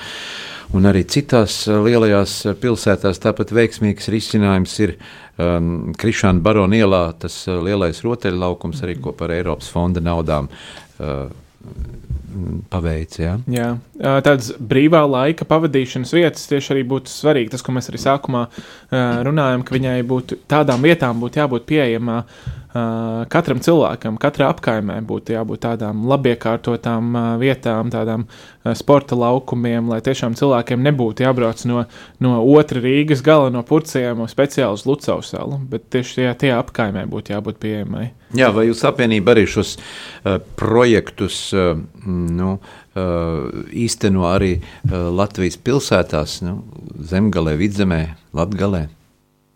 Un 0.78 0.86
arī 0.86 1.02
citās 1.10 1.64
eh, 1.66 1.78
lielajās 1.90 2.34
eh, 2.46 2.58
pilsētās 2.62 3.22
tāpat 3.24 3.54
veiksmīgs 3.58 4.12
risinājums 4.14 4.76
ir 4.86 4.96
um, 5.42 5.90
Krišāna 5.98 6.44
Barona 6.46 6.78
ielā, 6.78 7.04
tas 7.18 7.42
uh, 7.50 7.58
lielais 7.66 8.04
rotaļlaukums, 8.06 8.84
arī 8.86 9.00
ko 9.02 9.16
par 9.18 9.34
Eiropas 9.34 9.72
fonda 9.74 10.04
naudām 10.06 10.52
uh, 10.52 11.32
paveic. 12.70 13.18
Ja? 13.20 13.34
Jā, 13.50 13.70
tādas 13.98 14.52
brīvā 14.62 15.02
laika 15.10 15.48
pavadīšanas 15.50 16.14
vietas 16.14 16.46
tieši 16.52 16.76
arī 16.76 16.86
būtu 16.92 17.12
svarīgi. 17.12 17.50
Tas, 17.56 17.66
ko 17.66 17.74
mēs 17.76 17.90
arī 17.90 18.02
sākumā 18.04 18.46
ā, 18.46 19.02
runājam, 19.26 19.66
ka 19.66 19.76
viņai 19.76 19.98
būtu 20.08 20.40
tādām 20.50 20.86
vietām 20.86 21.22
būtu 21.24 21.42
jābūt 21.42 21.66
pieejamām 21.70 22.30
katram 22.70 23.58
cilvēkam, 23.66 24.18
katrai 24.22 24.46
apkaimē 24.52 25.00
būtu 25.10 25.34
jābūt 25.34 25.64
tādām 25.64 26.04
labiekārtotām 26.10 27.16
ā, 27.18 27.24
vietām, 27.42 27.90
tādām 27.90 28.28
ā, 28.30 28.76
sporta 28.78 29.18
laukumiem, 29.18 29.90
lai 29.90 29.98
tiešām 30.06 30.36
cilvēkiem 30.38 30.84
nebūtu 30.86 31.26
jābrauc 31.26 31.64
no, 31.66 31.88
no 32.22 32.36
otra 32.54 32.84
Rīgas 32.84 33.24
gala, 33.26 33.50
no 33.50 33.64
purciem 33.66 34.22
speciāli 34.30 34.78
uz 34.78 34.86
Lucau 34.86 35.24
salu, 35.26 35.58
bet 35.72 35.90
tieši 35.90 36.20
tajā, 36.20 36.36
tajā 36.44 36.60
apkaimē 36.62 37.08
būtu 37.10 37.34
jābūt 37.34 37.58
pieejamai. 37.64 38.12
Jā, 38.38 38.52
vai 38.54 38.68
jūs 38.68 38.86
apvienība 38.86 39.34
arī 39.34 39.48
šos 39.50 39.74
uh, 39.80 40.38
projektus 40.60 41.48
uh, 41.58 41.74
nu, 42.06 42.60
uh, 42.62 43.66
īsteno 43.74 44.30
arī 44.30 44.60
uh, 44.60 45.10
Latvijas 45.10 45.58
pilsētās, 45.58 46.44
nu, 46.46 46.60
Zemgalē, 47.02 47.58
Vidzemē, 47.58 48.04
Latgalē? 48.38 48.86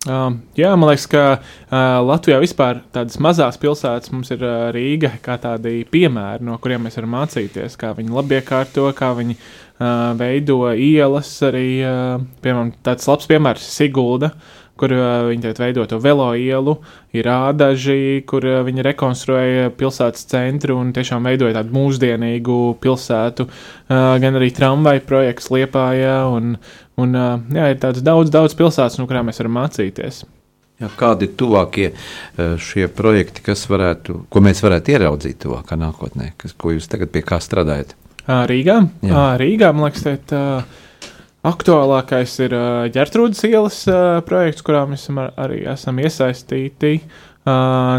Uh, 0.04 0.34
jā, 0.52 0.68
man 0.76 0.90
liekas, 0.90 1.06
ka 1.08 1.20
uh, 1.32 1.76
Latvijā 2.04 2.36
vispār 2.42 2.82
tādas 2.92 3.16
mazas 3.24 3.56
pilsētas 3.60 4.12
mums 4.12 4.28
ir 4.34 4.42
uh, 4.44 4.68
Rīga, 4.74 5.14
kā 5.24 5.38
tādi 5.40 5.78
piemēri, 5.88 6.44
no 6.44 6.58
kuriem 6.60 6.84
mēs 6.84 6.98
varam 7.00 7.14
mācīties, 7.16 7.78
kā 7.80 7.94
viņi 7.96 8.12
labi 8.12 8.36
iekārto, 8.36 8.84
kā 8.98 9.14
viņi 9.16 9.38
uh, 9.38 10.12
veido 10.20 10.58
ielas. 10.76 11.30
Arī, 11.48 11.68
uh, 11.80 12.18
piemēram, 12.44 12.74
tāds 12.84 13.08
labs 13.08 13.30
piemērs 13.32 13.64
ir 13.64 13.76
Sigulda, 13.78 14.34
kur 14.80 14.92
uh, 14.94 15.28
viņi 15.28 15.44
tagad 15.44 15.60
veido 15.62 15.86
to 15.90 15.98
velo 16.02 16.28
ielu, 16.38 16.76
ir 17.14 17.28
ādaži, 17.30 18.24
kur 18.28 18.46
uh, 18.48 18.60
viņi 18.66 18.84
rekonstruēja 18.88 19.72
pilsētas 19.78 20.26
centru 20.30 20.78
un 20.80 20.92
tiešām 20.96 21.26
veidoja 21.28 21.60
tādu 21.60 21.76
mūsdienīgu 21.76 22.58
pilsētu, 22.82 23.46
uh, 23.46 24.14
gan 24.22 24.40
arī 24.40 24.50
tramvaju 24.54 25.04
projekts 25.06 25.50
Liepājā, 25.54 26.18
un, 26.34 26.56
un 27.00 27.18
jā, 27.54 27.70
ir 27.70 27.82
tāds 27.82 28.02
daudz, 28.04 28.32
daudz 28.34 28.56
pilsētas, 28.58 28.98
no 28.98 29.06
kurām 29.10 29.30
mēs 29.30 29.38
varam 29.42 29.60
mācīties. 29.60 30.24
Jā, 30.82 30.88
kādi 30.98 31.28
ir 31.28 31.36
tuvākie 31.38 31.92
šie 32.58 32.88
projekti, 32.90 33.44
kas 33.46 33.62
varētu, 33.70 34.24
ko 34.26 34.40
mēs 34.42 34.58
varētu 34.64 34.96
ieraudzīt 34.96 35.38
tuvākā 35.44 35.78
nākotnē, 35.78 36.32
kas, 36.40 36.56
ko 36.58 36.74
jūs 36.74 36.90
tagad 36.90 37.12
pie 37.14 37.22
kā 37.22 37.38
strādājat? 37.38 37.94
Rīgā, 38.26 38.80
Jā. 39.06 39.22
Rīgā 39.38 39.70
man 39.76 39.86
liekas, 39.86 40.02
tā 40.26 40.42
aktuālākais 41.44 42.34
ir 42.46 42.54
ā, 42.56 42.64
ģērtrūdas 42.94 43.42
ielas 43.48 43.80
ā, 43.90 43.98
projekts, 44.26 44.64
kurā 44.66 44.84
mēs 44.90 45.06
ar, 45.12 45.32
arī 45.46 45.62
esam 45.70 46.00
iesaistīti. 46.02 47.00
Ā, 47.46 47.56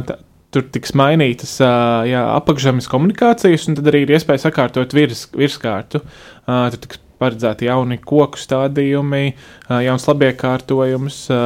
tā- 0.07 0.21
Tur 0.55 0.63
tiks 0.71 0.93
mainītas 0.95 1.57
ā, 1.59 1.69
jā, 2.07 2.21
apakšzemes 2.37 2.85
komunikācijas, 2.87 3.65
un 3.67 3.75
tad 3.75 3.89
arī 3.91 4.05
ir 4.05 4.13
iespēja 4.15 4.45
sakārtot 4.45 4.93
virs, 4.95 5.25
virskārtu. 5.35 5.99
Ā, 6.47 6.69
Tur 6.71 6.79
tiks 6.85 7.01
paredzēti 7.19 7.67
jauni 7.67 7.97
koku 7.99 8.39
stādījumi, 8.39 9.33
ā, 9.67 9.81
jauns 9.83 10.05
labiekārtojums. 10.07 11.17
ā, 11.35 11.41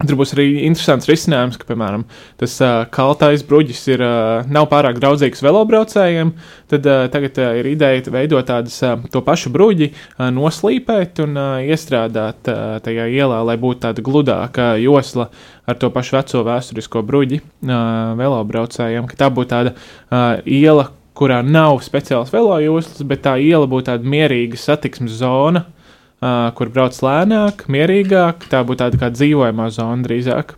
Tur 0.00 0.16
būs 0.16 0.30
arī 0.32 0.46
interesants 0.64 1.04
risinājums, 1.10 1.58
ka, 1.60 1.66
piemēram, 1.68 2.06
tas 2.40 2.54
uh, 2.64 2.86
kaltais 2.88 3.42
bruģis 3.44 3.82
ir, 3.92 4.00
uh, 4.00 4.46
nav 4.48 4.70
pārāk 4.70 4.96
draudzīgs 4.96 5.42
velobraucējiem. 5.44 6.30
Tad 6.72 6.86
uh, 6.88 7.02
tagad 7.12 7.36
uh, 7.42 7.50
ir 7.60 7.68
ideja 7.74 8.14
veidot 8.14 8.48
tādas 8.48 8.78
uh, 8.86 8.94
to 9.12 9.20
pašu 9.26 9.52
bruģi, 9.52 9.90
uh, 9.92 10.30
noslīpēt 10.32 11.20
un 11.26 11.36
uh, 11.36 11.58
iestrādāt 11.60 12.48
uh, 12.48 12.78
tajā 12.80 13.10
ielā, 13.12 13.42
lai 13.44 13.58
būtu 13.60 13.82
tāda 13.82 14.04
gludāka 14.06 14.70
josla 14.80 15.28
ar 15.68 15.76
to 15.76 15.90
pašu 15.92 16.16
veco 16.16 16.46
vēsturisko 16.48 17.02
bruģi 17.04 17.42
uh, 17.42 18.14
velobraucējiem. 18.16 19.10
Tā 19.20 19.28
būtu 19.28 19.52
tāda 19.52 19.74
uh, 19.76 20.40
iela, 20.48 20.88
kurā 21.12 21.42
nav 21.44 21.82
speciāls 21.84 22.32
velojoslas, 22.32 23.04
bet 23.04 23.26
tā 23.28 23.36
iela 23.36 23.68
būtu 23.68 23.90
tāda 23.90 24.14
mierīga 24.16 24.56
satiksmes 24.56 25.20
zona 25.20 25.66
uh, 25.66 25.76
kur 26.20 26.68
brauc 26.72 26.96
lēnāk, 27.00 27.64
mierīgāk. 27.72 28.48
Tā 28.52 28.60
būtu 28.66 28.82
tāda 28.82 29.00
kā 29.00 29.08
dzīvojamā 29.14 29.70
zona 29.72 30.04
drīzāk. 30.04 30.56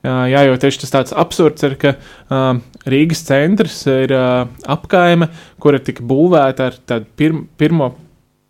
Uh, 0.00 0.24
jā, 0.32 0.46
jo 0.48 0.54
tieši 0.56 0.80
tas 0.80 0.94
tāds 0.94 1.12
absurds 1.12 1.64
ir, 1.66 1.74
ka 1.76 1.90
uh, 1.92 2.60
Rīgas 2.88 3.20
centrs 3.26 3.82
ir 3.90 4.14
uh, 4.16 4.46
apkaime, 4.64 5.28
kura 5.60 5.76
tika 5.84 6.00
būvēta 6.08 6.70
ar 6.70 6.78
tādu 6.88 7.10
pirm, 7.20 7.42
pirmo 7.60 7.90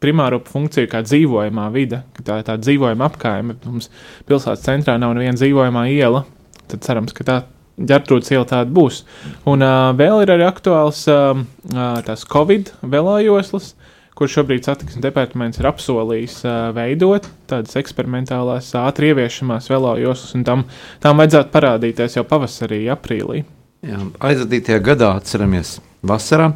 primāro 0.01 0.39
funkciju 0.47 0.87
kā 0.93 1.03
dzīvojamā 1.03 1.67
vide, 1.75 2.05
tā 2.23 2.39
ir 2.39 2.47
tā 2.47 2.55
dzīvojama 2.61 3.09
apkaime. 3.11 3.59
Mums 3.67 3.91
pilsētas 4.31 4.63
centrā 4.63 4.95
nav 5.03 5.17
neviena 5.17 5.35
dzīvojamā 5.41 5.89
iela, 5.91 6.23
tad 6.71 6.87
cerams, 6.87 7.17
ka 7.19 7.27
tā 7.27 7.41
ģērtrūdas 7.81 8.31
iela 8.31 8.47
tāda 8.49 8.71
būs. 8.77 9.03
Un 9.51 9.67
uh, 9.67 9.91
vēl 9.97 10.23
ir 10.25 10.35
arī 10.37 10.47
aktuāls 10.47 11.03
uh, 11.11 11.33
uh, 11.75 11.99
tās 12.07 12.23
Covid 12.31 12.73
velojoslas, 12.95 13.75
kur 14.21 14.29
šobrīd 14.29 14.67
satiksmes 14.69 15.01
departaments 15.01 15.61
ir 15.61 15.71
apsolījis 15.71 16.35
uh, 16.45 16.57
veidot 16.77 17.25
tādas 17.49 17.79
eksperimentālās, 17.81 18.69
ātri 18.77 19.15
ieviešamās 19.15 19.71
velojoslas, 19.73 20.35
un 20.37 20.45
tam, 20.45 20.65
tam 21.01 21.23
vajadzētu 21.23 21.55
parādīties 21.55 22.19
jau 22.19 22.27
pavasarī, 22.29 22.85
aprīlī. 22.93 23.47
Jā, 23.89 24.03
aizvadītajā 24.29 24.83
gadā, 24.85 25.15
atceramies, 25.17 25.79
vasarā 26.05 26.51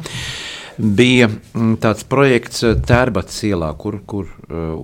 bija 0.77 1.29
mm, 1.29 1.77
tāds 1.81 2.03
projekts 2.07 2.63
Tērbats 2.85 3.37
ielā, 3.47 3.71
kur, 3.79 3.97
kur 4.07 4.27
uh, 4.27 4.75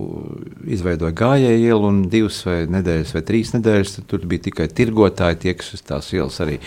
izveidoja 0.66 1.14
gājēju 1.22 1.68
ielu 1.68 1.88
un 1.88 2.00
divas 2.12 2.40
vai 2.48 2.62
nedēļas 2.72 3.14
vai 3.16 3.22
trīs 3.28 3.52
nedēļas. 3.56 3.98
Tur 4.10 4.26
bija 4.28 4.48
tikai 4.48 4.68
tirgotāji, 4.72 5.40
tie, 5.44 5.54
kas 5.58 5.74
uz 5.76 5.84
tās 5.86 6.10
ielas 6.16 6.40
arī 6.44 6.58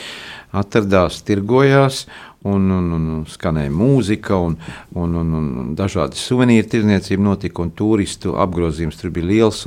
atradās, 0.56 1.20
tirgojās. 1.28 2.06
Un, 2.46 2.70
un, 2.70 2.90
un 2.94 3.06
skanēja 3.30 3.72
mūzika, 3.74 4.38
un, 4.38 4.58
un, 4.94 5.16
un, 5.18 5.36
un 5.36 5.70
dažādi 5.78 6.20
suvenīri 6.20 6.68
tirdzniecība 6.70 7.26
notika, 7.26 7.64
un 7.66 7.72
turistu 7.74 8.36
apgrozījums 8.38 9.00
tur 9.02 9.14
bija 9.16 9.32
liels. 9.32 9.64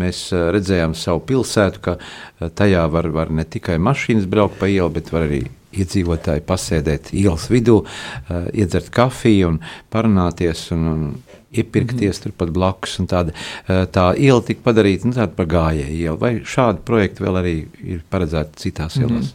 Mēs 0.00 0.24
eh, 0.32 0.46
redzējām 0.56 0.96
savu 0.96 1.20
pilsētu, 1.28 1.82
ka 1.84 1.98
eh, 1.98 2.48
tajā 2.48 2.86
var, 2.92 3.10
var 3.12 3.34
ne 3.36 3.44
tikai 3.44 3.76
mašīnas 3.82 4.30
braukt 4.32 4.56
pa 4.62 4.70
ielu, 4.72 4.88
bet 4.96 5.12
arī 5.12 5.42
iedzīvotāji 5.72 6.44
pasēdēt 6.46 7.12
ielas 7.16 7.48
vidū, 7.52 7.82
uh, 7.82 8.46
iedzert 8.52 8.90
kafiju 8.92 9.52
un 9.54 9.60
parunāties 9.92 10.66
un, 10.76 10.86
un 10.90 11.04
iepirkties 11.52 12.18
mm. 12.18 12.22
turpat 12.26 12.52
blakus. 12.54 12.98
un 13.00 13.08
Tāda, 13.10 13.34
uh, 13.34 13.84
tā 13.92 14.10
iela 14.20 14.44
tika 14.44 14.66
padarīta 14.68 15.08
nu, 15.08 15.28
par 15.36 15.48
gājēju 15.52 15.98
ielu. 15.98 16.18
Vai 16.20 16.34
šādi 16.44 16.84
projekti 16.88 17.24
vēl 17.24 17.40
arī 17.42 17.54
ir 17.84 18.02
paredzēti 18.12 18.66
citās 18.66 18.98
Mhm. 18.98 19.08
ielās? 19.08 19.32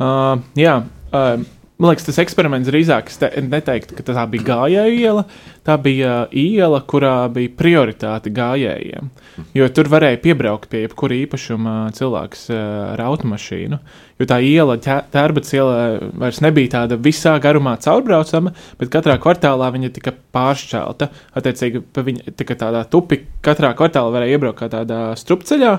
Uh, 0.00 0.40
jā, 0.56 0.78
uh, 1.12 1.42
man 1.80 1.90
liekas, 1.90 2.06
tas 2.06 2.20
eksperiments 2.22 2.68
drīzāk 2.68 3.08
te, 3.20 3.30
neteiktu, 3.46 3.96
ka 3.96 4.04
tā 4.06 4.26
bija 4.30 4.46
gājēju 4.50 5.00
iela. 5.00 5.24
Tā 5.66 5.76
bija 5.80 6.12
uh, 6.24 6.36
iela, 6.36 6.80
kurā 6.88 7.14
bija 7.32 7.52
prioritāte 7.56 8.32
gājējiem. 8.32 9.10
Jo 9.56 9.68
tur 9.72 9.90
varēja 9.92 10.20
piebraukt 10.22 10.70
pie 10.72 10.84
jebkura 10.86 11.18
īpašuma 11.18 11.74
cilvēks 11.96 12.46
uh, 12.52 12.60
ar 12.94 13.02
automašīnu. 13.08 13.80
Jo 14.20 14.28
tā 14.28 14.36
iela, 14.44 14.76
tērbats 14.80 15.54
iela, 15.56 15.76
vairs 16.20 16.42
nebija 16.44 16.74
tāda 16.74 16.98
visā 17.00 17.32
garumā 17.40 17.78
caurbraucama, 17.80 18.52
bet 18.80 18.92
katrā 18.92 19.16
kvartālā 19.20 19.70
viņa 19.72 19.92
tika 19.96 20.12
pāršķelta. 20.36 21.08
Attiecīgi, 21.40 21.84
viņa 21.96 22.36
tika 22.36 22.56
tādā 22.60 22.84
tupi, 22.92 23.22
katrā 23.44 23.72
kvartālā 23.78 24.12
varēja 24.16 24.36
iebraukt 24.36 24.60
kā 24.60 24.68
tādā 24.72 25.00
strupceļā, 25.20 25.72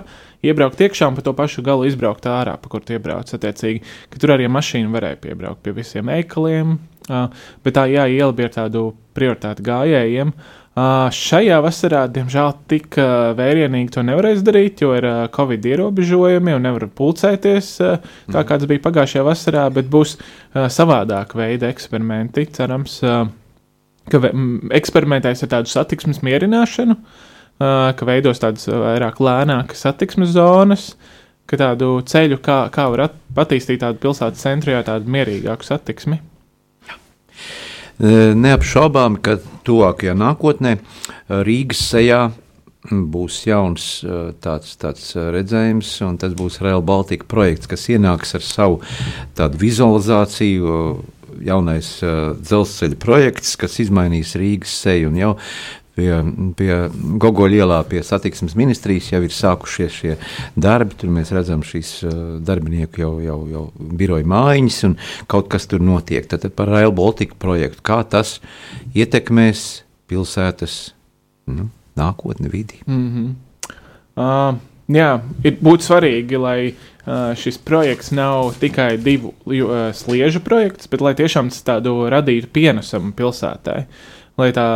iebraukt 0.45 0.81
iekšā 0.81 1.09
un 1.09 1.17
pa 1.17 1.25
to 1.25 1.33
pašu 1.37 1.63
galu 1.65 1.87
izbraukt 1.89 2.25
ārā, 2.29 2.55
pa 2.61 2.71
kur 2.71 2.83
tie 2.85 2.99
brauc. 3.01 3.29
Attiecīgi, 3.35 3.83
ka 4.11 4.21
tur 4.21 4.35
arī 4.35 4.49
mašīna 4.51 4.91
varēja 4.93 5.21
piebraukt 5.21 5.61
pie 5.65 5.75
visiem 5.77 6.09
eikaliem, 6.13 6.79
bet 7.65 7.77
tā 7.77 7.85
jā, 7.91 8.07
iela 8.09 8.33
bija 8.35 8.51
ar 8.51 8.57
tādu 8.63 8.89
prioritāti 9.17 9.65
gājējiem. 9.67 10.33
Šajā 11.11 11.57
vasarā, 11.59 12.05
diemžēl, 12.15 12.53
tik 12.71 12.95
vērienīgi 13.35 13.91
to 13.91 14.05
nevarēs 14.07 14.39
darīt, 14.47 14.79
jo 14.85 14.93
ir 14.95 15.07
covid 15.35 15.65
ierobežojumi 15.67 16.55
un 16.55 16.63
nevar 16.63 16.85
pulcēties 16.95 17.73
uh, 17.83 17.97
tā, 18.31 18.45
kāds 18.47 18.69
bija 18.71 18.85
pagājušajā 18.85 19.25
vasarā, 19.27 19.65
bet 19.75 19.91
būs 19.91 20.15
savādāk 20.55 21.35
veida 21.35 21.67
eksperimenti. 21.67 22.47
Cerams, 22.55 23.01
ka 24.11 24.23
eksperimentēs 24.79 25.43
ar 25.43 25.51
tādu 25.57 25.73
satiksmes 25.73 26.23
mierināšanu, 26.23 26.95
uh, 26.95 27.27
ka 27.62 28.07
veidos 28.07 28.41
tādas 28.41 28.66
vairāk 28.66 29.22
lēnākas 29.22 29.86
satiksmes 29.86 30.34
zonas, 30.34 30.91
ka 31.45 31.59
tādu 31.62 31.93
ceļu, 32.07 32.39
kā, 32.43 32.64
kā 32.74 32.88
var 32.93 33.07
at, 33.09 33.18
attīstīt 33.43 33.84
tādu 33.84 34.01
pilsētas 34.01 34.41
centrā, 34.41 34.82
tādu 34.88 35.12
mierīgāku 35.12 35.68
satiksmi. 35.68 36.22
Neapšaubām, 38.01 39.20
ka 39.22 39.38
tuvākajā 39.68 40.16
nākotnē 40.18 40.78
Rīgas 41.45 41.84
sejā 41.91 42.24
būs 42.89 43.43
jauns 43.45 43.88
tāds, 44.41 44.74
tāds 44.82 45.12
redzējums, 45.14 45.93
un 46.07 46.18
tas 46.22 46.34
būs 46.38 46.62
Real 46.66 46.82
Baltica 46.82 47.28
projekts, 47.30 47.70
kas 47.70 47.86
ienāks 47.93 48.34
ar 48.38 48.45
savu 48.45 48.82
tādu 49.38 49.62
vizualizāciju. 49.62 50.78
Jaunais 51.41 51.88
uh, 52.03 52.36
dzelzceļa 52.38 52.97
projekts, 53.01 53.55
kas 53.57 53.80
izmainīs 53.82 54.36
Rīgas 54.38 54.74
seju. 54.84 55.07
Un 55.09 55.16
jau 55.18 55.30
pie, 56.01 56.13
pie 56.57 56.71
Gogoļa 57.21 57.61
ielā, 57.61 57.79
pie 57.89 58.01
satiksmes 58.05 58.55
ministrijas 58.59 59.11
jau 59.13 59.21
ir 59.25 59.35
sākušies 59.35 59.97
šie 60.01 60.15
darbi. 60.59 60.97
Tur 60.99 61.13
mēs 61.13 61.33
redzam 61.35 61.63
šīs 61.65 61.93
uh, 62.07 62.15
darbinieku 62.45 63.03
jau, 63.03 63.13
jau, 63.23 63.37
jau 63.51 63.65
biroja 63.77 64.27
mājiņas, 64.27 64.79
un 64.89 64.97
kaut 65.31 65.51
kas 65.51 65.69
tur 65.69 65.83
notiek. 65.85 66.27
Tad 66.29 66.47
par 66.57 66.71
Rail 66.71 66.93
Baltica 66.95 67.37
projektu, 67.41 67.85
kā 67.85 68.01
tas 68.09 68.39
ietekmēs 68.97 69.83
pilsētas 70.11 70.79
nu, 71.51 71.69
nākotni, 71.99 72.51
vidi. 72.51 72.81
Mm 72.85 73.07
-hmm. 73.11 73.29
uh, 74.15 74.57
jā, 74.91 75.11
ir 75.43 75.59
būtu 75.61 75.87
svarīgi, 75.87 76.39
lai 76.41 76.57
uh, 76.71 77.35
šis 77.35 77.57
projekts 77.57 78.11
nav 78.11 78.53
tikai 78.59 78.97
divu 78.97 79.33
uh, 79.45 79.91
sliežu 79.93 80.39
projekts, 80.39 80.87
bet 80.87 81.01
lai 81.01 81.13
tiešām 81.15 81.49
tas 81.49 81.63
tādu 81.63 82.09
radītu 82.09 82.47
pienesumu 82.53 83.13
pilsētai. 83.13 83.85
Lai 84.37 84.51
tā 84.55 84.67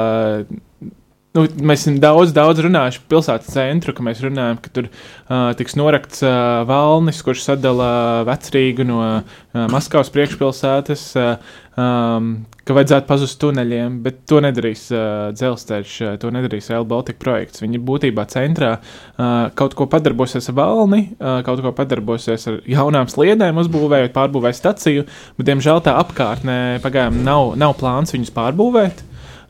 Nu, 1.35 1.43
mēs 1.67 1.81
esam 1.83 1.97
daudz, 1.99 2.31
daudz 2.31 2.61
runājuši 2.63 3.01
par 3.01 3.11
pilsētas 3.11 3.51
centru, 3.51 3.91
ka 3.91 4.03
mēs 4.07 4.21
runājam, 4.23 4.55
ka 4.63 4.69
tur 4.71 4.85
uh, 4.87 5.49
tiks 5.59 5.73
norakts 5.75 6.21
uh, 6.23 6.63
valnis, 6.69 7.17
kurš 7.25 7.41
sadala 7.43 7.87
vecrīgu 8.29 8.85
no 8.87 8.99
uh, 9.03 9.41
Maskavas 9.73 10.07
priekšpilsētas, 10.15 11.01
uh, 11.19 11.57
um, 11.75 12.29
ka 12.63 12.77
vajadzētu 12.77 13.09
pazust 13.09 13.35
tuneļiem, 13.41 13.97
bet 14.05 14.21
to 14.31 14.39
nedarīs 14.45 14.85
uh, 14.95 15.33
dzelzceļš, 15.35 15.95
uh, 16.05 16.13
to 16.21 16.31
nedarīs 16.31 16.69
Rail 16.71 16.87
Baltica 16.87 17.19
projekts. 17.25 17.65
Viņi 17.65 17.81
būtībā 17.89 18.23
centrā 18.31 18.77
uh, 18.77 19.25
kaut 19.59 19.75
ko 19.75 19.89
padarbosies 19.91 20.47
ar 20.53 20.55
valni, 20.61 21.01
uh, 21.17 21.41
kaut 21.43 21.59
ko 21.65 21.73
padarbosies 21.75 22.47
ar 22.47 22.61
jaunām 22.63 23.11
sliedēm, 23.11 23.59
uzbūvējot, 23.59 24.15
pārbūvēt 24.15 24.55
staciju, 24.61 25.03
bet, 25.35 25.49
diemžēl, 25.51 25.83
tā 25.83 25.97
apkārtnē 25.99 26.79
pagaidām 26.85 27.19
nav, 27.27 27.57
nav 27.59 27.75
plāns 27.83 28.15
viņus 28.15 28.31
pārbūvēt. 28.39 29.03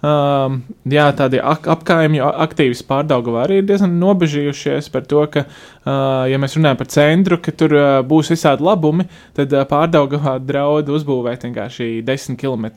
Um, 0.06 0.58
jā, 0.92 1.06
tādi 1.18 1.40
ak 1.40 1.66
apkaimju 1.72 2.26
aktīvisti 2.44 2.86
pārdaugavā 2.90 3.46
arī 3.46 3.62
ir 3.62 3.70
diezgan 3.70 3.96
nobežījušies 3.98 4.90
par 4.94 5.06
to, 5.10 5.24
ka, 5.32 5.46
uh, 5.48 6.26
ja 6.30 6.38
mēs 6.42 6.58
runājam 6.60 6.82
par 6.82 6.90
centru, 6.94 7.40
ka 7.42 7.54
tur 7.56 7.74
uh, 7.74 7.86
būs 8.06 8.30
visādi 8.34 8.66
labumi, 8.66 9.08
tad 9.38 9.56
uh, 9.56 9.64
pārdaugavā 9.70 10.36
draud 10.44 10.92
uzbūvēt 10.94 11.48
vienkārši 11.48 12.04
10 12.06 12.38
km 12.42 12.68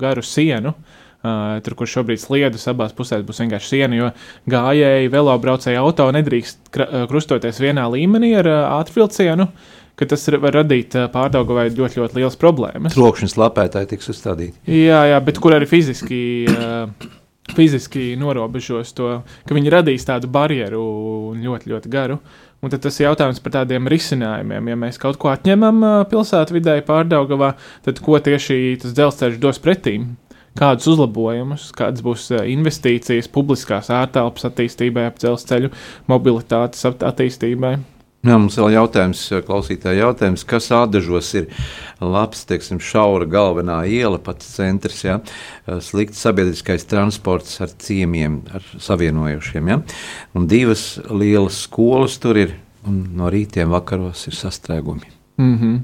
garu 0.00 0.24
sienu. 0.26 0.74
Uh, 1.22 1.60
tur, 1.62 1.76
kur 1.78 1.86
šobrīd 1.86 2.18
sliedas 2.18 2.64
abās 2.72 2.96
pusēs, 2.98 3.22
būs 3.22 3.44
vienkārši 3.44 3.68
siena, 3.76 3.94
jo 4.00 4.08
gājēji, 4.50 5.12
velobraucēji 5.12 5.78
auto 5.78 6.08
nedrīkst 6.16 6.72
krustoties 7.06 7.62
vienā 7.62 7.84
līmenī 7.92 8.32
ar 8.40 8.48
uh, 8.50 8.64
ātrvilcienu. 8.80 9.46
Uh, 9.46 9.81
ka 9.98 10.08
tas 10.08 10.28
var 10.42 10.56
radīt 10.60 10.96
pārdaugavai 11.14 11.68
ļoti, 11.72 12.00
ļoti 12.00 12.20
liels 12.20 12.38
problēmas. 12.40 12.94
Trokšņa 12.96 13.32
slapētāji 13.34 13.92
tiks 13.94 14.12
uzstādīti. 14.14 14.56
Jā, 14.68 15.02
jā, 15.12 15.18
bet 15.24 15.42
kur 15.42 15.58
arī 15.58 15.68
fiziski. 15.70 16.22
Uh, 16.52 17.10
Fiziski 17.52 18.12
norobežos 18.16 18.92
to, 18.94 19.08
ka 19.44 19.54
viņi 19.56 19.72
radīs 19.74 20.06
tādu 20.06 20.28
barjeru 20.30 21.34
ļoti, 21.36 21.72
ļoti 21.72 21.90
garu. 21.90 22.20
Un 22.62 22.70
tad 22.70 22.84
tas 22.84 22.94
ir 23.00 23.08
jautājums 23.08 23.42
par 23.42 23.56
tādiem 23.56 23.90
risinājumiem. 23.90 24.68
Ja 24.70 24.76
mēs 24.78 25.00
kaut 25.02 25.18
ko 25.20 25.32
atņemam 25.32 25.82
pilsētvidē, 26.08 26.78
pārdaugavā, 26.86 27.50
tad 27.82 27.98
ko 28.04 28.20
tieši 28.22 28.78
tas 28.84 28.94
dzelzceļš 28.94 29.40
dos 29.42 29.58
pretīm? 29.60 30.12
kādus 30.58 30.88
uzlabojumus, 30.92 31.70
kādas 31.76 32.04
būs 32.04 32.26
investīcijas 32.36 33.30
publiskās 33.32 33.88
ārtelpas 33.92 34.44
attīstībai, 34.50 35.06
ap 35.08 35.20
dzelzceļu 35.20 35.72
mobilitātes 36.12 36.84
attīstībai. 36.92 37.78
Jā, 38.22 38.36
mums 38.38 38.54
vēl 38.54 38.76
jautājums, 38.76 39.20
klausītāja 39.48 40.04
jautājums, 40.04 40.44
kas 40.46 40.68
ādažos 40.70 41.32
ir 41.40 41.48
labs, 41.98 42.44
teiksim, 42.46 42.78
šaura 42.78 43.26
galvenā 43.26 43.80
iela, 43.90 44.20
pats 44.22 44.46
centrs, 44.54 45.00
ja? 45.02 45.16
slikts 45.82 46.22
sabiedriskais 46.22 46.86
transports 46.86 47.58
ar 47.64 47.72
ciemiem, 47.82 48.44
ar 48.54 48.68
savienojušiem, 48.78 49.72
ja? 49.74 49.80
un 50.38 50.46
divas 50.46 51.00
lielas 51.10 51.64
skolas 51.64 52.20
tur 52.22 52.38
ir, 52.38 52.54
un 52.86 53.02
no 53.18 53.26
rītiem 53.32 53.74
vakaros 53.74 54.28
ir 54.30 54.38
sastrēgumi. 54.38 55.10
Mm 55.42 55.58
-hmm. 55.58 55.80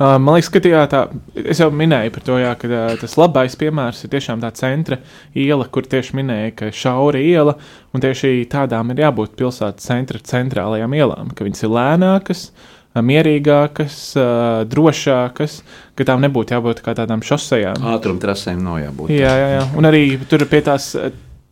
Man 0.00 0.32
liekas, 0.32 0.48
ka 0.48 0.60
jā, 0.64 0.80
tā, 0.88 1.00
es 1.36 1.58
jau 1.60 1.66
minēju 1.76 2.12
par 2.14 2.22
to, 2.24 2.38
jā, 2.40 2.54
ka 2.56 2.68
tas 3.02 3.18
labais 3.20 3.52
piemērs 3.60 4.00
ir 4.06 4.12
tiešām 4.14 4.40
tā 4.40 4.48
centra 4.56 4.96
iela, 5.36 5.66
kur 5.68 5.84
tieši 5.84 6.16
minēja, 6.16 6.54
ka 6.56 6.70
šaura 6.72 7.20
iela, 7.20 7.58
un 7.92 8.00
tieši 8.00 8.46
tādām 8.48 8.94
ir 8.94 9.04
jābūt 9.04 9.36
pilsētas 9.36 9.90
centra 9.90 10.22
centrālajām 10.24 10.96
ielām, 10.96 11.34
ka 11.36 11.44
viņas 11.44 11.66
ir 11.66 11.74
lēnākas, 11.76 12.46
mierīgākas, 12.96 13.98
drošākas, 14.72 15.60
ka 15.94 16.08
tām 16.08 16.24
nebūtu 16.24 16.56
jābūt 16.56 16.80
kā 16.86 16.96
tādām 16.96 17.20
šosejām. 17.20 17.84
Ātrumtrasēm 17.92 18.64
nav 18.64 18.80
jābūt. 18.80 19.12
Jā, 19.12 19.34
jā, 19.36 19.50
jā, 19.58 19.66
un 19.76 19.90
arī 19.90 20.04
tur 20.32 20.48
pie 20.48 20.64
tās, 20.64 20.94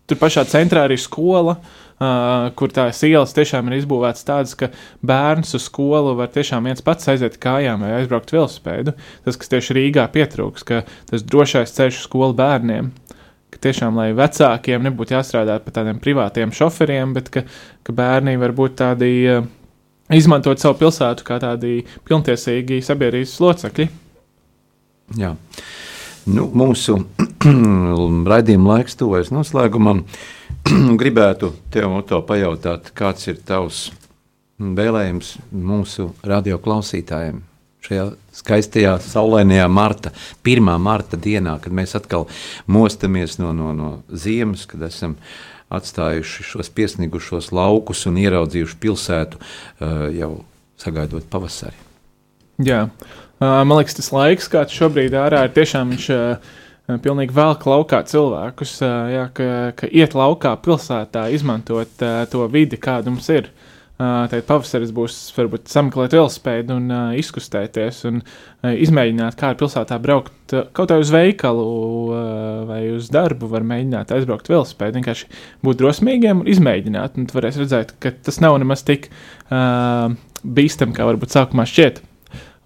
tur 0.09 0.21
pašā 0.21 0.47
centrā 0.49 0.89
ir 0.89 0.99
skola. 1.01 1.59
Uh, 1.59 1.89
uh, 1.99 2.49
kur 2.59 2.73
tās 2.75 3.01
ielas 3.07 3.35
tiešām 3.37 3.71
ir 3.71 3.81
izbūvētas 3.81 4.27
tādas, 4.27 4.55
ka 4.59 4.71
bērns 5.07 5.55
uz 5.59 5.67
skolu 5.69 6.15
var 6.19 6.31
tiešām 6.35 6.69
viens 6.69 6.85
pats 6.85 7.11
aiziet 7.11 7.39
kājām 7.43 7.85
vai 7.85 7.95
aizbraukt 7.99 8.33
velosipēdu. 8.35 8.95
Tas, 9.27 9.39
kas 9.41 9.53
tieši 9.55 9.79
Rīgā 9.79 10.07
pietrūks, 10.15 10.67
ka 10.69 10.85
tas 11.11 11.27
drošais 11.27 11.75
ceļš 11.77 12.03
uz 12.03 12.09
skolu 12.09 12.37
bērniem. 12.39 12.93
Ka 13.49 13.63
tiešām, 13.65 13.97
lai 13.97 14.11
vecākiem 14.17 14.85
nebūtu 14.85 15.17
jāstrādā 15.17 15.57
pa 15.65 15.73
tādiem 15.79 16.01
privātiem 16.03 16.53
šoferiem, 16.55 17.15
bet 17.17 17.31
ka, 17.33 17.47
ka 17.87 17.95
bērni 17.97 18.37
var 18.41 18.53
būt 18.57 18.77
tādi, 18.83 19.13
uh, 19.33 19.47
izmantot 20.15 20.61
savu 20.61 20.79
pilsētu 20.83 21.25
kā 21.25 21.41
tādi 21.43 21.81
pilntiesīgi 22.09 22.83
sabiedrības 22.85 23.39
locekļi. 23.45 23.89
Jā. 25.17 25.33
Nu, 26.29 26.45
mūsu 26.53 26.99
raidījuma 28.33 28.74
laiks 28.74 28.99
tuvojas 29.01 29.31
noslēgumam. 29.33 30.03
Gribētu 31.01 31.55
tev 31.72 31.95
to 32.09 32.20
pajautāt, 32.29 32.91
kāds 32.97 33.31
ir 33.31 33.39
tavs 33.49 33.87
vēlējums 34.59 35.37
mūsu 35.55 36.11
radioklausītājiem 36.26 37.41
šajā 37.89 38.05
skaistajā, 38.35 38.97
saulainajā 39.01 39.68
marta, 39.72 40.12
1. 40.45 40.72
marta 40.83 41.16
dienā, 41.16 41.57
kad 41.62 41.72
mēs 41.72 41.95
atkal 41.97 42.26
mostamies 42.66 43.39
no, 43.41 43.55
no, 43.57 43.70
no 43.72 43.93
ziemas, 44.12 44.66
kad 44.68 44.83
esam 44.85 45.16
atstājuši 45.72 46.45
šos 46.51 46.72
piesnigušos 46.74 47.53
laukus 47.57 48.05
un 48.11 48.18
ieraudzījuši 48.20 48.79
pilsētu 48.83 49.41
uh, 49.41 50.09
jau 50.12 50.33
sagaidot 50.81 51.29
pavasari. 51.31 51.76
Jā, 52.64 52.89
man 53.41 53.76
liekas, 53.78 53.99
tas 53.99 54.12
laiks, 54.14 54.51
kāds 54.53 54.74
šobrīd 54.74 55.16
ārā 55.18 55.47
ir 55.49 55.55
tiešām 55.57 55.95
viņš. 55.97 56.09
Uh, 56.14 56.57
pilnīgi 56.89 57.34
velk 57.36 57.66
laukā 57.68 57.99
cilvēkus, 58.09 58.78
jā, 59.12 59.26
ka, 59.36 59.49
ka 59.76 59.89
iet 59.93 60.14
laukā 60.16 60.55
pilsētā, 60.64 61.26
izmantot 61.36 62.01
to 62.32 62.47
vidi, 62.49 62.78
kāda 62.80 63.12
mums 63.12 63.28
ir. 63.28 63.51
Tad 63.99 64.45
pavasaris 64.47 64.93
būs 64.95 65.14
varbūt 65.34 65.66
sameklēt 65.72 66.12
velospēdu 66.14 66.76
un 66.78 66.84
uh, 66.86 67.07
izkustēties 67.18 68.05
un 68.07 68.20
uh, 68.20 68.70
izmēģināt, 68.70 69.34
kā 69.34 69.49
ar 69.51 69.57
pilsētā 69.59 69.97
braukt 69.99 70.55
uh, 70.55 70.68
kaut 70.70 70.93
vai 70.95 71.01
uz 71.03 71.11
veikalu 71.11 71.64
uh, 71.66 72.20
vai 72.68 72.78
uz 72.95 73.09
darbu, 73.11 73.49
var 73.51 73.66
mēģināt 73.66 74.14
aizbraukt 74.14 74.53
velospēdu, 74.53 75.01
vienkārši 75.01 75.26
būt 75.66 75.80
drosmīgiem 75.82 76.45
un 76.45 76.53
izmēģināt. 76.55 77.18
Un 77.18 77.26
varēs 77.34 77.59
redzēt, 77.59 77.97
ka 77.99 78.14
tas 78.14 78.39
nav 78.45 78.61
nemaz 78.62 78.86
tik 78.86 79.11
uh, 79.11 80.14
bīstam, 80.47 80.95
kā 80.95 81.11
varbūt 81.11 81.34
sākumā 81.34 81.66
šķiet. 81.66 81.99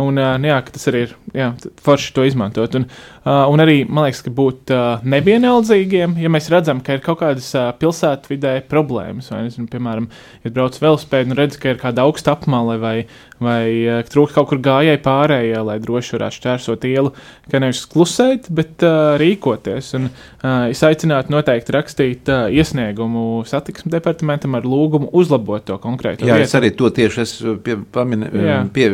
Un, 0.01 0.17
uh, 0.17 0.37
jā, 0.41 0.57
tas 0.73 0.89
arī 0.89 1.03
ir 1.05 1.11
jā, 1.37 1.51
forši 1.85 2.15
to 2.17 2.25
izmantot. 2.25 2.77
Un, 2.79 2.87
uh, 3.27 3.45
un 3.53 3.63
arī 3.63 3.83
man 3.85 4.07
liekas, 4.07 4.23
ka 4.25 4.33
būt 4.35 4.73
uh, 4.73 5.03
nevienaldzīgiem, 5.05 6.17
ja 6.23 6.31
mēs 6.33 6.49
redzam, 6.53 6.81
ka 6.85 6.97
ir 6.97 7.05
kaut 7.05 7.21
kādas 7.21 7.51
uh, 7.59 7.69
pilsētvidē 7.77 8.55
problēmas, 8.73 9.29
vai, 9.35 9.45
nezinu, 9.49 9.69
piemēram, 9.73 10.09
ja 10.47 10.55
brauc 10.55 10.79
velospēdu 10.81 11.33
un 11.35 11.39
redz, 11.43 11.61
ka 11.61 11.75
ir 11.75 11.83
kāda 11.83 12.07
augsta 12.07 12.33
apmale 12.37 12.79
vai, 12.83 12.97
vai 13.45 13.65
uh, 13.87 14.01
trūkst 14.07 14.37
kaut 14.37 14.51
kur 14.51 14.61
gājēji 14.63 15.03
pārējie, 15.05 15.59
lai 15.67 15.79
droši 15.83 16.17
varētu 16.17 16.39
šķērsot 16.39 16.87
ielu, 16.91 17.13
ka 17.51 17.61
nevis 17.63 17.85
klusēt, 17.91 18.49
bet 18.55 18.85
uh, 18.87 19.15
rīkoties. 19.21 19.93
Un, 19.99 20.09
uh, 20.09 20.71
es 20.73 20.83
aicinātu 20.87 21.35
noteikti 21.35 21.77
rakstīt 21.77 22.31
uh, 22.33 22.47
iesniegumu 22.53 23.43
satiksmes 23.49 23.93
departamentam 23.93 24.57
ar 24.59 24.67
lūgumu 24.69 25.11
uzlabot 25.13 25.65
to 25.67 25.79
konkrēto 25.83 26.27
Jā, 26.27 26.39
vietu. 26.39 26.49
es 26.49 26.57
arī 26.59 26.73
to 26.77 26.91
tieši 26.95 27.23
esmu 27.27 27.57
pie, 27.63 28.89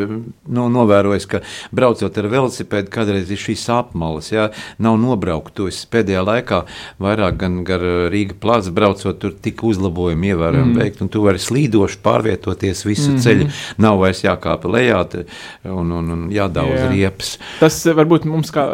no, 0.58 0.68
novērojis, 0.72 1.28
ka 1.30 1.42
braucot 1.74 2.18
ar 2.20 2.30
velosipēdu, 2.32 2.90
kādreiz 2.92 3.30
ir 3.32 3.40
šīs 3.40 3.66
apmales, 3.72 4.32
jā, 4.32 4.48
nav 4.82 4.98
nobraukt. 5.00 5.54
To 5.58 5.68
es 5.70 5.80
pēdējā 5.90 6.22
laikā 6.26 6.62
vairāk 7.02 7.38
gan 7.40 7.60
gar 7.66 7.82
Rīga 8.12 8.36
plāca 8.40 8.72
braucot, 8.74 9.18
tur 9.20 9.34
tik 9.42 9.62
uzlabojumi 9.66 10.32
ievērojami 10.32 10.72
mm. 10.72 10.82
veikt, 10.82 11.02
un 11.04 11.12
tu 11.12 11.24
vari 11.24 11.42
slīdoši 11.42 12.00
pārvietoties 12.04 12.84
visu 12.86 13.10
mm 13.10 13.16
-hmm. 13.16 13.24
ceļu. 13.24 13.48
Nav 13.84 13.98
vairs 14.02 14.22
jākāpa 14.38 14.70
lejā 14.72 15.00
un, 15.68 15.90
un, 15.92 16.10
un 16.14 16.22
jādaudz 16.32 16.78
Jā. 16.78 16.88
riepas. 16.92 17.34
Tas 17.60 17.76
varbūt 17.98 18.26
mums 18.28 18.52
kā, 18.54 18.64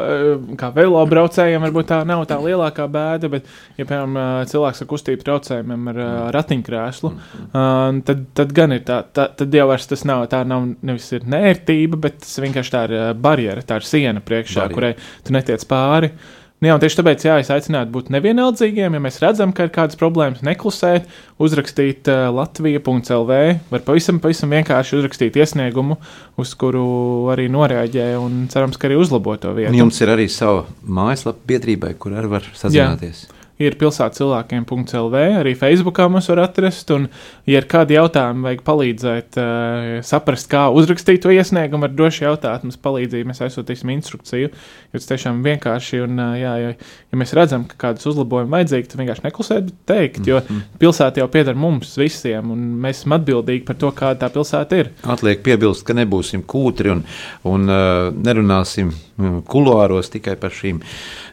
kā 0.60 0.70
velo 0.74 1.02
braucējiem 1.08 1.64
varbūt 1.66 1.90
tā 1.90 2.00
nav 2.08 2.24
tā 2.30 2.38
lielākā 2.42 2.86
bēda, 2.92 3.30
bet, 3.32 3.48
ja, 3.78 3.84
piemēram, 3.84 4.46
cilvēks 4.50 4.84
ar 4.84 4.90
kustību 4.90 5.26
traucējumiem 5.26 5.90
ar 5.92 6.00
mm. 6.00 6.30
ratiņkrēslu, 6.36 7.10
mm 7.10 7.48
-hmm. 7.54 8.04
tad, 8.06 8.22
tad 8.34 8.54
gan 8.56 8.76
ir 8.76 8.84
tā, 8.86 9.02
tā, 9.14 9.28
tad 9.36 9.54
jau 9.54 9.68
vairs 9.72 9.90
tas 9.90 10.04
nav, 10.08 10.28
tā 10.32 10.44
nav 10.46 10.70
nevis 10.82 11.10
ir 11.16 11.26
nērtība, 11.26 12.00
bet 12.06 12.22
tas 12.24 12.38
vienkārši 12.44 12.76
tā 12.76 12.86
ir 12.88 12.96
barjera, 13.14 13.62
tā 13.62 13.80
ir 13.80 13.88
siena 13.88 14.20
priekšā, 14.20 14.68
barjera. 14.68 14.74
kurai 14.74 14.94
tu 15.24 15.36
netiec 15.36 15.64
pāri. 15.68 16.12
Uh, 16.14 16.43
Nu, 16.64 16.70
jā, 16.70 16.78
tieši 16.80 16.96
tāpēc 16.96 17.24
jā, 17.26 17.34
es 17.42 17.50
aicinātu 17.52 17.92
būt 17.92 18.06
nevienaldzīgiem. 18.14 18.94
Ja 18.96 19.00
mēs 19.04 19.18
redzam, 19.20 19.50
ka 19.52 19.66
ir 19.66 19.72
kādas 19.74 19.98
problēmas, 20.00 20.40
neklusēt, 20.46 21.10
uzrakstīt 21.44 22.08
uh, 22.08 22.30
Latvija.CLV, 22.32 23.40
var 23.68 23.84
pavisam, 23.84 24.16
pavisam 24.24 24.54
vienkārši 24.56 24.96
uzrakstīt 24.96 25.36
iesniegumu, 25.36 25.98
uz 26.40 26.54
kuru 26.56 26.86
arī 27.34 27.50
noreaģē 27.52 28.08
un 28.16 28.46
cerams, 28.48 28.80
ka 28.80 28.88
arī 28.88 28.96
uzlabo 29.02 29.36
to 29.42 29.52
vietu. 29.52 29.74
Un 29.74 29.82
jums 29.82 30.00
ir 30.00 30.16
arī 30.16 30.24
sava 30.32 30.64
mājaslapa 30.88 31.44
biedrībai, 31.52 31.92
kur 32.00 32.16
arī 32.16 32.32
var 32.38 32.48
sazināties. 32.56 33.26
Jā 33.28 33.43
ir 33.62 33.76
pilsētas 33.78 34.18
cilvēkiem.CLV, 34.18 35.20
arī 35.38 35.54
Facebookā 35.58 36.08
mums 36.10 36.26
var 36.32 36.44
atrast. 36.48 36.90
Un, 36.94 37.06
ja 37.46 37.60
ir 37.60 37.68
kādi 37.70 37.94
jautājumi, 37.94 38.42
vajag 38.48 38.64
palīdzēt, 38.66 39.38
uh, 39.38 39.90
saprast, 40.06 40.48
kā 40.50 40.66
uzrakstīt 40.74 41.22
to 41.22 41.30
iesniegumu, 41.34 41.86
var 41.86 41.94
droši 41.94 42.26
jautāt 42.26 42.66
mums 42.66 42.80
palīdzību. 42.82 43.30
Mēs 43.30 43.42
aizsūtīsim 43.46 43.92
instrukciju, 43.94 44.50
jo 44.50 44.98
tas 44.98 45.10
tiešām 45.10 45.42
vienkārši. 45.46 46.02
Un, 46.08 46.18
uh, 46.18 46.34
jā, 46.40 46.56
ja, 46.64 46.74
ja 46.74 47.20
mēs 47.20 47.34
redzam, 47.38 47.68
ka 47.70 47.78
kādas 47.86 48.10
uzlabojumi 48.10 48.56
vajadzīgi, 48.56 48.90
tad 48.90 49.04
vienkārši 49.04 49.26
neklusēt, 49.28 49.70
bet 49.70 49.80
teikt, 49.92 50.26
jo 50.26 50.40
-hmm. 50.40 50.66
pilsēta 50.82 51.22
jau 51.22 51.30
pieder 51.30 51.54
mums 51.54 51.94
visiem, 51.98 52.50
un 52.50 52.66
mēs 52.82 53.04
esam 53.04 53.18
atbildīgi 53.18 53.64
par 53.68 53.78
to, 53.78 53.92
kāda 53.94 54.26
tā 54.26 54.32
pilsēta 54.34 54.82
ir. 54.82 54.90
Atliek 55.02 55.42
piebilst, 55.46 55.86
ka 55.86 55.94
nebūsim 55.94 56.42
kūtri 56.42 56.90
un, 56.90 57.04
un 57.44 57.68
uh, 57.70 58.10
nerunāsim 58.14 58.90
kuluāros 59.16 60.10
tikai 60.10 60.34
par 60.40 60.50
šīm 60.54 60.80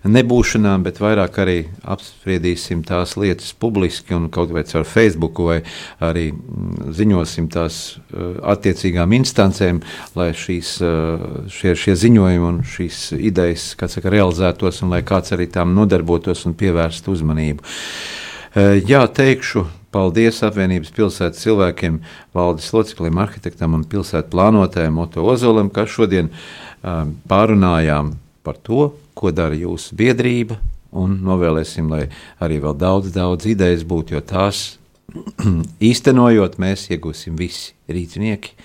nebūšanām, 0.05 0.83
bet 0.85 0.99
vairāk 1.01 1.39
arī 1.41 1.57
apspriedīsim 1.81 2.83
tās 2.85 3.15
lietas 3.17 3.51
publiski 3.57 4.13
un 4.17 4.29
kaut 4.33 4.53
vai 4.53 4.63
caur 4.69 4.85
Facebook, 4.85 5.41
vai 5.41 5.59
arī 6.03 6.29
mm, 6.31 6.93
ziņosim 6.97 7.49
tās 7.53 7.81
uh, 7.97 8.37
attiecīgām 8.53 9.17
instancēm, 9.17 9.81
lai 10.15 10.29
šīs, 10.37 10.77
uh, 10.85 11.27
šie, 11.49 11.75
šie 11.75 11.97
ziņojumi 12.05 12.49
un 12.51 12.63
šīs 12.67 13.03
idejas 13.17 13.71
saka, 13.81 14.13
realizētos 14.13 14.83
un 14.85 14.93
lai 14.93 15.01
kāds 15.01 15.33
arī 15.33 15.49
tām 15.49 15.73
nodarbotos 15.77 16.45
un 16.45 16.57
pievērstu 16.57 17.17
uzmanību. 17.17 17.65
Uh, 17.65 18.77
jā, 18.85 19.05
teikšu, 19.09 19.67
Paldies 19.91 20.37
apvienības 20.47 20.93
pilsētas 20.95 21.41
cilvēkiem, 21.43 21.97
valdes 22.31 22.69
loceklim, 22.71 23.17
arhitektam 23.19 23.73
un 23.75 23.81
pilsētu 23.83 24.31
plānotājiem 24.31 25.01
Oto 25.03 25.25
Ozolam, 25.27 25.67
kas 25.67 25.91
šodien 25.91 26.29
uh, 26.29 26.45
pārunājām 26.81 28.13
par 28.45 28.57
to, 28.65 28.91
ko 29.13 29.31
dara 29.35 29.57
jūsu 29.57 29.95
biedrība, 29.97 30.57
un 30.97 31.19
novēlēsim, 31.23 31.89
lai 31.91 32.05
arī 32.41 32.59
vēl 32.63 32.75
daudz, 32.77 33.11
daudz 33.15 33.47
idejas 33.51 33.85
būtu, 33.87 34.17
jo 34.17 34.21
tās 34.25 34.63
īstenojot, 35.91 36.59
mēs 36.61 36.89
iegūsim 36.91 37.37
visi 37.39 37.75
rīznieki 37.91 38.55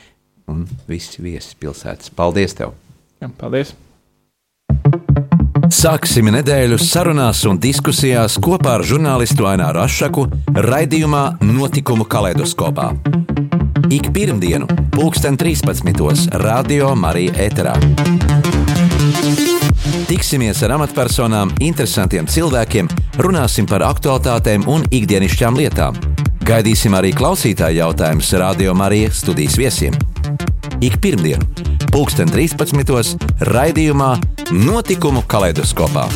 un 0.53 0.65
visi 0.89 1.23
viesi 1.23 1.57
pilsētas. 1.61 2.13
Paldies! 2.15 2.55
Tev. 2.57 2.77
Jā, 3.23 3.31
paldies! 3.39 3.75
Sāksim 5.67 6.29
nedēļu 6.31 6.79
sarunās 6.79 7.41
un 7.51 7.59
diskusijās 7.59 8.37
kopā 8.43 8.77
ar 8.79 8.87
žurnālistu 8.87 9.49
Aināru 9.51 9.83
Rošu 9.83 10.29
raidījumā 10.55 11.25
Notikumu 11.43 12.07
kaleidoskopā. 12.07 12.93
Ik 13.89 14.13
pirmdienu, 14.13 14.65
pulksten 14.91 15.37
13. 15.37 16.29
Radio 16.31 16.95
Marija 16.95 17.33
Eterā. 17.33 17.75
Tiksimies 20.07 20.63
ar 20.67 20.75
amatpersonām, 20.75 21.53
interesantiem 21.63 22.27
cilvēkiem, 22.27 22.91
runāsim 23.23 23.69
par 23.71 23.85
aktuālitātēm 23.87 24.67
un 24.71 24.87
ikdienišķām 24.91 25.59
lietām. 25.61 25.99
Gaidīsim 26.47 26.99
arī 26.99 27.15
klausītāju 27.15 27.83
jautājumus 27.85 28.33
Radio 28.43 28.75
Marijas 28.75 29.23
studijas 29.23 29.59
viesiem. 29.61 29.95
Ik 30.81 30.99
pirmdienu, 31.01 31.47
pulksten 31.93 32.31
13. 32.33 33.17
raidījumā 33.55 34.13
Notikumu 34.51 35.23
kaleidoskopā. 35.31 36.09